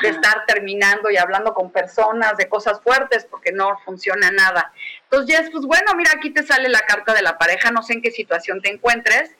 de 0.03 0.09
estar 0.09 0.45
terminando 0.47 1.11
y 1.11 1.17
hablando 1.17 1.55
con 1.55 1.71
personas 1.71 2.37
de 2.37 2.49
cosas 2.49 2.81
fuertes, 2.83 3.27
porque 3.31 3.53
no 3.53 3.79
funciona 3.85 4.31
nada. 4.31 4.73
Entonces, 5.05 5.37
Jess, 5.37 5.51
pues 5.51 5.65
bueno, 5.67 5.93
mira, 5.95 6.13
aquí 6.15 6.31
te 6.31 6.43
sale 6.43 6.69
la 6.69 6.81
carta 6.81 7.15
de 7.15 7.23
la 7.23 7.39
pareja, 7.39 7.71
no 7.71 7.83
sé 7.83 7.95
en 7.95 8.03
qué 8.03 8.11
situación 8.11 8.63
te 8.63 8.71
encuentres, 8.71 9.31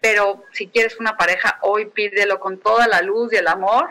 pero 0.00 0.44
si 0.52 0.68
quieres 0.68 0.98
una 0.98 1.16
pareja, 1.16 1.58
hoy 1.62 1.86
pídelo 1.86 2.40
con 2.40 2.58
toda 2.58 2.88
la 2.88 3.02
luz 3.02 3.32
y 3.32 3.36
el 3.36 3.48
amor 3.48 3.90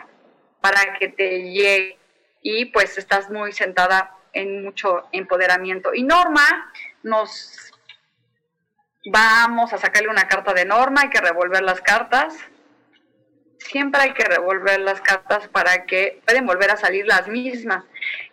para 0.59 0.97
que 0.99 1.07
te 1.07 1.51
llegue 1.51 1.97
y 2.41 2.65
pues 2.65 2.97
estás 2.97 3.29
muy 3.29 3.51
sentada 3.51 4.15
en 4.33 4.63
mucho 4.63 5.07
empoderamiento. 5.11 5.93
Y 5.93 6.03
Norma 6.03 6.71
nos 7.03 7.71
vamos 9.05 9.73
a 9.73 9.77
sacarle 9.77 10.09
una 10.09 10.27
carta 10.27 10.53
de 10.53 10.65
Norma, 10.65 11.01
hay 11.01 11.09
que 11.09 11.21
revolver 11.21 11.61
las 11.61 11.81
cartas. 11.81 12.35
Siempre 13.59 14.01
hay 14.01 14.13
que 14.13 14.23
revolver 14.23 14.79
las 14.79 15.01
cartas 15.01 15.47
para 15.47 15.85
que 15.85 16.19
pueden 16.25 16.47
volver 16.47 16.71
a 16.71 16.77
salir 16.77 17.05
las 17.05 17.27
mismas. 17.27 17.83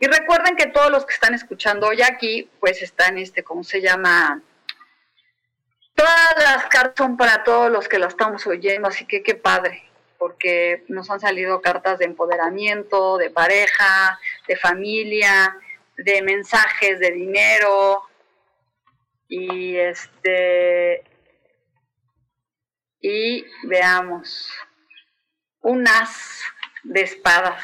Y 0.00 0.06
recuerden 0.06 0.56
que 0.56 0.66
todos 0.66 0.90
los 0.90 1.04
que 1.04 1.12
están 1.12 1.34
escuchando 1.34 1.88
hoy 1.88 2.00
aquí, 2.00 2.50
pues 2.60 2.82
están, 2.82 3.18
este, 3.18 3.44
¿cómo 3.44 3.62
se 3.62 3.82
llama? 3.82 4.40
Todas 5.94 6.34
las 6.38 6.64
cartas 6.66 6.94
son 6.96 7.18
para 7.18 7.44
todos 7.44 7.70
los 7.70 7.88
que 7.88 7.98
las 7.98 8.10
estamos 8.14 8.46
oyendo, 8.46 8.88
así 8.88 9.04
que 9.04 9.22
qué 9.22 9.34
padre 9.34 9.87
porque 10.18 10.84
nos 10.88 11.10
han 11.10 11.20
salido 11.20 11.62
cartas 11.62 11.98
de 11.98 12.06
empoderamiento, 12.06 13.16
de 13.16 13.30
pareja, 13.30 14.18
de 14.46 14.56
familia, 14.56 15.56
de 15.96 16.22
mensajes 16.22 16.98
de 16.98 17.12
dinero 17.12 18.02
y 19.28 19.76
este 19.76 21.04
y 23.00 23.44
veamos 23.64 24.50
un 25.60 25.86
as 25.86 26.42
de 26.82 27.02
espadas. 27.02 27.62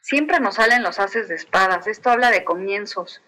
Siempre 0.00 0.40
nos 0.40 0.56
salen 0.56 0.82
los 0.82 0.98
haces 0.98 1.28
de 1.28 1.34
espadas. 1.34 1.86
Esto 1.86 2.10
habla 2.10 2.30
de 2.30 2.44
comienzos, 2.44 3.22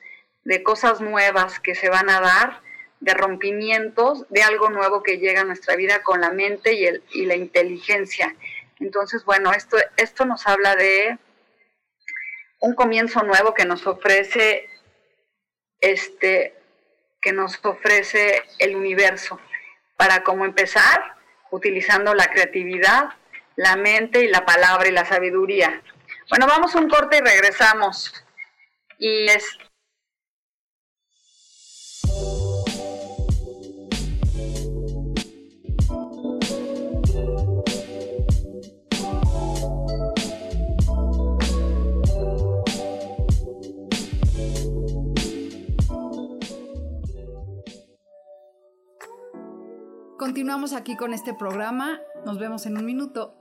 de 0.45 0.63
cosas 0.63 1.01
nuevas 1.01 1.61
que 1.61 1.75
se 1.75 1.89
van 1.89 2.09
a 2.09 2.21
dar, 2.21 2.63
de 3.01 3.15
rompimientos, 3.15 4.27
de 4.29 4.43
algo 4.43 4.71
nuevo 4.71 5.03
que 5.03 5.19
llega 5.19 5.43
a 5.43 5.45
nuestra 5.45 5.77
vida 5.77 6.03
con 6.03 6.21
la 6.21 6.31
mente 6.31 6.75
y, 6.75 6.87
el, 6.87 7.03
y 7.13 7.27
la 7.27 7.37
inteligencia. 7.37 8.35
Entonces, 8.81 9.25
bueno, 9.25 9.53
esto, 9.53 9.77
esto 9.97 10.25
nos 10.25 10.47
habla 10.47 10.77
de 10.77 11.19
un 12.61 12.75
comienzo 12.75 13.23
nuevo 13.23 13.55
que 13.55 13.65
nos 13.65 13.87
ofrece 13.87 14.69
este 15.81 16.55
que 17.21 17.33
nos 17.33 17.59
ofrece 17.65 18.43
el 18.59 18.77
universo 18.77 19.41
para 19.97 20.23
cómo 20.23 20.45
empezar 20.45 21.17
utilizando 21.51 22.15
la 22.15 22.27
creatividad, 22.29 23.11
la 23.57 23.75
mente 23.75 24.23
y 24.23 24.29
la 24.29 24.45
palabra 24.45 24.89
y 24.89 24.93
la 24.93 25.05
sabiduría. 25.05 25.83
Bueno, 26.31 26.47
vamos 26.47 26.75
a 26.75 26.79
un 26.79 26.89
corte 26.89 27.19
y 27.19 27.21
regresamos. 27.21 28.25
Y 28.99 29.27
es 29.29 29.59
Continuamos 50.29 50.75
aquí 50.75 50.95
con 50.95 51.15
este 51.15 51.33
programa. 51.33 52.03
Nos 52.27 52.39
vemos 52.39 52.67
en 52.67 52.77
un 52.77 52.85
minuto. 52.85 53.35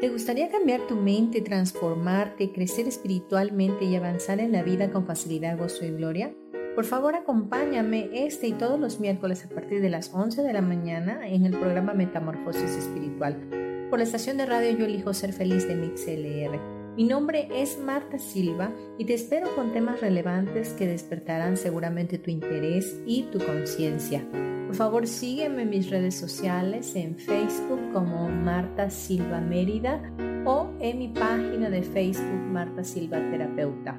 ¿Te 0.00 0.08
gustaría 0.08 0.52
cambiar 0.52 0.86
tu 0.86 0.94
mente, 0.94 1.40
transformarte, 1.40 2.52
crecer 2.52 2.86
espiritualmente 2.86 3.86
y 3.86 3.96
avanzar 3.96 4.38
en 4.38 4.52
la 4.52 4.62
vida 4.62 4.92
con 4.92 5.04
facilidad, 5.04 5.58
gozo 5.58 5.84
y 5.84 5.90
gloria? 5.90 6.32
Por 6.76 6.84
favor, 6.84 7.16
acompáñame 7.16 8.10
este 8.12 8.46
y 8.46 8.52
todos 8.52 8.78
los 8.78 9.00
miércoles 9.00 9.44
a 9.44 9.48
partir 9.52 9.80
de 9.80 9.90
las 9.90 10.14
11 10.14 10.42
de 10.42 10.52
la 10.52 10.62
mañana 10.62 11.26
en 11.26 11.44
el 11.44 11.58
programa 11.58 11.92
Metamorfosis 11.92 12.76
Espiritual 12.76 13.88
por 13.90 13.98
la 13.98 14.04
estación 14.04 14.36
de 14.36 14.46
radio 14.46 14.78
Yo 14.78 14.84
Elijo 14.84 15.12
Ser 15.12 15.32
Feliz 15.32 15.66
de 15.66 15.74
MixLR. 15.74 16.81
Mi 16.94 17.04
nombre 17.04 17.48
es 17.50 17.78
Marta 17.78 18.18
Silva 18.18 18.70
y 18.98 19.06
te 19.06 19.14
espero 19.14 19.54
con 19.56 19.72
temas 19.72 20.02
relevantes 20.02 20.74
que 20.74 20.86
despertarán 20.86 21.56
seguramente 21.56 22.18
tu 22.18 22.30
interés 22.30 23.00
y 23.06 23.22
tu 23.32 23.38
conciencia. 23.38 24.22
Por 24.66 24.74
favor, 24.74 25.06
sígueme 25.06 25.62
en 25.62 25.70
mis 25.70 25.88
redes 25.88 26.14
sociales 26.14 26.94
en 26.94 27.16
Facebook 27.16 27.80
como 27.94 28.28
Marta 28.28 28.90
Silva 28.90 29.40
Mérida 29.40 30.02
o 30.44 30.68
en 30.80 30.98
mi 30.98 31.08
página 31.08 31.70
de 31.70 31.82
Facebook 31.82 32.42
Marta 32.52 32.84
Silva 32.84 33.18
Terapeuta. 33.30 33.98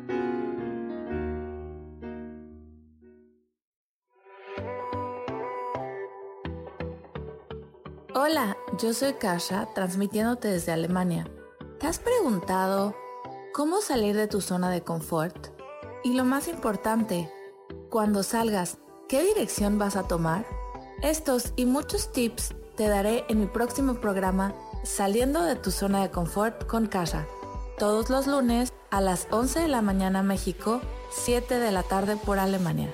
Hola, 8.14 8.56
yo 8.80 8.94
soy 8.94 9.14
Kasha, 9.14 9.68
transmitiéndote 9.74 10.48
desde 10.48 10.72
Alemania. 10.72 11.26
¿Te 11.84 11.89
has 11.89 12.00
preguntado 12.00 12.96
cómo 13.54 13.82
salir 13.82 14.15
de 14.15 14.30
tu 14.30 14.39
zona 14.39 14.69
de 14.69 14.84
confort? 14.84 15.50
Y 16.02 16.13
lo 16.13 16.24
más 16.24 16.48
importante, 16.48 17.30
cuando 17.89 18.24
salgas, 18.24 18.78
¿qué 19.10 19.22
dirección 19.22 19.78
vas 19.78 19.98
a 19.98 20.08
tomar? 20.08 20.46
Estos 21.02 21.52
y 21.58 21.65
muchos 21.65 22.13
tips 22.13 22.56
te 22.78 22.88
daré 22.88 23.26
en 23.28 23.41
mi 23.41 23.48
próximo 23.48 23.96
programa 23.96 24.56
Saliendo 24.86 25.43
de 25.43 25.58
tu 25.58 25.72
zona 25.72 26.02
de 26.02 26.10
confort 26.10 26.65
con 26.67 26.88
Casa, 26.88 27.28
todos 27.78 28.10
los 28.10 28.28
lunes 28.28 28.72
a 28.89 29.02
las 29.02 29.28
11 29.32 29.60
de 29.60 29.67
la 29.67 29.82
mañana 29.82 30.24
México, 30.24 30.80
7 31.12 31.60
de 31.60 31.72
la 31.74 31.84
tarde 31.84 32.15
por 32.15 32.39
Alemania. 32.39 32.93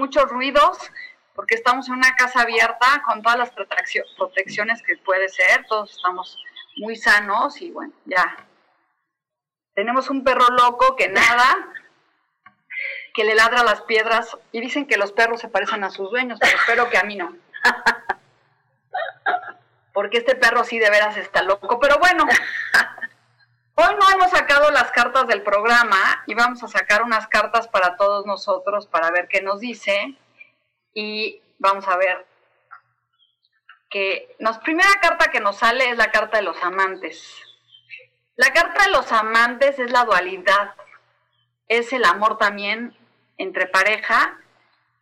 Muchos 0.00 0.28
ruidos 0.30 0.78
porque 1.34 1.54
estamos 1.54 1.86
en 1.88 1.94
una 1.94 2.16
casa 2.16 2.40
abierta 2.40 3.02
con 3.04 3.22
todas 3.22 3.38
las 3.38 3.50
protecciones 3.50 4.82
que 4.82 4.96
puede 4.96 5.28
ser, 5.28 5.64
todos 5.68 5.92
estamos 5.92 6.38
muy 6.76 6.96
sanos 6.96 7.60
y 7.60 7.70
bueno, 7.70 7.92
ya. 8.06 8.36
Tenemos 9.74 10.10
un 10.10 10.24
perro 10.24 10.48
loco 10.48 10.96
que 10.96 11.08
nada, 11.08 11.68
que 13.14 13.24
le 13.24 13.34
ladra 13.34 13.62
las 13.62 13.82
piedras 13.82 14.36
y 14.52 14.60
dicen 14.60 14.86
que 14.86 14.96
los 14.96 15.12
perros 15.12 15.40
se 15.40 15.48
parecen 15.48 15.84
a 15.84 15.90
sus 15.90 16.10
dueños, 16.10 16.38
pero 16.40 16.56
espero 16.56 16.90
que 16.90 16.98
a 16.98 17.04
mí 17.04 17.16
no. 17.16 17.36
Porque 19.92 20.18
este 20.18 20.34
perro 20.34 20.64
sí 20.64 20.78
de 20.78 20.90
veras 20.90 21.16
está 21.16 21.42
loco, 21.42 21.78
pero 21.78 21.98
bueno. 21.98 22.26
Hoy 23.82 23.96
no 23.98 24.10
hemos 24.14 24.30
sacado 24.30 24.70
las 24.72 24.90
cartas 24.90 25.26
del 25.26 25.40
programa 25.40 26.22
y 26.26 26.34
vamos 26.34 26.62
a 26.62 26.68
sacar 26.68 27.02
unas 27.02 27.26
cartas 27.28 27.66
para 27.66 27.96
todos 27.96 28.26
nosotros 28.26 28.86
para 28.86 29.10
ver 29.10 29.26
qué 29.26 29.40
nos 29.40 29.60
dice. 29.60 30.18
Y 30.92 31.40
vamos 31.58 31.88
a 31.88 31.96
ver 31.96 32.26
que 33.88 34.36
la 34.38 34.60
primera 34.60 34.90
carta 35.00 35.30
que 35.30 35.40
nos 35.40 35.56
sale 35.56 35.88
es 35.88 35.96
la 35.96 36.10
carta 36.10 36.36
de 36.36 36.42
los 36.42 36.62
amantes. 36.62 37.42
La 38.36 38.52
carta 38.52 38.84
de 38.84 38.90
los 38.90 39.10
amantes 39.12 39.78
es 39.78 39.90
la 39.90 40.04
dualidad, 40.04 40.74
es 41.66 41.94
el 41.94 42.04
amor 42.04 42.36
también 42.36 42.94
entre 43.38 43.66
pareja, 43.66 44.38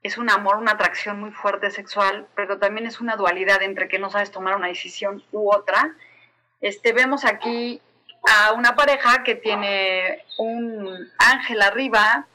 es 0.04 0.18
un 0.18 0.30
amor, 0.30 0.56
una 0.56 0.72
atracción 0.72 1.18
muy 1.18 1.32
fuerte 1.32 1.72
sexual, 1.72 2.28
pero 2.36 2.60
también 2.60 2.86
es 2.86 3.00
una 3.00 3.16
dualidad 3.16 3.60
entre 3.60 3.88
que 3.88 3.98
no 3.98 4.08
sabes 4.08 4.30
tomar 4.30 4.54
una 4.54 4.68
decisión 4.68 5.24
u 5.32 5.52
otra. 5.52 5.96
Este, 6.60 6.92
vemos 6.92 7.24
aquí 7.24 7.82
a 8.26 8.52
una 8.52 8.74
pareja 8.74 9.22
que 9.22 9.34
tiene 9.34 10.24
un 10.38 11.10
ángel 11.18 11.62
arriba 11.62 12.26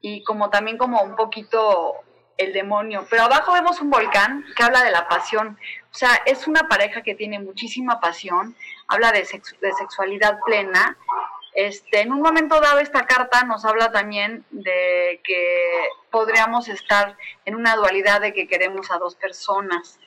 y 0.00 0.22
como 0.24 0.50
también 0.50 0.78
como 0.78 1.02
un 1.02 1.16
poquito 1.16 1.96
el 2.36 2.52
demonio, 2.52 3.06
pero 3.08 3.24
abajo 3.24 3.52
vemos 3.52 3.80
un 3.80 3.90
volcán 3.90 4.44
que 4.56 4.62
habla 4.62 4.82
de 4.82 4.90
la 4.90 5.06
pasión, 5.06 5.58
o 5.90 5.94
sea, 5.94 6.22
es 6.26 6.46
una 6.46 6.68
pareja 6.68 7.02
que 7.02 7.14
tiene 7.14 7.38
muchísima 7.38 8.00
pasión, 8.00 8.56
habla 8.88 9.12
de, 9.12 9.20
de 9.20 9.72
sexualidad 9.72 10.38
plena. 10.44 10.96
Este, 11.54 12.00
en 12.00 12.12
un 12.12 12.22
momento 12.22 12.58
dado 12.60 12.78
esta 12.78 13.06
carta 13.06 13.44
nos 13.44 13.66
habla 13.66 13.92
también 13.92 14.44
de 14.50 15.20
que 15.22 15.88
podríamos 16.10 16.68
estar 16.68 17.16
en 17.44 17.54
una 17.54 17.76
dualidad 17.76 18.22
de 18.22 18.32
que 18.32 18.48
queremos 18.48 18.90
a 18.90 18.96
dos 18.96 19.16
personas. 19.16 20.00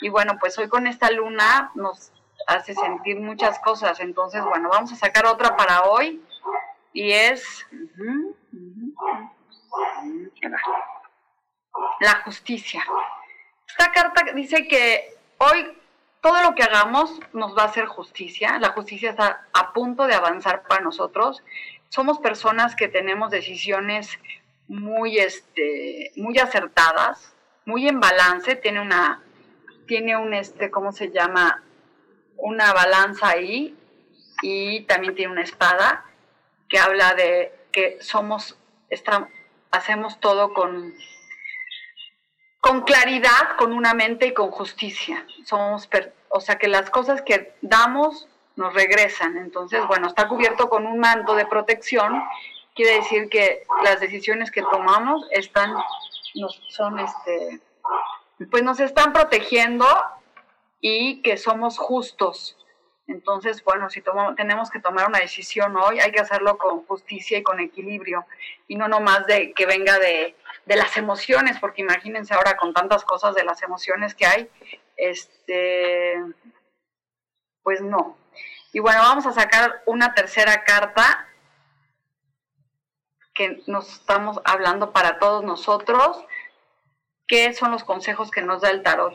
Y 0.00 0.08
bueno, 0.10 0.38
pues 0.38 0.56
hoy 0.58 0.68
con 0.68 0.86
esta 0.86 1.10
luna 1.10 1.72
nos 1.74 2.12
hace 2.46 2.74
sentir 2.74 3.20
muchas 3.20 3.58
cosas. 3.58 4.00
Entonces, 4.00 4.42
bueno, 4.44 4.68
vamos 4.68 4.92
a 4.92 4.96
sacar 4.96 5.26
otra 5.26 5.56
para 5.56 5.84
hoy 5.84 6.22
y 6.92 7.12
es 7.12 7.66
la 12.00 12.22
justicia. 12.24 12.84
Esta 13.66 13.90
carta 13.92 14.24
dice 14.34 14.68
que 14.68 15.16
hoy 15.38 15.78
todo 16.20 16.40
lo 16.42 16.54
que 16.54 16.62
hagamos 16.62 17.20
nos 17.32 17.56
va 17.56 17.62
a 17.62 17.66
hacer 17.66 17.86
justicia. 17.86 18.58
La 18.58 18.70
justicia 18.70 19.10
está 19.10 19.46
a 19.52 19.72
punto 19.72 20.06
de 20.06 20.14
avanzar 20.14 20.62
para 20.62 20.82
nosotros. 20.82 21.42
Somos 21.88 22.18
personas 22.18 22.76
que 22.76 22.88
tenemos 22.88 23.30
decisiones 23.30 24.18
muy, 24.68 25.18
este, 25.18 26.12
muy 26.16 26.38
acertadas, 26.38 27.34
muy 27.64 27.88
en 27.88 28.00
balance. 28.00 28.54
Tiene 28.56 28.80
una, 28.80 29.22
tiene 29.86 30.16
un, 30.16 30.32
este, 30.32 30.70
¿cómo 30.70 30.92
se 30.92 31.10
llama? 31.10 31.62
Una 32.42 32.72
balanza 32.72 33.28
ahí 33.28 33.76
y 34.42 34.82
también 34.82 35.14
tiene 35.14 35.32
una 35.32 35.42
espada 35.42 36.04
que 36.68 36.78
habla 36.78 37.14
de 37.14 37.54
que 37.70 37.98
somos, 38.00 38.58
hacemos 39.70 40.18
todo 40.20 40.52
con, 40.52 40.92
con 42.60 42.82
claridad, 42.82 43.56
con 43.56 43.72
una 43.72 43.94
mente 43.94 44.26
y 44.26 44.34
con 44.34 44.50
justicia. 44.50 45.24
Somos, 45.44 45.88
o 46.28 46.40
sea, 46.40 46.58
que 46.58 46.66
las 46.68 46.90
cosas 46.90 47.22
que 47.22 47.54
damos 47.62 48.28
nos 48.56 48.74
regresan. 48.74 49.36
Entonces, 49.36 49.80
bueno, 49.86 50.08
está 50.08 50.26
cubierto 50.26 50.68
con 50.68 50.84
un 50.86 50.98
manto 50.98 51.36
de 51.36 51.46
protección. 51.46 52.22
Quiere 52.74 52.96
decir 52.96 53.28
que 53.28 53.64
las 53.84 54.00
decisiones 54.00 54.50
que 54.50 54.62
tomamos 54.62 55.26
están, 55.30 55.72
nos, 56.34 56.60
son, 56.68 56.98
este, 56.98 57.60
pues 58.50 58.64
nos 58.64 58.80
están 58.80 59.12
protegiendo 59.12 59.86
y 60.82 61.22
que 61.22 61.38
somos 61.38 61.78
justos. 61.78 62.58
Entonces, 63.06 63.64
bueno, 63.64 63.88
si 63.88 64.02
tenemos 64.36 64.70
que 64.70 64.80
tomar 64.80 65.08
una 65.08 65.20
decisión 65.20 65.76
hoy, 65.76 66.00
hay 66.00 66.12
que 66.12 66.20
hacerlo 66.20 66.58
con 66.58 66.84
justicia 66.86 67.38
y 67.38 67.42
con 67.42 67.60
equilibrio, 67.60 68.26
y 68.68 68.76
no 68.76 68.88
nomás 68.88 69.26
de 69.26 69.52
que 69.52 69.64
venga 69.64 69.98
de, 69.98 70.36
de 70.66 70.76
las 70.76 70.96
emociones, 70.96 71.58
porque 71.58 71.82
imagínense 71.82 72.34
ahora 72.34 72.56
con 72.56 72.74
tantas 72.74 73.04
cosas 73.04 73.34
de 73.34 73.44
las 73.44 73.62
emociones 73.62 74.14
que 74.14 74.26
hay, 74.26 74.50
este, 74.96 76.20
pues 77.62 77.80
no. 77.80 78.18
Y 78.72 78.80
bueno, 78.80 79.00
vamos 79.00 79.26
a 79.26 79.32
sacar 79.32 79.82
una 79.86 80.14
tercera 80.14 80.64
carta 80.64 81.28
que 83.34 83.62
nos 83.66 83.92
estamos 83.92 84.40
hablando 84.44 84.92
para 84.92 85.18
todos 85.18 85.44
nosotros, 85.44 86.24
qué 87.26 87.52
son 87.52 87.70
los 87.70 87.84
consejos 87.84 88.30
que 88.30 88.42
nos 88.42 88.62
da 88.62 88.70
el 88.70 88.82
tarot. 88.82 89.14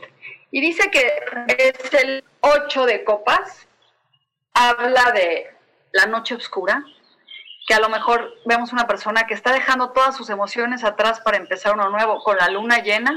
Y 0.52 0.62
dice 0.62 0.90
que 0.90 1.12
es 1.58 1.94
el 1.94 2.24
8 2.42 2.86
de 2.86 3.04
copas, 3.04 3.68
habla 4.54 5.12
de 5.12 5.48
la 5.92 6.06
noche 6.06 6.36
oscura, 6.36 6.84
que 7.68 7.74
a 7.74 7.80
lo 7.80 7.90
mejor 7.90 8.34
vemos 8.46 8.72
una 8.72 8.88
persona 8.88 9.28
que 9.28 9.34
está 9.34 9.52
dejando 9.52 9.92
todas 9.92 10.16
sus 10.16 10.30
emociones 10.30 10.84
atrás 10.84 11.20
para 11.20 11.38
empezar 11.38 11.74
uno 11.74 11.90
nuevo, 11.90 12.24
con 12.24 12.38
la 12.38 12.50
luna 12.50 12.80
llena 12.80 13.14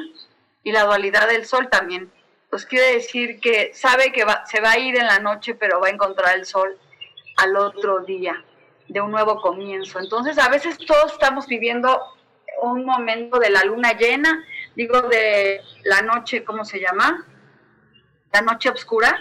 y 0.64 0.72
la 0.72 0.84
dualidad 0.84 1.28
del 1.28 1.46
sol 1.46 1.68
también. 1.70 2.12
Pues 2.50 2.66
quiere 2.66 2.94
decir 2.94 3.38
que 3.38 3.72
sabe 3.74 4.10
que 4.10 4.26
se 4.46 4.60
va 4.60 4.72
a 4.72 4.78
ir 4.78 4.98
en 4.98 5.06
la 5.06 5.20
noche, 5.20 5.54
pero 5.54 5.80
va 5.80 5.86
a 5.86 5.90
encontrar 5.90 6.36
el 6.36 6.46
sol 6.46 6.76
al 7.36 7.56
otro 7.56 8.00
día, 8.00 8.44
de 8.88 9.00
un 9.00 9.12
nuevo 9.12 9.40
comienzo. 9.40 10.00
Entonces, 10.00 10.36
a 10.36 10.48
veces 10.48 10.76
todos 10.78 11.12
estamos 11.12 11.46
viviendo 11.46 12.02
un 12.62 12.84
momento 12.84 13.38
de 13.38 13.50
la 13.50 13.62
luna 13.62 13.92
llena, 13.92 14.44
digo 14.76 15.02
de 15.02 15.60
la 15.84 16.02
noche, 16.02 16.44
¿cómo 16.44 16.64
se 16.64 16.80
llama? 16.80 17.26
La 18.32 18.42
noche 18.42 18.70
oscura. 18.70 19.18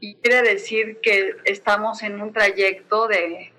Y 0.00 0.16
quiere 0.16 0.42
decir 0.42 0.98
que 1.00 1.36
estamos 1.44 2.02
en 2.02 2.20
un 2.20 2.32
trayecto 2.32 3.06
de, 3.06 3.52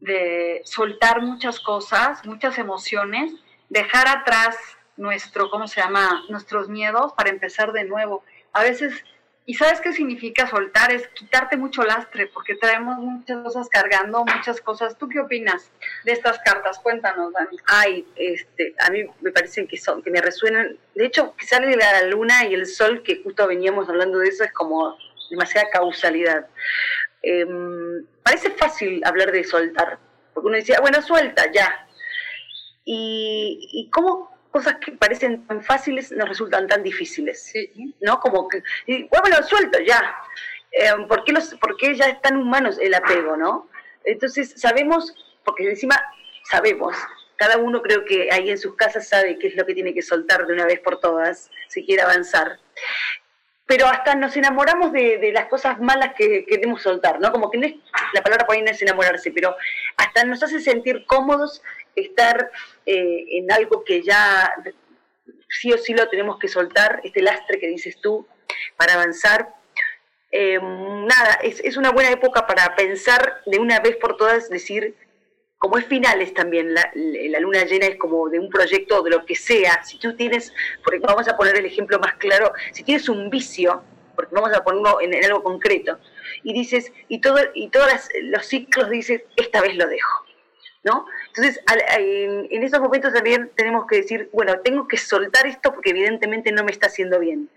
de 0.00 0.60
soltar 0.64 1.22
muchas 1.22 1.60
cosas, 1.60 2.24
muchas 2.26 2.58
emociones, 2.58 3.32
dejar 3.68 4.08
atrás 4.08 4.56
nuestro, 4.96 5.50
¿cómo 5.50 5.68
se 5.68 5.80
llama? 5.80 6.24
Nuestros 6.28 6.68
miedos 6.68 7.12
para 7.12 7.30
empezar 7.30 7.72
de 7.72 7.84
nuevo. 7.84 8.24
A 8.52 8.62
veces 8.62 9.04
¿Y 9.48 9.54
sabes 9.54 9.80
qué 9.80 9.92
significa 9.92 10.48
soltar? 10.48 10.90
Es 10.90 11.06
quitarte 11.08 11.56
mucho 11.56 11.84
lastre, 11.84 12.26
porque 12.26 12.56
traemos 12.56 12.98
muchas 12.98 13.44
cosas 13.44 13.68
cargando, 13.68 14.24
muchas 14.24 14.60
cosas. 14.60 14.98
¿Tú 14.98 15.08
qué 15.08 15.20
opinas 15.20 15.70
de 16.04 16.10
estas 16.10 16.40
cartas? 16.40 16.80
Cuéntanos, 16.80 17.32
Dani. 17.32 17.56
Ay, 17.66 18.04
este, 18.16 18.74
a 18.80 18.90
mí 18.90 19.04
me 19.20 19.30
parecen 19.30 19.68
que 19.68 19.76
son, 19.76 20.02
que 20.02 20.10
me 20.10 20.20
resuenan. 20.20 20.76
De 20.96 21.06
hecho, 21.06 21.36
que 21.36 21.46
sale 21.46 21.76
la 21.76 22.02
luna 22.02 22.44
y 22.46 22.54
el 22.54 22.66
sol, 22.66 23.04
que 23.04 23.22
justo 23.22 23.46
veníamos 23.46 23.88
hablando 23.88 24.18
de 24.18 24.28
eso, 24.28 24.42
es 24.42 24.52
como 24.52 24.98
demasiada 25.30 25.70
causalidad. 25.70 26.48
Em, 27.22 28.04
parece 28.24 28.50
fácil 28.50 29.00
hablar 29.04 29.30
de 29.30 29.44
soltar, 29.44 30.00
porque 30.34 30.48
uno 30.48 30.56
decía, 30.56 30.80
bueno, 30.80 31.00
suelta, 31.02 31.52
ya. 31.52 31.86
Y, 32.84 33.68
y 33.72 33.90
cómo 33.90 34.35
cosas 34.56 34.76
que 34.76 34.92
parecen 34.92 35.46
tan 35.46 35.62
fáciles 35.62 36.10
nos 36.12 36.30
resultan 36.30 36.66
tan 36.66 36.82
difíciles, 36.82 37.52
¿no? 38.00 38.18
Como 38.20 38.48
que, 38.48 38.62
bueno, 39.10 39.42
suelto 39.42 39.78
ya. 39.80 40.16
Eh, 40.72 40.92
¿por, 41.06 41.24
qué 41.24 41.32
los, 41.32 41.54
¿Por 41.56 41.76
qué 41.76 41.94
ya 41.94 42.06
es 42.06 42.22
tan 42.22 42.38
humanos 42.38 42.78
el 42.80 42.94
apego, 42.94 43.36
no? 43.36 43.68
Entonces 44.02 44.54
sabemos, 44.56 45.14
porque 45.44 45.68
encima 45.68 45.94
sabemos, 46.50 46.96
cada 47.36 47.58
uno 47.58 47.82
creo 47.82 48.06
que 48.06 48.30
ahí 48.32 48.48
en 48.48 48.56
sus 48.56 48.76
casas 48.76 49.06
sabe 49.06 49.38
qué 49.38 49.48
es 49.48 49.56
lo 49.56 49.66
que 49.66 49.74
tiene 49.74 49.92
que 49.92 50.00
soltar 50.00 50.46
de 50.46 50.54
una 50.54 50.64
vez 50.64 50.80
por 50.80 51.00
todas, 51.00 51.50
si 51.68 51.84
quiere 51.84 52.00
avanzar. 52.00 52.58
Pero 53.66 53.86
hasta 53.88 54.14
nos 54.14 54.38
enamoramos 54.38 54.90
de, 54.90 55.32
las 55.34 55.48
cosas 55.48 55.78
malas 55.80 56.14
que 56.16 56.46
queremos 56.46 56.80
soltar, 56.80 57.20
¿no? 57.20 57.30
Como 57.30 57.50
que 57.50 57.58
no 57.58 57.66
es, 57.66 57.74
la 58.14 58.22
palabra 58.22 58.46
por 58.46 58.56
ahí 58.56 58.62
no 58.62 58.70
es 58.70 58.80
enamorarse, 58.80 59.32
pero 59.32 59.54
hasta 59.98 60.24
nos 60.24 60.42
hace 60.42 60.60
sentir 60.60 61.04
cómodos 61.04 61.62
estar 61.96 62.50
eh, 62.84 63.24
en 63.30 63.50
algo 63.50 63.84
que 63.84 64.02
ya 64.02 64.54
sí 65.48 65.72
o 65.72 65.78
sí 65.78 65.94
lo 65.94 66.08
tenemos 66.08 66.38
que 66.38 66.48
soltar, 66.48 67.00
este 67.02 67.22
lastre 67.22 67.58
que 67.58 67.68
dices 67.68 68.00
tú, 68.00 68.26
para 68.76 68.94
avanzar. 68.94 69.54
Eh, 70.30 70.58
nada, 70.60 71.38
es, 71.42 71.60
es, 71.60 71.76
una 71.76 71.90
buena 71.90 72.10
época 72.10 72.46
para 72.46 72.74
pensar 72.76 73.40
de 73.46 73.58
una 73.58 73.80
vez 73.80 73.96
por 73.96 74.16
todas, 74.16 74.50
decir, 74.50 74.94
como 75.58 75.78
es 75.78 75.86
finales 75.86 76.34
también, 76.34 76.74
la, 76.74 76.92
luna 77.40 77.64
llena 77.64 77.86
es 77.86 77.96
como 77.96 78.28
de 78.28 78.38
un 78.38 78.50
proyecto 78.50 79.02
de 79.02 79.10
lo 79.10 79.24
que 79.24 79.34
sea. 79.34 79.82
Si 79.84 79.98
tú 79.98 80.14
tienes, 80.14 80.52
porque 80.84 80.98
vamos 81.00 81.26
a 81.28 81.36
poner 81.36 81.56
el 81.56 81.64
ejemplo 81.64 81.98
más 81.98 82.14
claro, 82.16 82.52
si 82.72 82.84
tienes 82.84 83.08
un 83.08 83.30
vicio, 83.30 83.82
porque 84.14 84.34
vamos 84.34 84.52
a 84.52 84.62
ponerlo 84.62 85.00
en, 85.00 85.14
algo 85.24 85.42
concreto, 85.42 85.98
y 86.42 86.52
dices, 86.52 86.92
y, 87.08 87.20
todo, 87.20 87.38
y 87.54 87.68
todos 87.68 87.90
los 88.22 88.46
ciclos 88.46 88.90
dices, 88.90 89.22
esta 89.36 89.60
vez 89.60 89.76
lo 89.76 89.86
dejo. 89.86 90.25
¿No? 90.86 91.04
Entonces, 91.26 91.60
en, 91.98 92.62
esos 92.62 92.80
momentos 92.80 93.12
también 93.12 93.50
tenemos 93.56 93.86
que 93.88 93.96
decir, 93.96 94.30
bueno, 94.32 94.60
tengo 94.60 94.86
que 94.86 94.96
soltar 94.96 95.44
esto 95.44 95.74
porque 95.74 95.90
evidentemente 95.90 96.52
no 96.52 96.62
me 96.62 96.70
está 96.70 96.86
haciendo 96.86 97.18
bien. 97.18 97.50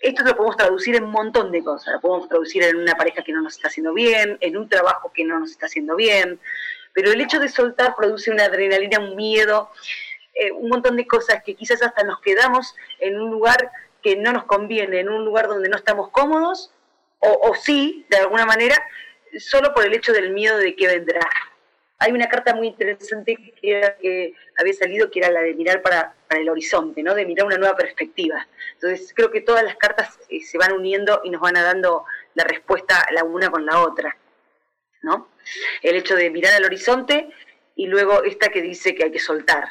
Esto 0.00 0.24
lo 0.24 0.34
podemos 0.34 0.56
traducir 0.56 0.96
en 0.96 1.04
un 1.04 1.10
montón 1.10 1.52
de 1.52 1.62
cosas. 1.62 1.92
Lo 1.92 2.00
podemos 2.00 2.28
traducir 2.30 2.62
en 2.62 2.76
una 2.76 2.94
pareja 2.94 3.22
que 3.22 3.32
no 3.32 3.42
nos 3.42 3.56
está 3.56 3.68
haciendo 3.68 3.92
bien, 3.92 4.38
en 4.40 4.56
un 4.56 4.66
trabajo 4.66 5.12
que 5.12 5.24
no 5.24 5.38
nos 5.38 5.50
está 5.50 5.66
haciendo 5.66 5.94
bien, 5.94 6.40
pero 6.94 7.12
el 7.12 7.20
hecho 7.20 7.38
de 7.38 7.48
soltar 7.48 7.94
produce 7.96 8.30
una 8.30 8.44
adrenalina, 8.44 8.98
un 8.98 9.14
miedo, 9.14 9.70
eh, 10.34 10.50
un 10.52 10.68
montón 10.68 10.96
de 10.96 11.06
cosas 11.06 11.42
que 11.44 11.54
quizás 11.54 11.82
hasta 11.82 12.02
nos 12.02 12.20
quedamos 12.20 12.74
en 12.98 13.20
un 13.20 13.30
lugar 13.30 13.70
que 14.02 14.16
no 14.16 14.32
nos 14.32 14.44
conviene, 14.44 15.00
en 15.00 15.08
un 15.08 15.24
lugar 15.24 15.48
donde 15.48 15.68
no 15.68 15.76
estamos 15.76 16.08
cómodos, 16.10 16.72
o, 17.22 17.54
sí, 17.54 18.06
de 18.08 18.16
alguna 18.16 18.46
manera, 18.46 18.82
solo 19.38 19.74
por 19.74 19.84
el 19.84 19.92
hecho 19.92 20.14
del 20.14 20.30
miedo 20.30 20.56
de 20.56 20.74
que 20.74 20.86
vendrá. 20.86 21.28
Hay 22.02 22.12
una 22.12 22.28
carta 22.30 22.54
muy 22.54 22.68
interesante 22.68 23.36
que, 23.60 24.34
había 24.56 24.72
salido, 24.72 25.10
que 25.10 25.18
era 25.18 25.30
la 25.30 25.42
de 25.42 25.52
mirar 25.52 25.82
para, 25.82 26.14
el 26.30 26.48
horizonte, 26.48 27.02
¿no? 27.02 27.14
de 27.14 27.26
mirar 27.26 27.46
una 27.46 27.58
nueva 27.58 27.76
perspectiva. 27.76 28.46
Entonces 28.72 29.12
creo 29.14 29.30
que 29.30 29.42
todas 29.42 29.62
las 29.62 29.76
cartas 29.76 30.18
eh, 30.30 30.40
se 30.40 30.56
van 30.56 30.72
uniendo 30.72 31.20
y 31.24 31.30
nos 31.30 31.42
van 31.42 31.58
a 31.58 31.62
dando 31.62 32.06
la 32.34 32.44
respuesta 32.44 33.06
la 33.12 33.22
una 33.22 33.50
con 33.50 33.66
la 33.66 33.80
otra. 33.80 34.16
¿no? 35.02 35.28
El 35.82 35.96
hecho 35.96 36.16
de 36.16 36.30
mirar 36.30 36.54
al 36.54 36.64
horizonte 36.64 37.28
y 37.76 37.86
luego 37.86 38.24
esta 38.24 38.48
que 38.48 38.62
dice 38.62 38.94
que 38.94 39.04
hay 39.04 39.12
que 39.12 39.18
soltar. 39.18 39.64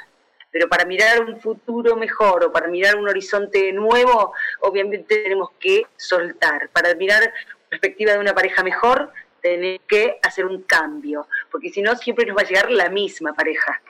Pero 0.51 0.69
para 0.69 0.85
mirar 0.85 1.23
un 1.23 1.39
futuro 1.41 1.95
mejor 1.95 2.43
o 2.43 2.51
para 2.51 2.67
mirar 2.67 2.95
un 2.95 3.09
horizonte 3.09 3.71
nuevo, 3.71 4.33
obviamente 4.61 5.23
tenemos 5.23 5.49
que 5.59 5.87
soltar. 5.95 6.69
Para 6.69 6.93
mirar 6.93 7.33
perspectiva 7.69 8.13
de 8.13 8.19
una 8.19 8.33
pareja 8.33 8.63
mejor, 8.63 9.13
tenemos 9.41 9.81
que 9.87 10.19
hacer 10.23 10.45
un 10.45 10.63
cambio, 10.63 11.27
porque 11.51 11.69
si 11.69 11.81
no 11.81 11.95
siempre 11.95 12.25
nos 12.25 12.37
va 12.37 12.41
a 12.41 12.45
llegar 12.45 12.71
la 12.71 12.89
misma 12.89 13.33
pareja. 13.33 13.81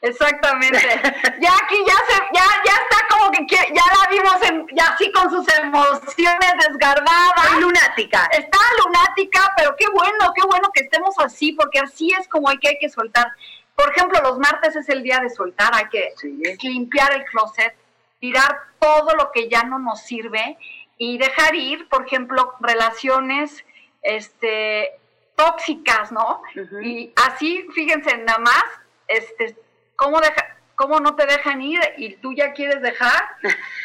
Exactamente. 0.00 0.78
Ya 1.40 1.54
aquí 1.54 1.76
ya 1.86 1.94
se, 1.94 2.22
ya, 2.34 2.44
ya 2.64 2.72
está 2.72 3.08
como 3.08 3.30
que 3.30 3.46
ya 3.46 3.82
la 3.94 4.10
vimos 4.10 4.42
en, 4.42 4.66
ya 4.76 4.84
así 4.88 5.10
con 5.12 5.30
sus 5.30 5.46
emociones 5.56 6.52
desgarradas. 6.68 7.58
lunática. 7.58 8.26
Está 8.32 8.58
lunática, 8.84 9.52
pero 9.56 9.74
qué 9.76 9.86
bueno, 9.92 10.32
qué 10.34 10.42
bueno 10.46 10.68
que 10.74 10.82
estemos 10.82 11.14
así, 11.18 11.52
porque 11.52 11.78
así 11.78 12.12
es 12.18 12.28
como 12.28 12.48
hay 12.48 12.58
que, 12.58 12.68
hay 12.68 12.78
que 12.78 12.90
soltar. 12.90 13.28
Por 13.74 13.90
ejemplo, 13.90 14.20
los 14.22 14.38
martes 14.38 14.76
es 14.76 14.88
el 14.90 15.02
día 15.02 15.20
de 15.20 15.30
soltar, 15.30 15.74
hay 15.74 15.88
que 15.88 16.12
limpiar 16.62 17.12
el 17.12 17.24
closet, 17.24 17.74
tirar 18.18 18.58
todo 18.78 19.14
lo 19.16 19.32
que 19.32 19.48
ya 19.48 19.62
no 19.62 19.78
nos 19.78 20.02
sirve 20.02 20.58
y 20.98 21.16
dejar 21.16 21.54
ir, 21.54 21.88
por 21.88 22.06
ejemplo, 22.06 22.54
relaciones 22.60 23.64
este, 24.02 24.98
tóxicas, 25.36 26.12
¿no? 26.12 26.42
Y 26.82 27.12
así, 27.16 27.66
fíjense, 27.74 28.16
nada 28.18 28.38
más, 28.38 28.64
este, 29.08 29.56
¿cómo, 29.96 30.20
deja, 30.20 30.56
¿cómo 30.76 31.00
no 31.00 31.16
te 31.16 31.26
dejan 31.26 31.62
ir 31.62 31.80
y 31.96 32.16
tú 32.16 32.34
ya 32.34 32.52
quieres 32.52 32.82
dejar 32.82 33.36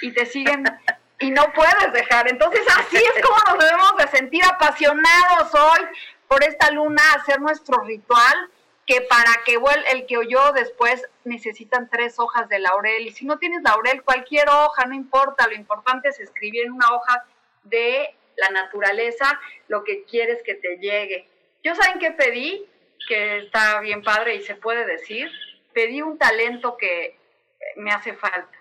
y 0.01 0.11
te 0.11 0.26
siguen 0.26 0.63
y 1.20 1.32
no 1.32 1.53
puedes 1.53 1.93
dejar? 1.93 2.30
Entonces, 2.30 2.61
así 2.78 2.97
es 2.97 3.24
como 3.24 3.38
nos 3.47 3.63
debemos 3.63 3.95
de 3.97 4.07
sentir 4.07 4.43
apasionados 4.43 5.53
hoy 5.53 5.86
por 6.28 6.43
esta 6.43 6.72
luna, 6.72 7.01
hacer 7.16 7.39
nuestro 7.39 7.82
ritual, 7.84 8.49
que 8.86 9.01
para 9.01 9.32
que 9.45 9.59
el 9.91 10.05
que 10.05 10.18
oyó 10.18 10.51
después 10.51 11.03
necesitan 11.24 11.89
tres 11.89 12.20
hojas 12.20 12.47
de 12.49 12.59
laurel. 12.59 13.07
Y 13.07 13.11
si 13.11 13.26
no 13.26 13.38
tienes 13.38 13.63
laurel, 13.63 14.03
cualquier 14.03 14.47
hoja, 14.49 14.86
no 14.86 14.93
importa, 14.93 15.47
lo 15.47 15.55
importante 15.55 16.09
es 16.09 16.20
escribir 16.20 16.66
en 16.66 16.74
una 16.74 16.93
hoja 16.93 17.26
de 17.63 18.16
la 18.38 18.49
naturaleza 18.49 19.39
lo 19.67 19.83
que 19.83 20.03
quieres 20.03 20.41
que 20.43 20.55
te 20.55 20.77
llegue. 20.77 21.27
Yo 21.63 21.75
saben 21.75 21.99
que 21.99 22.11
pedí, 22.11 22.65
que 23.07 23.39
está 23.39 23.79
bien 23.79 24.03
padre 24.03 24.36
y 24.36 24.41
se 24.41 24.55
puede 24.55 24.86
decir, 24.86 25.31
pedí 25.73 26.01
un 26.01 26.17
talento 26.17 26.77
que 26.77 27.17
me 27.75 27.91
hace 27.91 28.13
falta. 28.13 28.57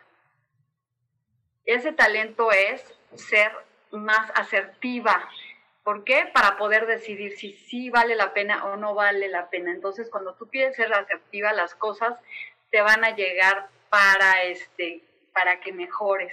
Ese 1.64 1.92
talento 1.92 2.52
es 2.52 2.82
ser 3.14 3.52
más 3.90 4.30
asertiva. 4.34 5.28
¿Por 5.82 6.04
qué? 6.04 6.30
Para 6.32 6.56
poder 6.56 6.86
decidir 6.86 7.36
si 7.36 7.52
sí 7.52 7.90
vale 7.90 8.16
la 8.16 8.32
pena 8.34 8.64
o 8.66 8.76
no 8.76 8.94
vale 8.94 9.28
la 9.28 9.50
pena. 9.50 9.70
Entonces, 9.70 10.08
cuando 10.10 10.34
tú 10.34 10.48
quieres 10.50 10.76
ser 10.76 10.92
asertiva, 10.92 11.52
las 11.52 11.74
cosas 11.74 12.18
te 12.70 12.80
van 12.80 13.04
a 13.04 13.14
llegar 13.14 13.68
para 13.90 14.44
este 14.44 15.02
para 15.32 15.60
que 15.60 15.72
mejores. 15.72 16.32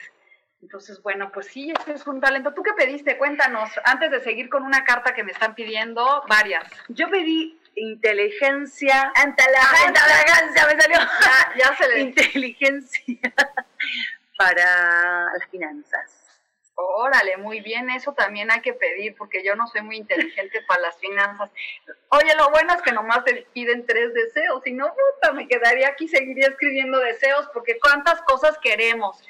Entonces, 0.61 1.01
bueno, 1.01 1.31
pues 1.31 1.47
sí, 1.47 1.73
ese 1.79 1.93
es 1.93 2.05
un 2.05 2.21
talento. 2.21 2.53
¿Tú 2.53 2.61
qué 2.61 2.73
pediste? 2.73 3.17
Cuéntanos, 3.17 3.69
antes 3.83 4.11
de 4.11 4.19
seguir 4.21 4.49
con 4.49 4.63
una 4.63 4.83
carta 4.83 5.13
que 5.13 5.23
me 5.23 5.31
están 5.31 5.55
pidiendo 5.55 6.23
varias. 6.27 6.63
Yo 6.89 7.09
pedí 7.09 7.59
inteligencia. 7.75 9.11
Inteligencia, 9.25 10.67
me 10.67 10.81
salió. 10.81 10.99
Ya, 11.57 11.75
se 11.75 11.87
le... 11.89 11.99
Inteligencia 12.01 13.33
para 14.37 15.25
las 15.33 15.49
finanzas. 15.49 16.21
Órale, 16.75 17.37
muy 17.37 17.61
bien, 17.61 17.89
eso 17.89 18.13
también 18.13 18.49
hay 18.49 18.61
que 18.61 18.73
pedir, 18.73 19.15
porque 19.15 19.43
yo 19.43 19.55
no 19.55 19.67
soy 19.67 19.81
muy 19.81 19.97
inteligente 19.97 20.61
para 20.67 20.81
las 20.81 20.97
finanzas. 20.97 21.49
Oye, 22.09 22.33
lo 22.35 22.49
bueno 22.49 22.73
es 22.73 22.81
que 22.81 22.91
nomás 22.91 23.23
te 23.23 23.45
piden 23.53 23.85
tres 23.85 24.13
deseos, 24.13 24.63
si 24.63 24.73
no, 24.73 24.87
puta, 24.87 25.33
me 25.33 25.47
quedaría 25.47 25.89
aquí, 25.89 26.07
seguiría 26.07 26.47
escribiendo 26.47 26.99
deseos, 26.99 27.49
porque 27.53 27.77
cuántas 27.79 28.21
cosas 28.23 28.57
queremos. 28.59 29.21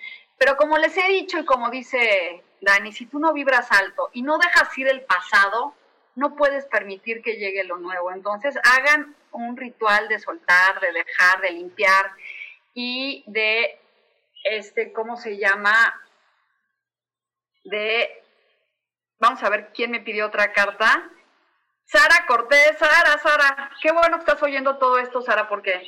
Pero 0.41 0.57
como 0.57 0.79
les 0.79 0.97
he 0.97 1.07
dicho 1.07 1.37
y 1.37 1.45
como 1.45 1.69
dice 1.69 2.43
Dani, 2.61 2.91
si 2.91 3.05
tú 3.05 3.19
no 3.19 3.31
vibras 3.31 3.71
alto 3.71 4.09
y 4.11 4.23
no 4.23 4.39
dejas 4.39 4.75
ir 4.75 4.87
el 4.87 5.01
pasado, 5.01 5.75
no 6.15 6.35
puedes 6.35 6.65
permitir 6.65 7.21
que 7.21 7.35
llegue 7.35 7.63
lo 7.63 7.77
nuevo. 7.77 8.11
Entonces 8.11 8.57
hagan 8.63 9.15
un 9.33 9.55
ritual 9.55 10.07
de 10.07 10.17
soltar, 10.17 10.79
de 10.79 10.93
dejar, 10.93 11.41
de 11.41 11.51
limpiar 11.51 12.09
y 12.73 13.23
de, 13.27 13.79
este, 14.43 14.91
¿cómo 14.93 15.15
se 15.15 15.37
llama? 15.37 16.01
De, 17.63 18.23
vamos 19.19 19.43
a 19.43 19.49
ver 19.49 19.71
quién 19.75 19.91
me 19.91 19.99
pidió 19.99 20.25
otra 20.25 20.53
carta. 20.53 21.07
Sara 21.85 22.25
Cortés, 22.25 22.79
Sara, 22.79 23.19
Sara, 23.19 23.69
qué 23.79 23.91
bueno 23.91 24.17
que 24.17 24.21
estás 24.21 24.41
oyendo 24.41 24.79
todo 24.79 24.97
esto, 24.97 25.21
Sara, 25.21 25.47
porque 25.47 25.87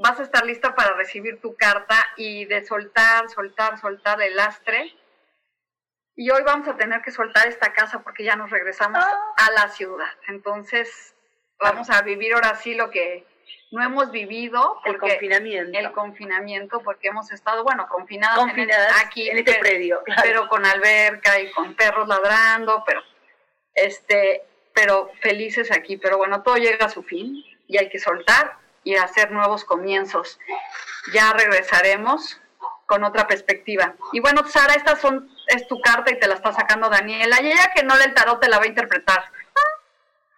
vas 0.00 0.18
a 0.18 0.22
estar 0.22 0.44
lista 0.44 0.74
para 0.74 0.94
recibir 0.94 1.40
tu 1.40 1.54
carta 1.56 1.94
y 2.16 2.46
de 2.46 2.64
soltar, 2.64 3.28
soltar, 3.28 3.78
soltar 3.78 4.20
el 4.22 4.34
lastre. 4.34 4.94
Y 6.16 6.30
hoy 6.30 6.42
vamos 6.42 6.68
a 6.68 6.76
tener 6.76 7.02
que 7.02 7.10
soltar 7.10 7.46
esta 7.46 7.72
casa 7.72 8.02
porque 8.02 8.24
ya 8.24 8.36
nos 8.36 8.50
regresamos 8.50 9.02
ah. 9.02 9.34
a 9.36 9.50
la 9.52 9.68
ciudad. 9.68 10.10
Entonces, 10.28 11.14
vamos 11.58 11.90
a 11.90 12.02
vivir 12.02 12.34
ahora 12.34 12.54
sí 12.56 12.74
lo 12.74 12.90
que 12.90 13.26
no 13.70 13.82
hemos 13.82 14.10
vivido. 14.10 14.80
El 14.84 14.98
confinamiento. 14.98 15.78
El 15.78 15.92
confinamiento, 15.92 16.80
porque 16.82 17.08
hemos 17.08 17.30
estado, 17.30 17.62
bueno, 17.62 17.86
confinados 17.88 18.46
Confinadas 18.46 19.04
aquí 19.04 19.28
en 19.28 19.38
este 19.38 19.54
predio. 19.56 20.02
Pero 20.22 20.48
con 20.48 20.64
alberca 20.64 21.38
y 21.40 21.50
con 21.52 21.74
perros 21.74 22.08
ladrando, 22.08 22.82
pero, 22.86 23.02
este, 23.74 24.44
pero 24.74 25.10
felices 25.20 25.70
aquí. 25.70 25.98
Pero 25.98 26.16
bueno, 26.16 26.42
todo 26.42 26.56
llega 26.56 26.86
a 26.86 26.90
su 26.90 27.02
fin 27.02 27.44
y 27.66 27.78
hay 27.78 27.88
que 27.88 27.98
soltar 27.98 28.59
y 28.84 28.96
hacer 28.96 29.30
nuevos 29.30 29.64
comienzos. 29.64 30.38
Ya 31.12 31.32
regresaremos 31.32 32.40
con 32.86 33.04
otra 33.04 33.26
perspectiva. 33.26 33.94
Y 34.12 34.20
bueno, 34.20 34.46
Sara, 34.46 34.74
esta 34.74 34.96
son, 34.96 35.30
es 35.46 35.66
tu 35.68 35.80
carta 35.80 36.10
y 36.10 36.18
te 36.18 36.26
la 36.26 36.34
está 36.34 36.52
sacando 36.52 36.88
Daniela. 36.88 37.40
Y 37.40 37.52
ella 37.52 37.72
que 37.74 37.84
no 37.84 37.94
el 37.94 38.14
tarot 38.14 38.40
te 38.40 38.48
la 38.48 38.58
va 38.58 38.64
a 38.64 38.68
interpretar. 38.68 39.24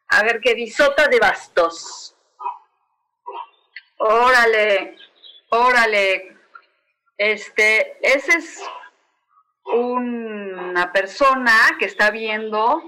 A 0.09 0.22
ver 0.22 0.40
qué 0.40 0.55
dice. 0.55 0.84
Sota 0.84 1.09
de 1.09 1.18
bastos. 1.18 2.14
Órale, 3.97 4.99
órale. 5.49 6.36
Este, 7.16 7.97
ese 8.03 8.36
es 8.36 8.62
una 9.64 10.93
persona 10.93 11.76
que 11.78 11.86
está 11.86 12.11
viendo 12.11 12.82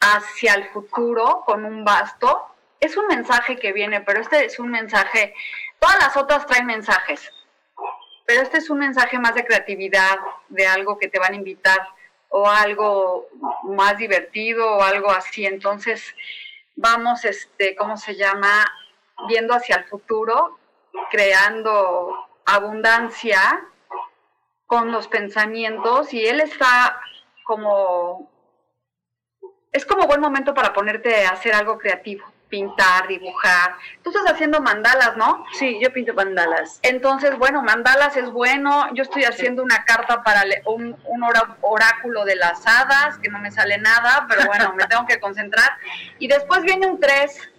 hacia 0.00 0.54
el 0.54 0.68
futuro 0.70 1.44
con 1.46 1.64
un 1.64 1.84
basto. 1.84 2.46
Es 2.80 2.96
un 2.96 3.06
mensaje 3.06 3.56
que 3.56 3.72
viene, 3.72 4.00
pero 4.00 4.20
este 4.20 4.44
es 4.44 4.58
un 4.58 4.70
mensaje, 4.70 5.34
todas 5.78 5.98
las 5.98 6.16
otras 6.16 6.46
traen 6.46 6.66
mensajes, 6.66 7.32
pero 8.26 8.42
este 8.42 8.58
es 8.58 8.70
un 8.70 8.78
mensaje 8.78 9.18
más 9.18 9.34
de 9.34 9.44
creatividad, 9.44 10.18
de 10.48 10.66
algo 10.66 10.98
que 10.98 11.08
te 11.08 11.18
van 11.18 11.32
a 11.32 11.36
invitar 11.36 11.88
o 12.28 12.48
algo 12.48 13.28
más 13.64 13.96
divertido 13.96 14.76
o 14.76 14.82
algo 14.82 15.10
así. 15.10 15.46
Entonces, 15.46 16.14
vamos, 16.76 17.24
este, 17.24 17.74
¿cómo 17.74 17.96
se 17.96 18.16
llama? 18.16 18.64
Viendo 19.26 19.54
hacia 19.54 19.76
el 19.76 19.84
futuro, 19.84 20.58
creando 21.10 22.28
abundancia 22.44 23.64
con 24.66 24.92
los 24.92 25.08
pensamientos 25.08 26.12
y 26.12 26.26
él 26.26 26.40
está 26.40 27.00
como, 27.44 28.30
es 29.72 29.86
como 29.86 30.06
buen 30.06 30.20
momento 30.20 30.54
para 30.54 30.72
ponerte 30.72 31.24
a 31.24 31.30
hacer 31.30 31.54
algo 31.54 31.78
creativo, 31.78 32.24
pintar, 32.48 33.06
dibujar. 33.08 33.76
Tú 34.02 34.10
estás 34.10 34.32
haciendo 34.32 34.60
mandalas, 34.60 35.16
¿no? 35.16 35.44
Sí, 35.52 35.78
yo 35.80 35.92
pinto 35.92 36.14
mandalas. 36.14 36.80
Entonces, 36.82 37.36
bueno, 37.38 37.62
mandalas 37.62 38.16
es 38.16 38.30
bueno. 38.30 38.92
Yo 38.94 39.02
estoy 39.02 39.24
haciendo 39.24 39.62
una 39.62 39.84
carta 39.84 40.22
para 40.22 40.42
un, 40.66 40.96
un 41.04 41.22
oráculo 41.60 42.24
de 42.24 42.36
las 42.36 42.66
hadas, 42.66 43.18
que 43.18 43.28
no 43.28 43.38
me 43.38 43.50
sale 43.50 43.78
nada, 43.78 44.26
pero 44.28 44.46
bueno, 44.46 44.74
me 44.74 44.86
tengo 44.86 45.06
que 45.06 45.20
concentrar. 45.20 45.70
Y 46.18 46.28
después 46.28 46.62
viene 46.62 46.86
un 46.86 47.00
3 47.00 47.50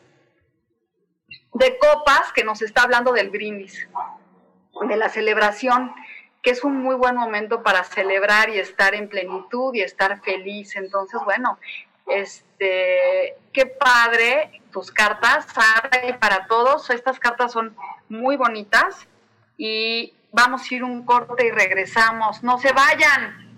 de 1.54 1.78
copas 1.78 2.32
que 2.34 2.44
nos 2.44 2.62
está 2.62 2.84
hablando 2.84 3.12
del 3.12 3.30
brindis 3.30 3.88
de 4.88 4.96
la 4.96 5.10
celebración, 5.10 5.94
que 6.42 6.52
es 6.52 6.64
un 6.64 6.82
muy 6.82 6.96
buen 6.96 7.16
momento 7.16 7.64
para 7.64 7.84
celebrar 7.84 8.50
y 8.50 8.60
estar 8.60 8.96
en 8.96 9.10
plenitud 9.10 9.74
y 9.74 9.82
estar 9.82 10.22
feliz. 10.22 10.76
Entonces, 10.76 11.20
bueno, 11.26 11.60
este, 12.10 13.36
qué 13.54 13.66
padre 13.66 14.62
tus 14.72 14.92
cartas, 14.92 15.46
Sara, 15.54 16.20
para 16.20 16.48
todos, 16.48 16.90
estas 16.90 17.20
cartas 17.20 17.52
son 17.52 17.76
muy 18.08 18.38
bonitas 18.38 19.08
y 19.58 20.14
vamos 20.32 20.62
a 20.64 20.76
ir 20.76 20.84
un 20.84 21.04
corte 21.06 21.48
y 21.48 21.52
regresamos. 21.52 22.44
No 22.44 22.58
se 22.60 22.72
vayan. 22.72 23.49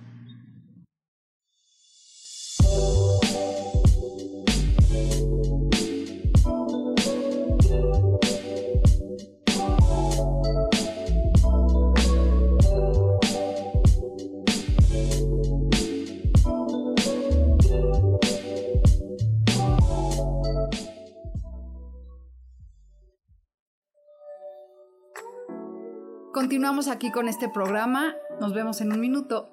Continuamos 26.41 26.87
aquí 26.87 27.11
con 27.11 27.27
este 27.27 27.49
programa. 27.49 28.15
Nos 28.39 28.55
vemos 28.55 28.81
en 28.81 28.91
un 28.91 28.99
minuto. 28.99 29.47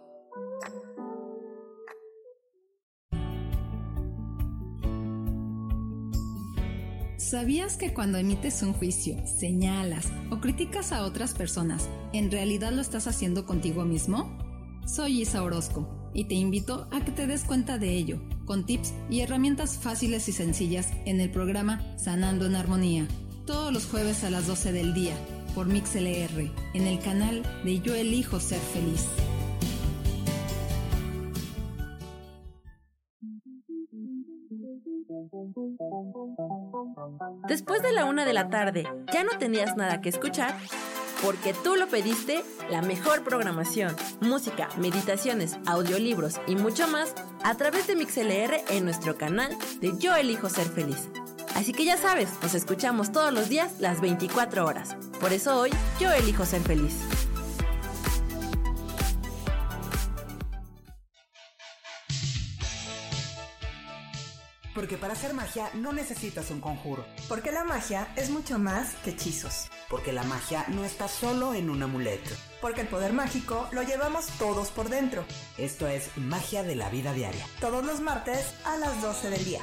¿Sabías 7.19 7.77
que 7.77 7.93
cuando 7.93 8.17
emites 8.17 8.63
un 8.63 8.73
juicio, 8.73 9.19
señalas 9.27 10.11
o 10.31 10.41
criticas 10.41 10.93
a 10.93 11.05
otras 11.05 11.35
personas, 11.35 11.91
en 12.15 12.31
realidad 12.31 12.73
lo 12.73 12.81
estás 12.81 13.07
haciendo 13.07 13.45
contigo 13.45 13.85
mismo? 13.85 14.39
Soy 14.87 15.21
Isa 15.21 15.43
Orozco 15.43 16.11
y 16.15 16.25
te 16.25 16.37
invito 16.37 16.89
a 16.91 17.05
que 17.05 17.13
te 17.13 17.27
des 17.27 17.45
cuenta 17.45 17.77
de 17.77 17.91
ello, 17.91 18.19
con 18.47 18.65
tips 18.65 18.95
y 19.11 19.21
herramientas 19.21 19.77
fáciles 19.77 20.27
y 20.31 20.33
sencillas 20.33 20.89
en 21.05 21.21
el 21.21 21.31
programa 21.31 21.99
Sanando 21.99 22.47
en 22.47 22.57
Armonía, 22.57 23.07
todos 23.45 23.75
los 23.75 23.85
jueves 23.85 24.25
a 24.25 24.31
las 24.31 24.47
12 24.47 24.73
del 24.73 24.95
día 24.95 25.15
por 25.59 25.67
MixLR 25.67 26.53
en 26.75 26.87
el 26.87 27.01
canal 27.01 27.43
de 27.65 27.81
Yo 27.81 27.93
Elijo 27.93 28.39
Ser 28.39 28.61
Feliz. 28.61 29.09
Después 37.49 37.83
de 37.83 37.91
la 37.91 38.05
una 38.05 38.25
de 38.25 38.33
la 38.35 38.49
tarde, 38.51 38.87
¿ya 39.13 39.25
no 39.25 39.37
tenías 39.37 39.77
nada 39.77 40.01
que 40.01 40.11
escuchar? 40.11 40.55
Porque 41.25 41.53
tú 41.65 41.75
lo 41.75 41.89
pediste, 41.89 42.45
la 42.71 42.81
mejor 42.81 43.25
programación, 43.25 43.97
música, 44.21 44.69
meditaciones, 44.79 45.59
audiolibros 45.67 46.41
y 46.47 46.55
mucho 46.55 46.87
más 46.87 47.17
a 47.43 47.57
través 47.57 47.89
de 47.89 47.97
MixLR 47.97 48.61
en 48.71 48.85
nuestro 48.85 49.17
canal 49.17 49.59
de 49.81 49.99
Yo 49.99 50.15
Elijo 50.15 50.49
Ser 50.51 50.69
Feliz. 50.69 51.09
Así 51.59 51.73
que 51.73 51.85
ya 51.85 51.97
sabes, 51.97 52.29
nos 52.41 52.55
escuchamos 52.55 53.11
todos 53.11 53.33
los 53.33 53.49
días 53.49 53.81
las 53.81 54.01
24 54.01 54.65
horas. 54.65 54.95
Por 55.19 55.33
eso 55.33 55.59
hoy 55.59 55.71
yo 55.99 56.13
elijo 56.13 56.47
ser 56.47 56.61
feliz. 56.63 56.95
Porque 64.73 64.97
para 64.97 65.15
hacer 65.15 65.35
magia 65.35 65.69
no 65.75 65.93
necesitas 65.93 66.53
un 66.53 66.61
conjuro. 66.61 67.05
Porque 67.29 67.51
la 67.51 67.65
magia 67.65 68.07
es 68.15 68.31
mucho 68.31 68.61
más 68.61 68.95
que 69.03 69.11
hechizos. 69.11 69.69
Porque 69.91 70.13
la 70.13 70.23
magia 70.23 70.65
no 70.69 70.85
está 70.85 71.09
solo 71.09 71.55
en 71.55 71.71
un 71.71 71.83
amuleto. 71.83 72.31
Porque 72.61 72.83
el 72.83 72.87
poder 72.87 73.13
mágico 73.13 73.67
lo 73.73 73.83
llevamos 73.83 74.29
todos 74.39 74.69
por 74.69 74.91
dentro. 74.91 75.25
Esto 75.57 75.89
es 75.89 76.17
Magia 76.17 76.63
de 76.63 76.77
la 76.77 76.89
Vida 76.89 77.13
Diaria. 77.13 77.45
Todos 77.61 77.85
los 77.85 78.01
martes 78.01 78.55
a 78.65 78.77
las 78.77 79.03
12 79.03 79.31
del 79.31 79.45
día. 79.45 79.63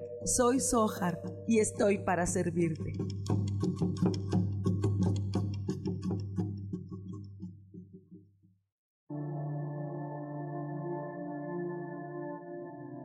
Soy 0.23 0.59
Sohar 0.59 1.19
y 1.47 1.59
estoy 1.59 1.97
para 1.97 2.27
servirte. 2.27 2.93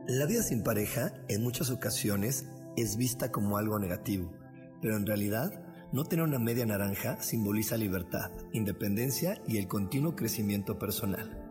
La 0.07 0.27
vida 0.27 0.43
sin 0.43 0.61
pareja 0.61 1.11
en 1.27 1.41
muchas 1.41 1.71
ocasiones 1.71 2.45
es 2.75 2.97
vista 2.97 3.31
como 3.31 3.57
algo 3.57 3.79
negativo, 3.79 4.31
pero 4.79 4.95
en 4.95 5.07
realidad 5.07 5.51
no 5.91 6.03
tener 6.03 6.23
una 6.23 6.37
media 6.37 6.67
naranja 6.67 7.19
simboliza 7.19 7.77
libertad, 7.77 8.29
independencia 8.53 9.41
y 9.47 9.57
el 9.57 9.67
continuo 9.67 10.15
crecimiento 10.15 10.77
personal. 10.77 11.43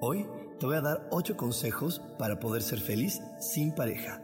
Hoy 0.00 0.26
te 0.58 0.66
voy 0.66 0.74
a 0.74 0.80
dar 0.80 1.08
8 1.12 1.36
consejos 1.36 2.02
para 2.18 2.40
poder 2.40 2.62
ser 2.62 2.80
feliz 2.80 3.20
sin 3.38 3.72
pareja. 3.74 4.23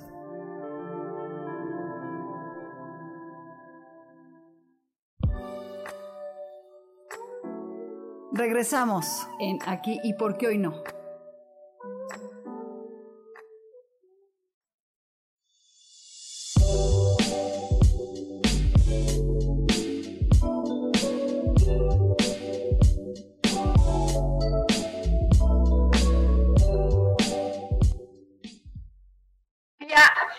Regresamos 8.41 9.27
en 9.39 9.59
Aquí 9.67 9.99
y 10.03 10.15
por 10.15 10.35
qué 10.35 10.47
hoy 10.47 10.57
no. 10.57 10.83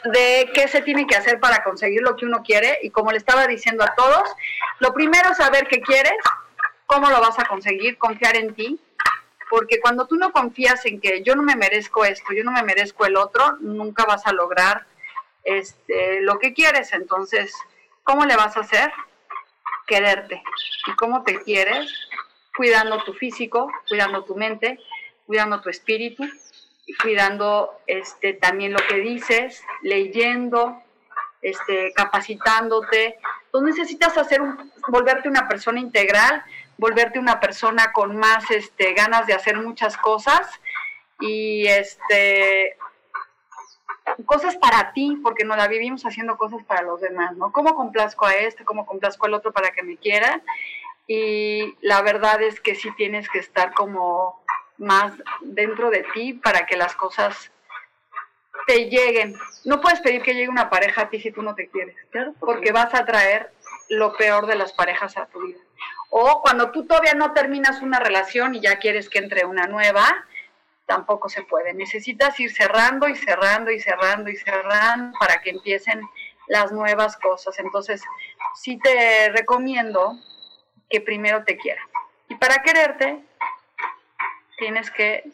de 0.05 0.51
qué 0.53 0.67
se 0.67 0.83
tiene 0.83 1.07
que 1.07 1.15
hacer 1.15 1.39
para 1.39 1.63
conseguir 1.63 2.03
lo 2.03 2.17
que 2.17 2.27
uno 2.27 2.43
quiere 2.43 2.81
y 2.83 2.91
como 2.91 3.13
le 3.13 3.19
estaba 3.19 3.47
diciendo 3.47 3.85
a 3.85 3.95
todos, 3.95 4.29
lo 4.81 4.93
primero 4.93 5.31
es 5.31 5.37
saber 5.37 5.69
qué 5.69 5.81
quieres, 5.81 6.13
cómo 6.93 7.09
lo 7.09 7.21
vas 7.21 7.39
a 7.39 7.45
conseguir, 7.45 7.97
confiar 7.97 8.37
en 8.37 8.55
ti, 8.55 8.79
porque 9.49 9.81
cuando 9.81 10.07
tú 10.07 10.17
no 10.17 10.31
confías 10.31 10.85
en 10.85 11.01
que 11.01 11.23
yo 11.23 11.35
no 11.35 11.43
me 11.43 11.57
merezco 11.57 12.05
esto, 12.05 12.33
yo 12.35 12.45
no 12.45 12.53
me 12.53 12.63
merezco 12.63 13.07
el 13.07 13.17
otro, 13.17 13.57
nunca 13.61 14.05
vas 14.05 14.27
a 14.27 14.33
lograr 14.33 14.87
este, 15.45 16.21
lo 16.21 16.39
que 16.39 16.53
quieres. 16.53 16.93
Entonces, 16.93 17.55
¿cómo 18.03 18.27
le 18.27 18.37
vas 18.37 18.57
a 18.57 18.61
hacer? 18.61 18.93
Quererte. 19.87 20.43
¿Y 20.87 20.93
cómo 20.97 21.23
te 21.23 21.41
quieres? 21.41 21.93
Cuidando 22.57 23.03
tu 23.05 23.15
físico, 23.15 23.71
cuidando 23.89 24.25
tu 24.25 24.37
mente, 24.37 24.79
cuidando 25.27 25.61
tu 25.61 25.71
espíritu, 25.71 26.25
y 26.87 26.95
cuidando 26.97 27.81
este, 27.87 28.35
también 28.35 28.73
lo 28.73 28.81
que 28.89 28.97
dices, 28.97 29.63
leyendo, 29.83 30.83
este, 31.41 31.93
capacitándote. 31.95 33.19
Tú 33.51 33.61
necesitas 33.63 34.17
hacer 34.19 34.41
un, 34.41 34.73
volverte 34.89 35.29
una 35.29 35.49
persona 35.49 35.81
integral, 35.81 36.43
volverte 36.79 37.19
una 37.19 37.41
persona 37.41 37.93
con 37.93 38.17
más 38.17 38.51
este, 38.51 38.93
ganas 38.95 39.27
de 39.27 39.35
hacer 39.35 39.57
muchas 39.59 39.97
cosas 39.97 40.49
y 41.21 41.67
este 41.67 42.77
cosas 44.27 44.57
para 44.57 44.93
ti, 44.93 45.19
porque 45.23 45.45
no 45.45 45.57
la 45.57 45.69
vivimos 45.69 46.05
haciendo 46.05 46.37
cosas 46.37 46.63
para 46.65 46.83
los 46.83 47.01
demás, 47.01 47.37
¿no? 47.37 47.53
¿Cómo 47.53 47.75
complazco 47.75 48.27
a 48.27 48.35
este? 48.35 48.65
¿Cómo 48.65 48.85
complazco 48.85 49.27
al 49.27 49.35
otro 49.35 49.53
para 49.53 49.71
que 49.71 49.83
me 49.83 49.97
quiera? 49.97 50.43
Y 51.07 51.77
la 51.81 52.03
verdad 52.03 52.43
es 52.43 52.61
que 52.61 52.75
sí 52.75 52.91
tienes 52.97 53.29
que 53.29 53.39
estar 53.39 53.73
como 53.75 54.43
más 54.79 55.13
dentro 55.43 55.91
de 55.91 56.05
ti 56.15 56.35
para 56.35 56.67
que 56.67 56.77
las 56.77 56.95
cosas 56.97 57.51
te 58.67 58.89
lleguen. 58.89 59.35
No 59.65 59.81
puedes 59.81 60.01
pedir 60.01 60.23
que 60.23 60.35
llegue 60.35 60.49
una 60.49 60.71
pareja 60.71 61.03
a 61.03 61.11
ti 61.11 61.21
si 61.21 61.31
tú 61.31 61.43
no 61.43 61.55
te 61.55 61.69
quieres, 61.69 61.97
porque 62.41 62.73
vas 62.73 62.95
a 62.95 63.05
traer 63.05 63.53
lo 63.93 64.15
peor 64.15 64.47
de 64.47 64.57
las 64.57 64.73
parejas 64.73 65.19
a 65.19 65.27
tu 65.27 65.47
vida. 65.47 65.61
O 66.09 66.41
cuando 66.41 66.71
tú 66.71 66.87
todavía 66.87 67.13
no 67.13 67.33
terminas 67.33 67.83
una 67.83 68.01
relación 68.01 68.55
y 68.55 68.61
ya 68.61 68.79
quieres 68.79 69.11
que 69.11 69.19
entre 69.19 69.45
una 69.45 69.67
nueva, 69.67 70.07
tampoco 70.87 71.29
se 71.29 71.43
puede. 71.43 71.75
Necesitas 71.75 72.41
ir 72.41 72.51
cerrando 72.51 73.07
y 73.07 73.17
cerrando 73.17 73.71
y 73.71 73.79
cerrando 73.81 74.31
y 74.31 74.37
cerrando 74.37 75.19
para 75.19 75.43
que 75.43 75.51
empiecen 75.51 76.01
las 76.47 76.73
nuevas 76.73 77.19
cosas. 77.19 77.59
Entonces, 77.59 78.03
sí 78.55 78.79
te 78.79 79.29
recomiendo 79.31 80.19
que 80.89 81.03
primero 81.03 81.45
te 81.45 81.59
quieras. 81.59 81.85
Y 82.29 82.37
para 82.37 82.63
quererte, 82.63 83.23
tienes 84.57 84.91
que 84.91 85.25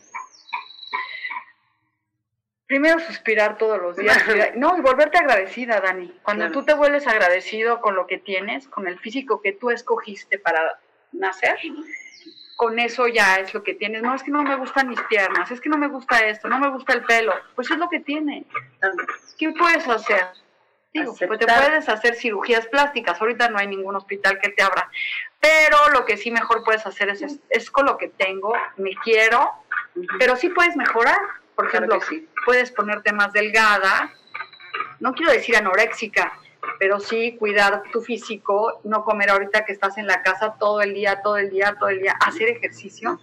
primero 2.69 3.01
suspirar 3.01 3.59
todos 3.59 3.81
los 3.81 3.97
días. 3.97 4.17
No, 4.55 4.77
y 4.79 4.81
volverte 4.81 5.19
agradecida, 5.19 5.81
Dani. 5.81 6.13
Cuando 6.23 6.51
tú 6.53 6.65
te 6.65 6.75
vuelves 6.75 7.07
agradecido 7.09 7.81
con 7.81 7.97
lo 7.97 8.07
que 8.07 8.19
tienes, 8.19 8.69
con 8.69 8.87
el 8.87 8.99
físico 9.01 9.41
que 9.43 9.53
tú 9.53 9.71
escogiste 9.71 10.39
para 10.39 10.79
nacer, 11.11 11.59
con 12.57 12.79
eso 12.79 13.09
ya 13.09 13.37
es 13.37 13.55
lo 13.55 13.63
que 13.63 13.75
tienes. 13.75 14.03
No 14.03 14.15
es 14.15 14.23
que 14.23 14.31
no 14.31 14.43
me 14.43 14.57
gustan 14.57 14.89
mis 14.89 15.01
piernas, 15.03 15.51
es 15.51 15.61
que 15.61 15.69
no 15.69 15.79
me 15.79 15.89
gusta 15.89 16.27
esto, 16.27 16.49
no 16.49 16.59
me 16.59 16.69
gusta 16.69 16.93
el 16.93 17.05
pelo. 17.05 17.33
Pues 17.57 17.71
es 17.71 17.79
lo 17.79 17.89
que 17.89 18.01
tiene. 18.01 18.45
¿Qué 19.39 19.51
puedes 19.53 19.89
hacer? 19.89 20.27
Digo, 20.93 21.15
pues 21.15 21.39
te 21.39 21.47
puedes 21.47 21.89
hacer 21.89 22.15
cirugías 22.15 22.67
plásticas. 22.67 23.21
Ahorita 23.21 23.49
no 23.49 23.59
hay 23.59 23.67
ningún 23.67 23.97
hospital 23.97 24.39
que 24.41 24.51
te 24.51 24.63
abra. 24.63 24.91
Pero 25.41 25.89
lo 25.93 26.05
que 26.05 26.17
sí 26.17 26.31
mejor 26.31 26.65
puedes 26.65 26.85
hacer 26.87 27.09
es, 27.11 27.39
es, 27.49 27.71
con 27.71 27.87
lo 27.87 27.97
que 27.97 28.09
tengo, 28.09 28.55
me 28.77 28.95
quiero, 29.05 29.53
pero 30.19 30.37
sí 30.37 30.49
puedes 30.49 30.77
mejorar. 30.77 31.19
Por 31.55 31.67
ejemplo, 31.67 32.01
puedes 32.49 32.71
ponerte 32.71 33.13
más 33.13 33.35
delgada, 33.35 34.11
no 35.01 35.13
quiero 35.13 35.33
decir 35.33 35.55
anoréxica, 35.55 36.33
pero 36.79 36.99
sí 36.99 37.37
cuidar 37.39 37.83
tu 37.93 38.01
físico, 38.01 38.81
no 38.85 39.05
comer 39.05 39.29
ahorita 39.29 39.67
que 39.67 39.73
estás 39.75 39.99
en 39.99 40.07
la 40.07 40.23
casa 40.23 40.55
todo 40.59 40.81
el 40.81 40.95
día, 40.95 41.21
todo 41.21 41.37
el 41.37 41.51
día, 41.51 41.77
todo 41.79 41.91
el 41.91 42.01
día, 42.01 42.17
hacer 42.25 42.49
ejercicio. 42.49 43.21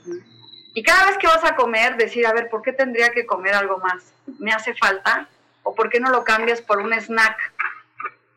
Y 0.75 0.83
cada 0.83 1.07
vez 1.07 1.17
que 1.17 1.25
vas 1.25 1.43
a 1.43 1.55
comer, 1.55 1.97
decir, 1.97 2.27
a 2.27 2.33
ver, 2.33 2.51
¿por 2.51 2.61
qué 2.61 2.71
tendría 2.71 3.09
que 3.09 3.25
comer 3.25 3.55
algo 3.55 3.79
más? 3.79 4.13
¿Me 4.37 4.51
hace 4.51 4.75
falta? 4.75 5.27
¿O 5.63 5.73
por 5.73 5.89
qué 5.89 5.99
no 5.99 6.11
lo 6.11 6.23
cambias 6.23 6.61
por 6.61 6.77
un 6.77 6.93
snack 6.93 7.35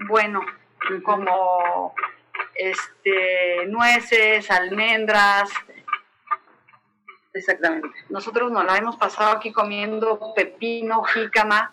bueno, 0.09 0.41
como 1.05 1.95
este, 2.55 3.67
nueces, 3.67 4.51
almendras? 4.51 5.51
Exactamente. 7.39 7.89
Nosotros 8.09 8.51
nos 8.51 8.65
la 8.65 8.77
hemos 8.77 8.97
pasado 8.97 9.31
aquí 9.31 9.53
comiendo 9.53 10.35
pepino, 10.35 11.03
jícama, 11.05 11.73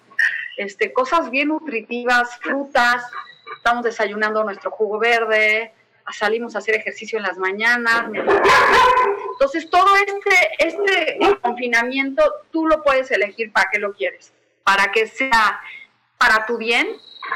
este, 0.57 0.93
cosas 0.93 1.29
bien 1.31 1.47
nutritivas, 1.49 2.37
frutas, 2.37 3.03
estamos 3.57 3.83
desayunando 3.83 4.43
nuestro 4.43 4.69
jugo 4.69 4.99
verde, 4.99 5.73
salimos 6.13 6.55
a 6.55 6.59
hacer 6.59 6.75
ejercicio 6.75 7.17
en 7.17 7.23
las 7.23 7.37
mañanas. 7.37 8.05
Entonces, 9.33 9.69
todo 9.71 9.95
este, 9.95 10.37
este 10.59 11.39
confinamiento 11.41 12.23
tú 12.51 12.67
lo 12.67 12.83
puedes 12.83 13.09
elegir 13.09 13.51
para 13.51 13.69
qué 13.71 13.79
lo 13.79 13.93
quieres, 13.93 14.31
para 14.63 14.91
que 14.91 15.07
sea 15.07 15.59
para 16.19 16.45
tu 16.45 16.57
bien, 16.57 16.87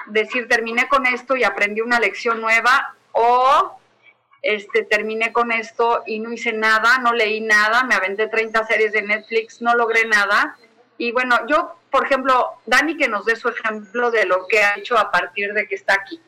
decir 0.05 0.47
terminé 0.47 0.87
con 0.87 1.07
esto 1.07 1.35
y 1.35 1.43
aprendí 1.43 1.81
una 1.81 1.99
lección 1.99 2.39
nueva 2.39 2.95
o 3.11 3.78
este, 4.41 4.83
terminé 4.83 5.33
con 5.33 5.51
esto 5.51 6.03
y 6.05 6.19
no 6.19 6.31
hice 6.31 6.53
nada, 6.53 6.99
no 6.99 7.13
leí 7.13 7.41
nada, 7.41 7.83
me 7.83 7.95
aventé 7.95 8.27
30 8.27 8.65
series 8.65 8.91
de 8.91 9.01
Netflix, 9.01 9.61
no 9.61 9.75
logré 9.75 10.05
nada. 10.05 10.57
Y 10.97 11.11
bueno, 11.11 11.47
yo, 11.47 11.75
por 11.89 12.05
ejemplo, 12.05 12.51
Dani 12.65 12.97
que 12.97 13.07
nos 13.07 13.25
dé 13.25 13.35
su 13.35 13.49
ejemplo 13.49 14.11
de 14.11 14.25
lo 14.25 14.47
que 14.47 14.59
ha 14.59 14.77
hecho 14.77 14.97
a 14.97 15.11
partir 15.11 15.53
de 15.53 15.67
que 15.67 15.75
está 15.75 15.93
aquí. 15.93 16.21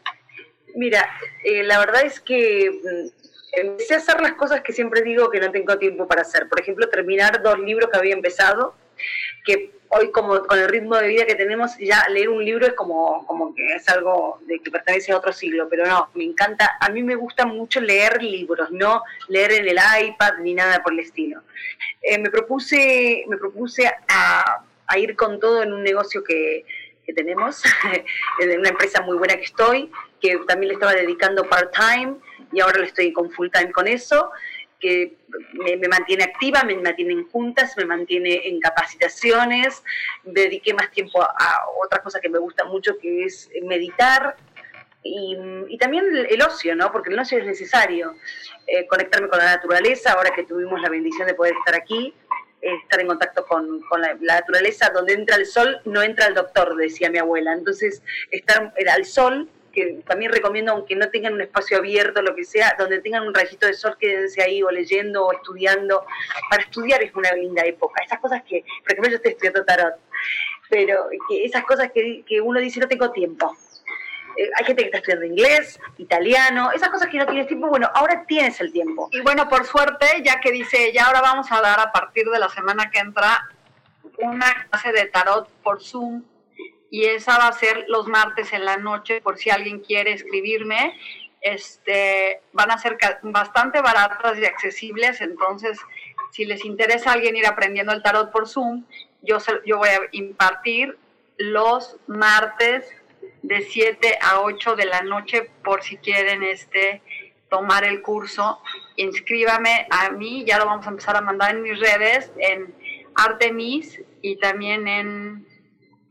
Mira, 0.75 1.09
eh, 1.43 1.63
la 1.63 1.79
verdad 1.79 2.03
es 2.05 2.19
que 2.19 2.71
mm, 2.71 3.59
empecé 3.59 3.95
a 3.95 3.97
hacer 3.97 4.21
las 4.21 4.33
cosas 4.33 4.61
que 4.61 4.73
siempre 4.73 5.01
digo 5.01 5.29
que 5.29 5.39
no 5.39 5.51
tengo 5.51 5.77
tiempo 5.77 6.07
para 6.07 6.21
hacer. 6.21 6.47
Por 6.47 6.61
ejemplo, 6.61 6.89
terminar 6.89 7.41
dos 7.41 7.59
libros 7.59 7.89
que 7.89 7.97
había 7.97 8.13
empezado, 8.13 8.75
que 9.45 9.71
hoy 9.93 10.09
como 10.11 10.39
con 10.45 10.57
el 10.57 10.69
ritmo 10.69 10.95
de 10.95 11.09
vida 11.09 11.25
que 11.25 11.35
tenemos, 11.35 11.77
ya 11.77 12.07
leer 12.09 12.29
un 12.29 12.43
libro 12.43 12.65
es 12.65 12.73
como, 12.73 13.25
como 13.27 13.53
que 13.53 13.75
es 13.75 13.87
algo 13.89 14.39
de 14.45 14.59
que 14.59 14.71
pertenece 14.71 15.11
a 15.11 15.17
otro 15.17 15.33
siglo, 15.33 15.67
pero 15.69 15.85
no, 15.85 16.09
me 16.13 16.23
encanta, 16.23 16.77
a 16.79 16.89
mí 16.89 17.03
me 17.03 17.15
gusta 17.15 17.45
mucho 17.45 17.81
leer 17.81 18.23
libros, 18.23 18.71
no 18.71 19.03
leer 19.27 19.51
en 19.51 19.67
el 19.67 19.77
iPad 19.77 20.37
ni 20.39 20.53
nada 20.53 20.81
por 20.81 20.93
el 20.93 20.99
estilo. 20.99 21.41
Eh, 22.01 22.17
me 22.17 22.29
propuse, 22.29 23.25
me 23.27 23.37
propuse 23.37 23.85
a, 23.87 24.63
a, 24.87 24.97
ir 24.97 25.15
con 25.17 25.39
todo 25.41 25.61
en 25.61 25.73
un 25.73 25.83
negocio 25.83 26.23
que, 26.23 26.65
que 27.05 27.13
tenemos, 27.13 27.61
en 28.39 28.59
una 28.59 28.69
empresa 28.69 29.01
muy 29.01 29.17
buena 29.17 29.35
que 29.35 29.43
estoy, 29.43 29.91
que 30.21 30.37
también 30.47 30.69
le 30.69 30.75
estaba 30.75 30.93
dedicando 30.93 31.49
part-time 31.49 32.15
y 32.53 32.61
ahora 32.61 32.79
le 32.79 32.85
estoy 32.85 33.11
con 33.11 33.29
full-time 33.31 33.71
con 33.71 33.87
eso 33.87 34.31
que 34.81 35.13
me, 35.53 35.87
mantiene 35.87 36.23
activa, 36.23 36.63
me 36.63 36.75
mantiene 36.75 37.13
en 37.13 37.29
juntas, 37.29 37.75
me 37.77 37.85
mantiene 37.85 38.47
en 38.47 38.59
capacitaciones, 38.59 39.83
dediqué 40.23 40.73
más 40.73 40.91
tiempo 40.91 41.21
a, 41.21 41.61
otra 41.83 42.01
cosa 42.01 42.19
que 42.19 42.29
me 42.29 42.39
gusta 42.39 42.65
mucho, 42.65 42.97
que 42.97 43.23
es 43.23 43.49
meditar, 43.63 44.35
y, 45.03 45.77
también 45.79 46.05
el, 46.29 46.41
ocio, 46.41 46.75
¿no? 46.75 46.91
Porque 46.91 47.09
el 47.09 47.17
ocio 47.17 47.39
es 47.39 47.45
necesario. 47.45 48.15
Eh, 48.67 48.85
conectarme 48.87 49.29
con 49.29 49.39
la 49.39 49.45
naturaleza, 49.45 50.13
ahora 50.13 50.31
que 50.35 50.43
tuvimos 50.43 50.79
la 50.79 50.89
bendición 50.89 51.27
de 51.27 51.33
poder 51.33 51.55
estar 51.57 51.73
aquí, 51.73 52.13
estar 52.61 52.99
en 52.99 53.07
contacto 53.07 53.45
con, 53.45 53.81
la, 53.99 54.13
naturaleza, 54.15 54.91
donde 54.93 55.13
entra 55.13 55.37
el 55.37 55.45
sol, 55.45 55.81
no 55.85 56.03
entra 56.03 56.27
el 56.27 56.35
doctor, 56.35 56.75
decía 56.75 57.09
mi 57.09 57.17
abuela. 57.17 57.53
Entonces, 57.53 58.03
estar 58.29 58.73
al 58.89 59.05
sol 59.05 59.49
que 59.71 60.01
también 60.07 60.31
recomiendo, 60.31 60.71
aunque 60.71 60.95
no 60.95 61.09
tengan 61.09 61.33
un 61.33 61.41
espacio 61.41 61.77
abierto, 61.77 62.21
lo 62.21 62.35
que 62.35 62.43
sea, 62.43 62.75
donde 62.77 62.99
tengan 62.99 63.27
un 63.27 63.33
rayito 63.33 63.67
de 63.67 63.73
sol, 63.73 63.97
quédense 63.99 64.41
ahí 64.41 64.61
o 64.61 64.71
leyendo 64.71 65.25
o 65.25 65.33
estudiando. 65.33 66.05
Para 66.49 66.63
estudiar 66.63 67.01
es 67.03 67.13
una 67.15 67.31
linda 67.33 67.63
época. 67.63 68.03
Esas 68.03 68.19
cosas 68.19 68.43
que, 68.43 68.63
por 68.83 68.91
ejemplo, 68.91 69.11
yo 69.11 69.17
estoy 69.17 69.31
estudiando 69.31 69.65
tarot, 69.65 69.95
pero 70.69 71.07
que 71.27 71.45
esas 71.45 71.63
cosas 71.63 71.91
que, 71.91 72.23
que 72.25 72.41
uno 72.41 72.59
dice 72.59 72.79
no 72.79 72.87
tengo 72.87 73.11
tiempo. 73.11 73.55
Eh, 74.37 74.49
hay 74.57 74.65
gente 74.65 74.83
que 74.83 74.87
está 74.87 74.97
estudiando 74.99 75.25
inglés, 75.25 75.79
italiano, 75.97 76.71
esas 76.71 76.89
cosas 76.89 77.09
que 77.09 77.17
no 77.17 77.25
tienes 77.25 77.47
tiempo, 77.47 77.67
bueno, 77.67 77.89
ahora 77.93 78.23
tienes 78.25 78.59
el 78.61 78.71
tiempo. 78.71 79.09
Y 79.11 79.21
bueno, 79.21 79.49
por 79.49 79.65
suerte, 79.65 80.05
ya 80.23 80.39
que 80.39 80.51
dice, 80.51 80.91
ya 80.93 81.05
ahora 81.05 81.21
vamos 81.21 81.51
a 81.51 81.61
dar 81.61 81.79
a 81.79 81.91
partir 81.91 82.29
de 82.29 82.39
la 82.39 82.49
semana 82.49 82.89
que 82.89 82.99
entra 82.99 83.49
una 84.17 84.67
clase 84.69 84.91
de 84.91 85.05
tarot 85.05 85.49
por 85.63 85.81
Zoom 85.81 86.23
y 86.91 87.05
esa 87.05 87.37
va 87.37 87.47
a 87.47 87.53
ser 87.53 87.85
los 87.87 88.05
martes 88.07 88.51
en 88.53 88.65
la 88.65 88.77
noche 88.77 89.21
por 89.21 89.37
si 89.37 89.49
alguien 89.49 89.79
quiere 89.79 90.11
escribirme. 90.11 90.99
Este, 91.39 92.41
van 92.51 92.69
a 92.69 92.77
ser 92.77 92.97
bastante 93.23 93.81
baratas 93.81 94.37
y 94.37 94.45
accesibles, 94.45 95.21
entonces 95.21 95.79
si 96.31 96.45
les 96.45 96.63
interesa 96.65 97.13
alguien 97.13 97.35
ir 97.35 97.47
aprendiendo 97.47 97.93
el 97.93 98.03
tarot 98.03 98.31
por 98.31 98.47
Zoom, 98.47 98.85
yo, 99.23 99.37
yo 99.65 99.77
voy 99.77 99.89
a 99.89 99.99
impartir 100.11 100.97
los 101.37 101.97
martes 102.05 102.85
de 103.41 103.61
7 103.61 104.19
a 104.21 104.41
8 104.41 104.75
de 104.75 104.85
la 104.85 105.01
noche 105.01 105.49
por 105.63 105.81
si 105.81 105.97
quieren 105.97 106.43
este 106.43 107.01
tomar 107.49 107.85
el 107.85 108.01
curso. 108.01 108.61
Inscríbame 108.97 109.87
a 109.89 110.11
mí, 110.11 110.43
ya 110.45 110.59
lo 110.59 110.65
vamos 110.65 110.85
a 110.85 110.89
empezar 110.89 111.15
a 111.15 111.21
mandar 111.21 111.55
en 111.55 111.63
mis 111.63 111.79
redes, 111.79 112.31
en 112.37 112.73
Artemis 113.15 114.01
y 114.21 114.35
también 114.35 114.87
en 114.87 115.50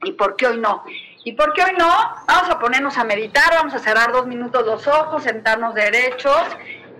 y 0.02 0.12
por 0.12 0.36
qué 0.36 0.46
hoy 0.46 0.58
no. 0.58 0.84
¿Y 1.24 1.32
por 1.32 1.52
qué 1.52 1.62
hoy 1.62 1.72
no? 1.78 1.88
Vamos 2.26 2.50
a 2.50 2.58
ponernos 2.58 2.96
a 2.96 3.04
meditar, 3.04 3.52
vamos 3.52 3.74
a 3.74 3.78
cerrar 3.78 4.12
dos 4.12 4.26
minutos 4.26 4.64
los 4.64 4.86
ojos, 4.86 5.22
sentarnos 5.22 5.74
derechos 5.74 6.42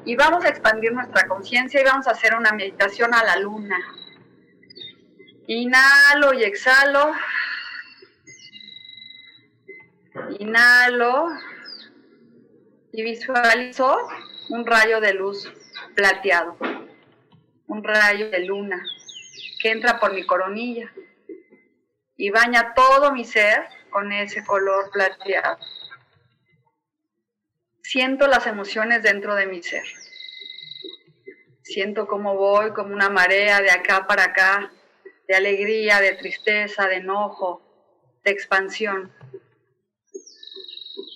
y 0.04 0.16
vamos 0.16 0.44
a 0.44 0.48
expandir 0.48 0.92
nuestra 0.92 1.26
conciencia 1.26 1.80
y 1.80 1.84
vamos 1.84 2.06
a 2.06 2.12
hacer 2.12 2.34
una 2.34 2.52
meditación 2.52 3.14
a 3.14 3.24
la 3.24 3.36
luna. 3.36 3.78
Inhalo 5.46 6.34
y 6.34 6.44
exhalo. 6.44 7.12
Inhalo 10.38 11.28
y 12.92 13.02
visualizo 13.02 13.96
un 14.50 14.66
rayo 14.66 15.00
de 15.00 15.14
luz 15.14 15.50
plateado, 15.94 16.56
un 17.66 17.82
rayo 17.82 18.30
de 18.30 18.44
luna 18.44 18.84
que 19.60 19.70
entra 19.70 19.98
por 19.98 20.12
mi 20.12 20.24
coronilla 20.24 20.90
y 22.20 22.28
baña 22.28 22.74
todo 22.74 23.12
mi 23.12 23.24
ser 23.24 23.66
con 23.88 24.12
ese 24.12 24.44
color 24.44 24.90
plateado. 24.90 25.56
Siento 27.82 28.26
las 28.26 28.46
emociones 28.46 29.02
dentro 29.02 29.34
de 29.34 29.46
mi 29.46 29.62
ser. 29.62 29.86
Siento 31.62 32.06
cómo 32.06 32.36
voy 32.36 32.74
como 32.74 32.92
una 32.92 33.08
marea 33.08 33.62
de 33.62 33.70
acá 33.70 34.06
para 34.06 34.24
acá, 34.24 34.70
de 35.26 35.34
alegría, 35.34 35.98
de 36.00 36.12
tristeza, 36.12 36.86
de 36.88 36.96
enojo, 36.96 37.62
de 38.22 38.32
expansión. 38.32 39.10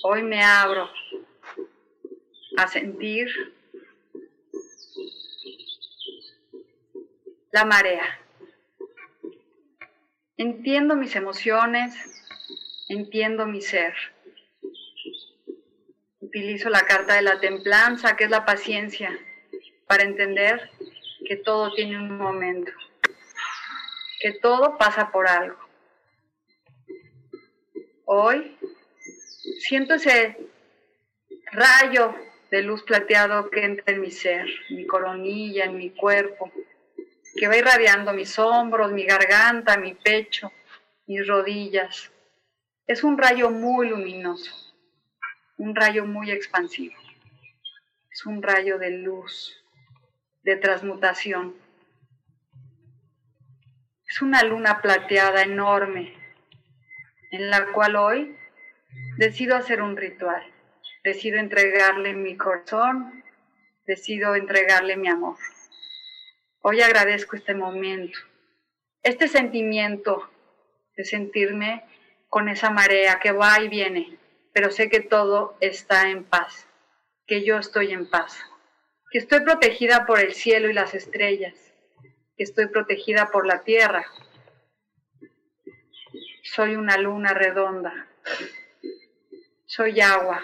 Hoy 0.04 0.22
me 0.22 0.42
abro 0.42 0.88
a 2.56 2.66
sentir 2.66 3.28
la 7.52 7.66
marea. 7.66 8.23
Entiendo 10.36 10.96
mis 10.96 11.14
emociones, 11.14 11.94
entiendo 12.88 13.46
mi 13.46 13.60
ser. 13.60 13.94
Utilizo 16.20 16.70
la 16.70 16.80
carta 16.80 17.14
de 17.14 17.22
la 17.22 17.38
templanza, 17.38 18.16
que 18.16 18.24
es 18.24 18.30
la 18.30 18.44
paciencia, 18.44 19.16
para 19.86 20.02
entender 20.02 20.70
que 21.24 21.36
todo 21.36 21.72
tiene 21.74 21.98
un 21.98 22.16
momento, 22.16 22.72
que 24.20 24.32
todo 24.32 24.76
pasa 24.76 25.12
por 25.12 25.28
algo. 25.28 25.58
Hoy 28.04 28.58
siento 29.60 29.94
ese 29.94 30.36
rayo 31.52 32.12
de 32.50 32.62
luz 32.62 32.82
plateado 32.82 33.50
que 33.50 33.64
entra 33.64 33.94
en 33.94 34.00
mi 34.00 34.10
ser, 34.10 34.48
en 34.68 34.76
mi 34.78 34.86
coronilla, 34.86 35.66
en 35.66 35.76
mi 35.76 35.90
cuerpo, 35.90 36.50
que 37.36 37.48
va 37.48 37.56
irradiando 37.56 38.12
mis 38.12 38.38
hombros, 38.38 38.92
mi 38.92 39.04
garganta, 39.04 39.76
mi 39.76 39.94
pecho, 39.94 40.52
mis 41.06 41.26
rodillas. 41.26 42.10
Es 42.86 43.02
un 43.02 43.18
rayo 43.18 43.50
muy 43.50 43.88
luminoso, 43.88 44.52
un 45.56 45.74
rayo 45.74 46.04
muy 46.06 46.30
expansivo. 46.30 46.94
Es 48.10 48.26
un 48.26 48.42
rayo 48.42 48.78
de 48.78 48.90
luz, 48.90 49.60
de 50.42 50.56
transmutación. 50.56 51.54
Es 54.06 54.22
una 54.22 54.44
luna 54.44 54.80
plateada 54.80 55.42
enorme 55.42 56.14
en 57.32 57.50
la 57.50 57.72
cual 57.72 57.96
hoy 57.96 58.36
decido 59.16 59.56
hacer 59.56 59.82
un 59.82 59.96
ritual. 59.96 60.42
Decido 61.02 61.38
entregarle 61.38 62.14
mi 62.14 62.36
corazón, 62.36 63.24
decido 63.86 64.36
entregarle 64.36 64.96
mi 64.96 65.08
amor. 65.08 65.36
Hoy 66.66 66.80
agradezco 66.80 67.36
este 67.36 67.52
momento, 67.52 68.18
este 69.02 69.28
sentimiento 69.28 70.30
de 70.96 71.04
sentirme 71.04 71.84
con 72.30 72.48
esa 72.48 72.70
marea 72.70 73.20
que 73.20 73.32
va 73.32 73.60
y 73.60 73.68
viene, 73.68 74.18
pero 74.54 74.70
sé 74.70 74.88
que 74.88 75.00
todo 75.00 75.58
está 75.60 76.08
en 76.08 76.24
paz, 76.24 76.66
que 77.26 77.44
yo 77.44 77.58
estoy 77.58 77.92
en 77.92 78.08
paz, 78.08 78.42
que 79.10 79.18
estoy 79.18 79.40
protegida 79.40 80.06
por 80.06 80.20
el 80.20 80.32
cielo 80.32 80.70
y 80.70 80.72
las 80.72 80.94
estrellas, 80.94 81.52
que 82.34 82.44
estoy 82.44 82.68
protegida 82.68 83.30
por 83.30 83.46
la 83.46 83.62
tierra. 83.62 84.06
Soy 86.44 86.76
una 86.76 86.96
luna 86.96 87.34
redonda, 87.34 88.08
soy 89.66 90.00
agua, 90.00 90.42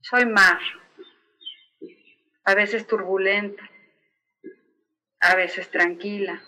soy 0.00 0.24
mar, 0.24 0.60
a 2.44 2.54
veces 2.54 2.86
turbulenta, 2.86 3.70
a 5.20 5.34
veces 5.34 5.70
tranquila. 5.70 6.42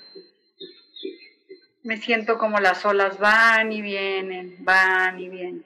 Me 1.83 1.97
siento 1.97 2.39
como 2.39 2.61
las 2.61 2.85
olas 2.85 3.19
van 3.19 3.73
y 3.73 3.81
vienen, 3.81 4.57
van 4.65 5.19
y 5.19 5.29
vienen. 5.29 5.65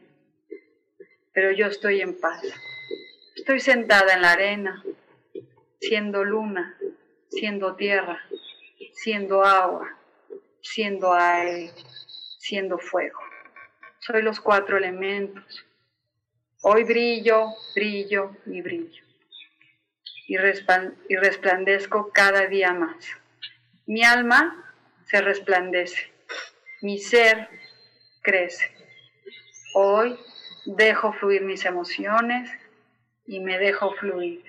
Pero 1.32 1.52
yo 1.52 1.66
estoy 1.66 2.00
en 2.00 2.18
paz. 2.20 2.42
Estoy 3.34 3.60
sentada 3.60 4.14
en 4.14 4.22
la 4.22 4.32
arena, 4.32 4.84
siendo 5.80 6.22
luna, 6.22 6.78
siendo 7.28 7.74
tierra, 7.74 8.20
siendo 8.92 9.42
agua, 9.42 9.98
siendo 10.60 11.12
aire, 11.12 11.72
siendo 12.38 12.78
fuego. 12.78 13.18
Soy 13.98 14.22
los 14.22 14.40
cuatro 14.40 14.76
elementos. 14.76 15.64
Hoy 16.60 16.84
brillo, 16.84 17.48
brillo 17.74 18.36
y 18.46 18.60
brillo 18.60 19.11
y, 20.26 20.36
resplandezco 20.36 22.10
cada 22.12 22.46
día 22.46 22.72
más. 22.72 22.96
Mi 23.86 24.04
alma 24.04 24.74
se 25.04 25.20
resplandece, 25.20 26.12
mi 26.80 26.98
ser 26.98 27.48
crece. 28.22 28.74
Hoy 29.74 30.18
dejo 30.64 31.12
fluir 31.12 31.42
mis 31.42 31.64
emociones 31.64 32.50
y 33.26 33.40
me 33.40 33.58
dejo 33.58 33.94
fluir. 33.94 34.44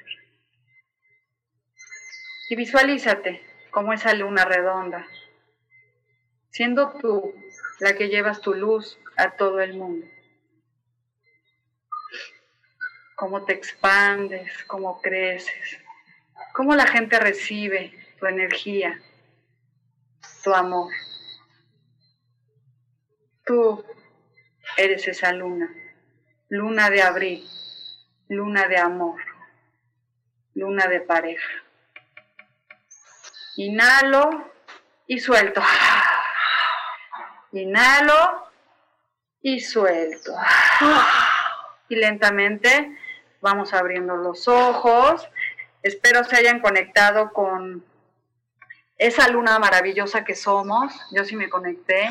Y 2.50 2.56
visualízate 2.56 3.42
como 3.72 3.94
esa 3.94 4.14
luna 4.14 4.46
redonda, 4.46 5.08
siendo 6.50 6.94
tú 7.00 7.34
la 7.80 7.96
que 7.96 8.10
llevas 8.10 8.42
tu 8.42 8.54
luz 8.54 9.00
a 9.18 9.32
todo 9.32 9.60
el 9.62 9.74
mundo 9.74 10.13
cómo 13.24 13.46
te 13.46 13.54
expandes, 13.54 14.52
cómo 14.66 15.02
creces, 15.02 15.80
cómo 16.54 16.76
la 16.76 16.86
gente 16.86 17.18
recibe 17.18 17.98
tu 18.20 18.26
energía, 18.26 19.02
tu 20.44 20.54
amor. 20.54 20.92
Tú 23.46 23.82
eres 24.76 25.08
esa 25.08 25.32
luna, 25.32 25.74
luna 26.50 26.90
de 26.90 27.02
abril, 27.02 27.48
luna 28.28 28.68
de 28.68 28.78
amor, 28.78 29.22
luna 30.54 30.88
de 30.88 31.00
pareja. 31.00 31.50
Inhalo 33.56 34.52
y 35.08 35.22
suelto. 35.22 35.64
Inhalo 37.54 38.52
y 39.42 39.62
suelto. 39.62 40.36
Y 41.88 41.96
lentamente 41.96 42.98
Vamos 43.44 43.74
abriendo 43.74 44.16
los 44.16 44.48
ojos. 44.48 45.28
Espero 45.82 46.24
se 46.24 46.38
hayan 46.38 46.62
conectado 46.62 47.34
con 47.34 47.84
esa 48.98 49.28
luna 49.28 49.60
maravillosa 49.60 50.24
que 50.24 50.34
somos. 50.34 50.94
Yo 51.12 51.26
sí 51.26 51.36
me 51.36 51.50
conecté, 51.50 52.10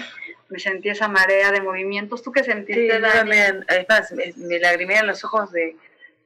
me 0.51 0.59
sentí 0.59 0.91
esa 0.91 1.09
marea 1.09 1.51
de 1.51 1.63
movimientos. 1.63 2.23
¿Tú 2.23 2.33
qué 2.33 2.45
sentiste? 2.45 2.97
Sí, 2.97 3.03
también. 3.03 3.65
Es 3.67 3.89
más, 3.89 4.13
me, 4.13 4.35
me 4.37 4.59
lagrimé 4.59 4.99
en 4.99 5.07
los 5.07 5.25
ojos 5.25 5.51
de, 5.53 5.75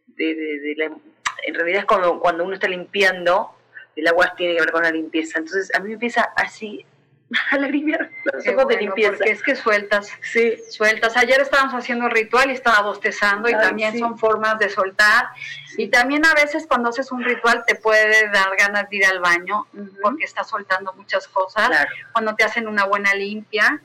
de, 0.09 0.75
la, 0.77 0.87
en 0.87 1.55
realidad 1.55 1.83
es 1.83 1.87
cuando, 1.87 2.19
cuando 2.19 2.43
uno 2.43 2.55
está 2.55 2.67
limpiando, 2.67 3.55
el 3.95 4.09
agua 4.09 4.35
tiene 4.37 4.55
que 4.55 4.63
ver 4.63 4.73
con 4.73 4.83
la 4.83 4.91
limpieza. 4.91 5.39
Entonces 5.39 5.73
a 5.73 5.79
mí 5.79 5.87
me 5.87 5.95
empieza 5.95 6.33
así 6.35 6.85
a 7.51 7.59
lagrimear 7.59 8.11
los 8.25 8.47
ojos 8.49 8.69
de 8.69 8.77
limpieza. 8.77 9.17
Porque 9.17 9.31
es 9.31 9.43
que 9.43 9.57
sueltas, 9.57 10.13
sí. 10.23 10.57
sueltas. 10.71 11.17
Ayer 11.17 11.41
estábamos 11.41 11.75
haciendo 11.75 12.09
ritual 12.09 12.51
y 12.51 12.55
estaba 12.55 12.83
bostezando 12.83 13.49
y 13.49 13.53
también 13.53 13.99
son 13.99 14.19
formas 14.19 14.59
de 14.59 14.69
soltar. 14.69 15.29
Y 15.77 15.89
también 15.89 16.25
a 16.25 16.35
veces 16.35 16.67
cuando 16.67 16.91
haces 16.91 17.11
un 17.11 17.25
ritual 17.25 17.65
te 17.67 17.75
puede 17.75 18.31
dar 18.31 18.57
ganas 18.57 18.89
de 18.89 18.97
ir 18.97 19.07
al 19.07 19.21
baño 19.21 19.67
porque 20.03 20.25
estás 20.25 20.49
soltando 20.49 20.93
muchas 20.95 21.27
cosas. 21.29 21.71
Cuando 22.13 22.35
te 22.35 22.45
hacen 22.45 22.69
una 22.69 22.85
buena 22.85 23.13
limpia. 23.15 23.81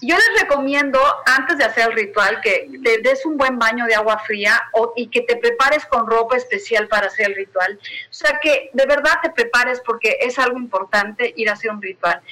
Yo 0.00 0.14
les 0.14 0.42
recomiendo, 0.42 1.00
antes 1.26 1.58
de 1.58 1.64
hacer 1.64 1.88
el 1.88 1.96
ritual, 1.96 2.40
que 2.40 2.70
te 2.84 2.98
des 2.98 3.26
un 3.26 3.36
buen 3.36 3.58
baño 3.58 3.84
de 3.86 3.96
agua 3.96 4.20
fría 4.20 4.62
o, 4.72 4.92
y 4.94 5.08
que 5.08 5.22
te 5.22 5.34
prepares 5.34 5.84
con 5.86 6.06
ropa 6.06 6.36
especial 6.36 6.86
para 6.86 7.08
hacer 7.08 7.30
el 7.30 7.34
ritual. 7.34 7.80
O 7.82 8.12
sea, 8.12 8.38
que 8.40 8.70
de 8.72 8.86
verdad 8.86 9.14
te 9.24 9.30
prepares 9.30 9.82
porque 9.84 10.18
es 10.20 10.38
algo 10.38 10.56
importante 10.56 11.34
ir 11.36 11.50
a 11.50 11.54
hacer 11.54 11.72
un 11.72 11.82
ritual 11.82 12.22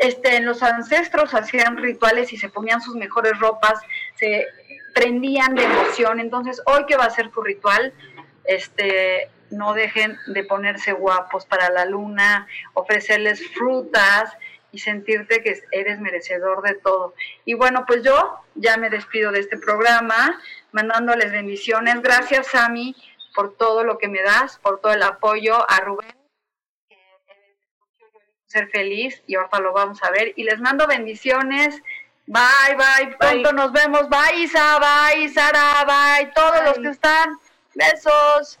este, 0.00 0.40
los 0.40 0.62
ancestros 0.62 1.34
hacían 1.34 1.76
rituales 1.76 2.32
y 2.32 2.36
se 2.36 2.48
ponían 2.48 2.80
sus 2.80 2.94
mejores 2.94 3.38
ropas, 3.38 3.80
se 4.16 4.46
prendían 4.94 5.54
de 5.54 5.64
emoción. 5.64 6.20
Entonces, 6.20 6.62
hoy 6.66 6.86
que 6.86 6.96
va 6.96 7.04
a 7.04 7.10
ser 7.10 7.30
tu 7.30 7.42
ritual, 7.42 7.92
este, 8.44 9.30
no 9.50 9.74
dejen 9.74 10.18
de 10.26 10.44
ponerse 10.44 10.92
guapos 10.92 11.46
para 11.46 11.70
la 11.70 11.84
luna, 11.84 12.46
ofrecerles 12.74 13.46
frutas 13.50 14.32
y 14.72 14.78
sentirte 14.78 15.42
que 15.42 15.60
eres 15.70 16.00
merecedor 16.00 16.62
de 16.62 16.74
todo. 16.74 17.14
Y 17.44 17.54
bueno, 17.54 17.84
pues 17.86 18.02
yo 18.02 18.40
ya 18.54 18.76
me 18.76 18.90
despido 18.90 19.30
de 19.30 19.40
este 19.40 19.56
programa, 19.56 20.40
mandándoles 20.72 21.30
bendiciones. 21.30 22.02
Gracias, 22.02 22.48
Sami, 22.48 22.96
por 23.34 23.56
todo 23.56 23.84
lo 23.84 23.98
que 23.98 24.08
me 24.08 24.22
das, 24.22 24.58
por 24.58 24.80
todo 24.80 24.92
el 24.92 25.02
apoyo. 25.02 25.64
A 25.70 25.80
Rubén, 25.80 26.14
ser 28.54 28.68
feliz, 28.68 29.20
y 29.26 29.34
ahorita 29.34 29.58
lo 29.58 29.72
vamos 29.72 30.02
a 30.04 30.10
ver. 30.10 30.32
Y 30.36 30.44
les 30.44 30.60
mando 30.60 30.86
bendiciones. 30.86 31.82
Bye, 32.26 32.76
bye. 32.76 33.16
Pronto 33.18 33.52
nos 33.52 33.72
vemos. 33.72 34.08
Bye, 34.08 34.44
Isa. 34.44 34.78
Bye, 34.78 35.28
Sara. 35.28 35.84
Bye. 35.84 36.32
Todos 36.34 36.64
los 36.64 36.78
que 36.78 36.88
están. 36.88 37.36
Besos. 37.74 38.60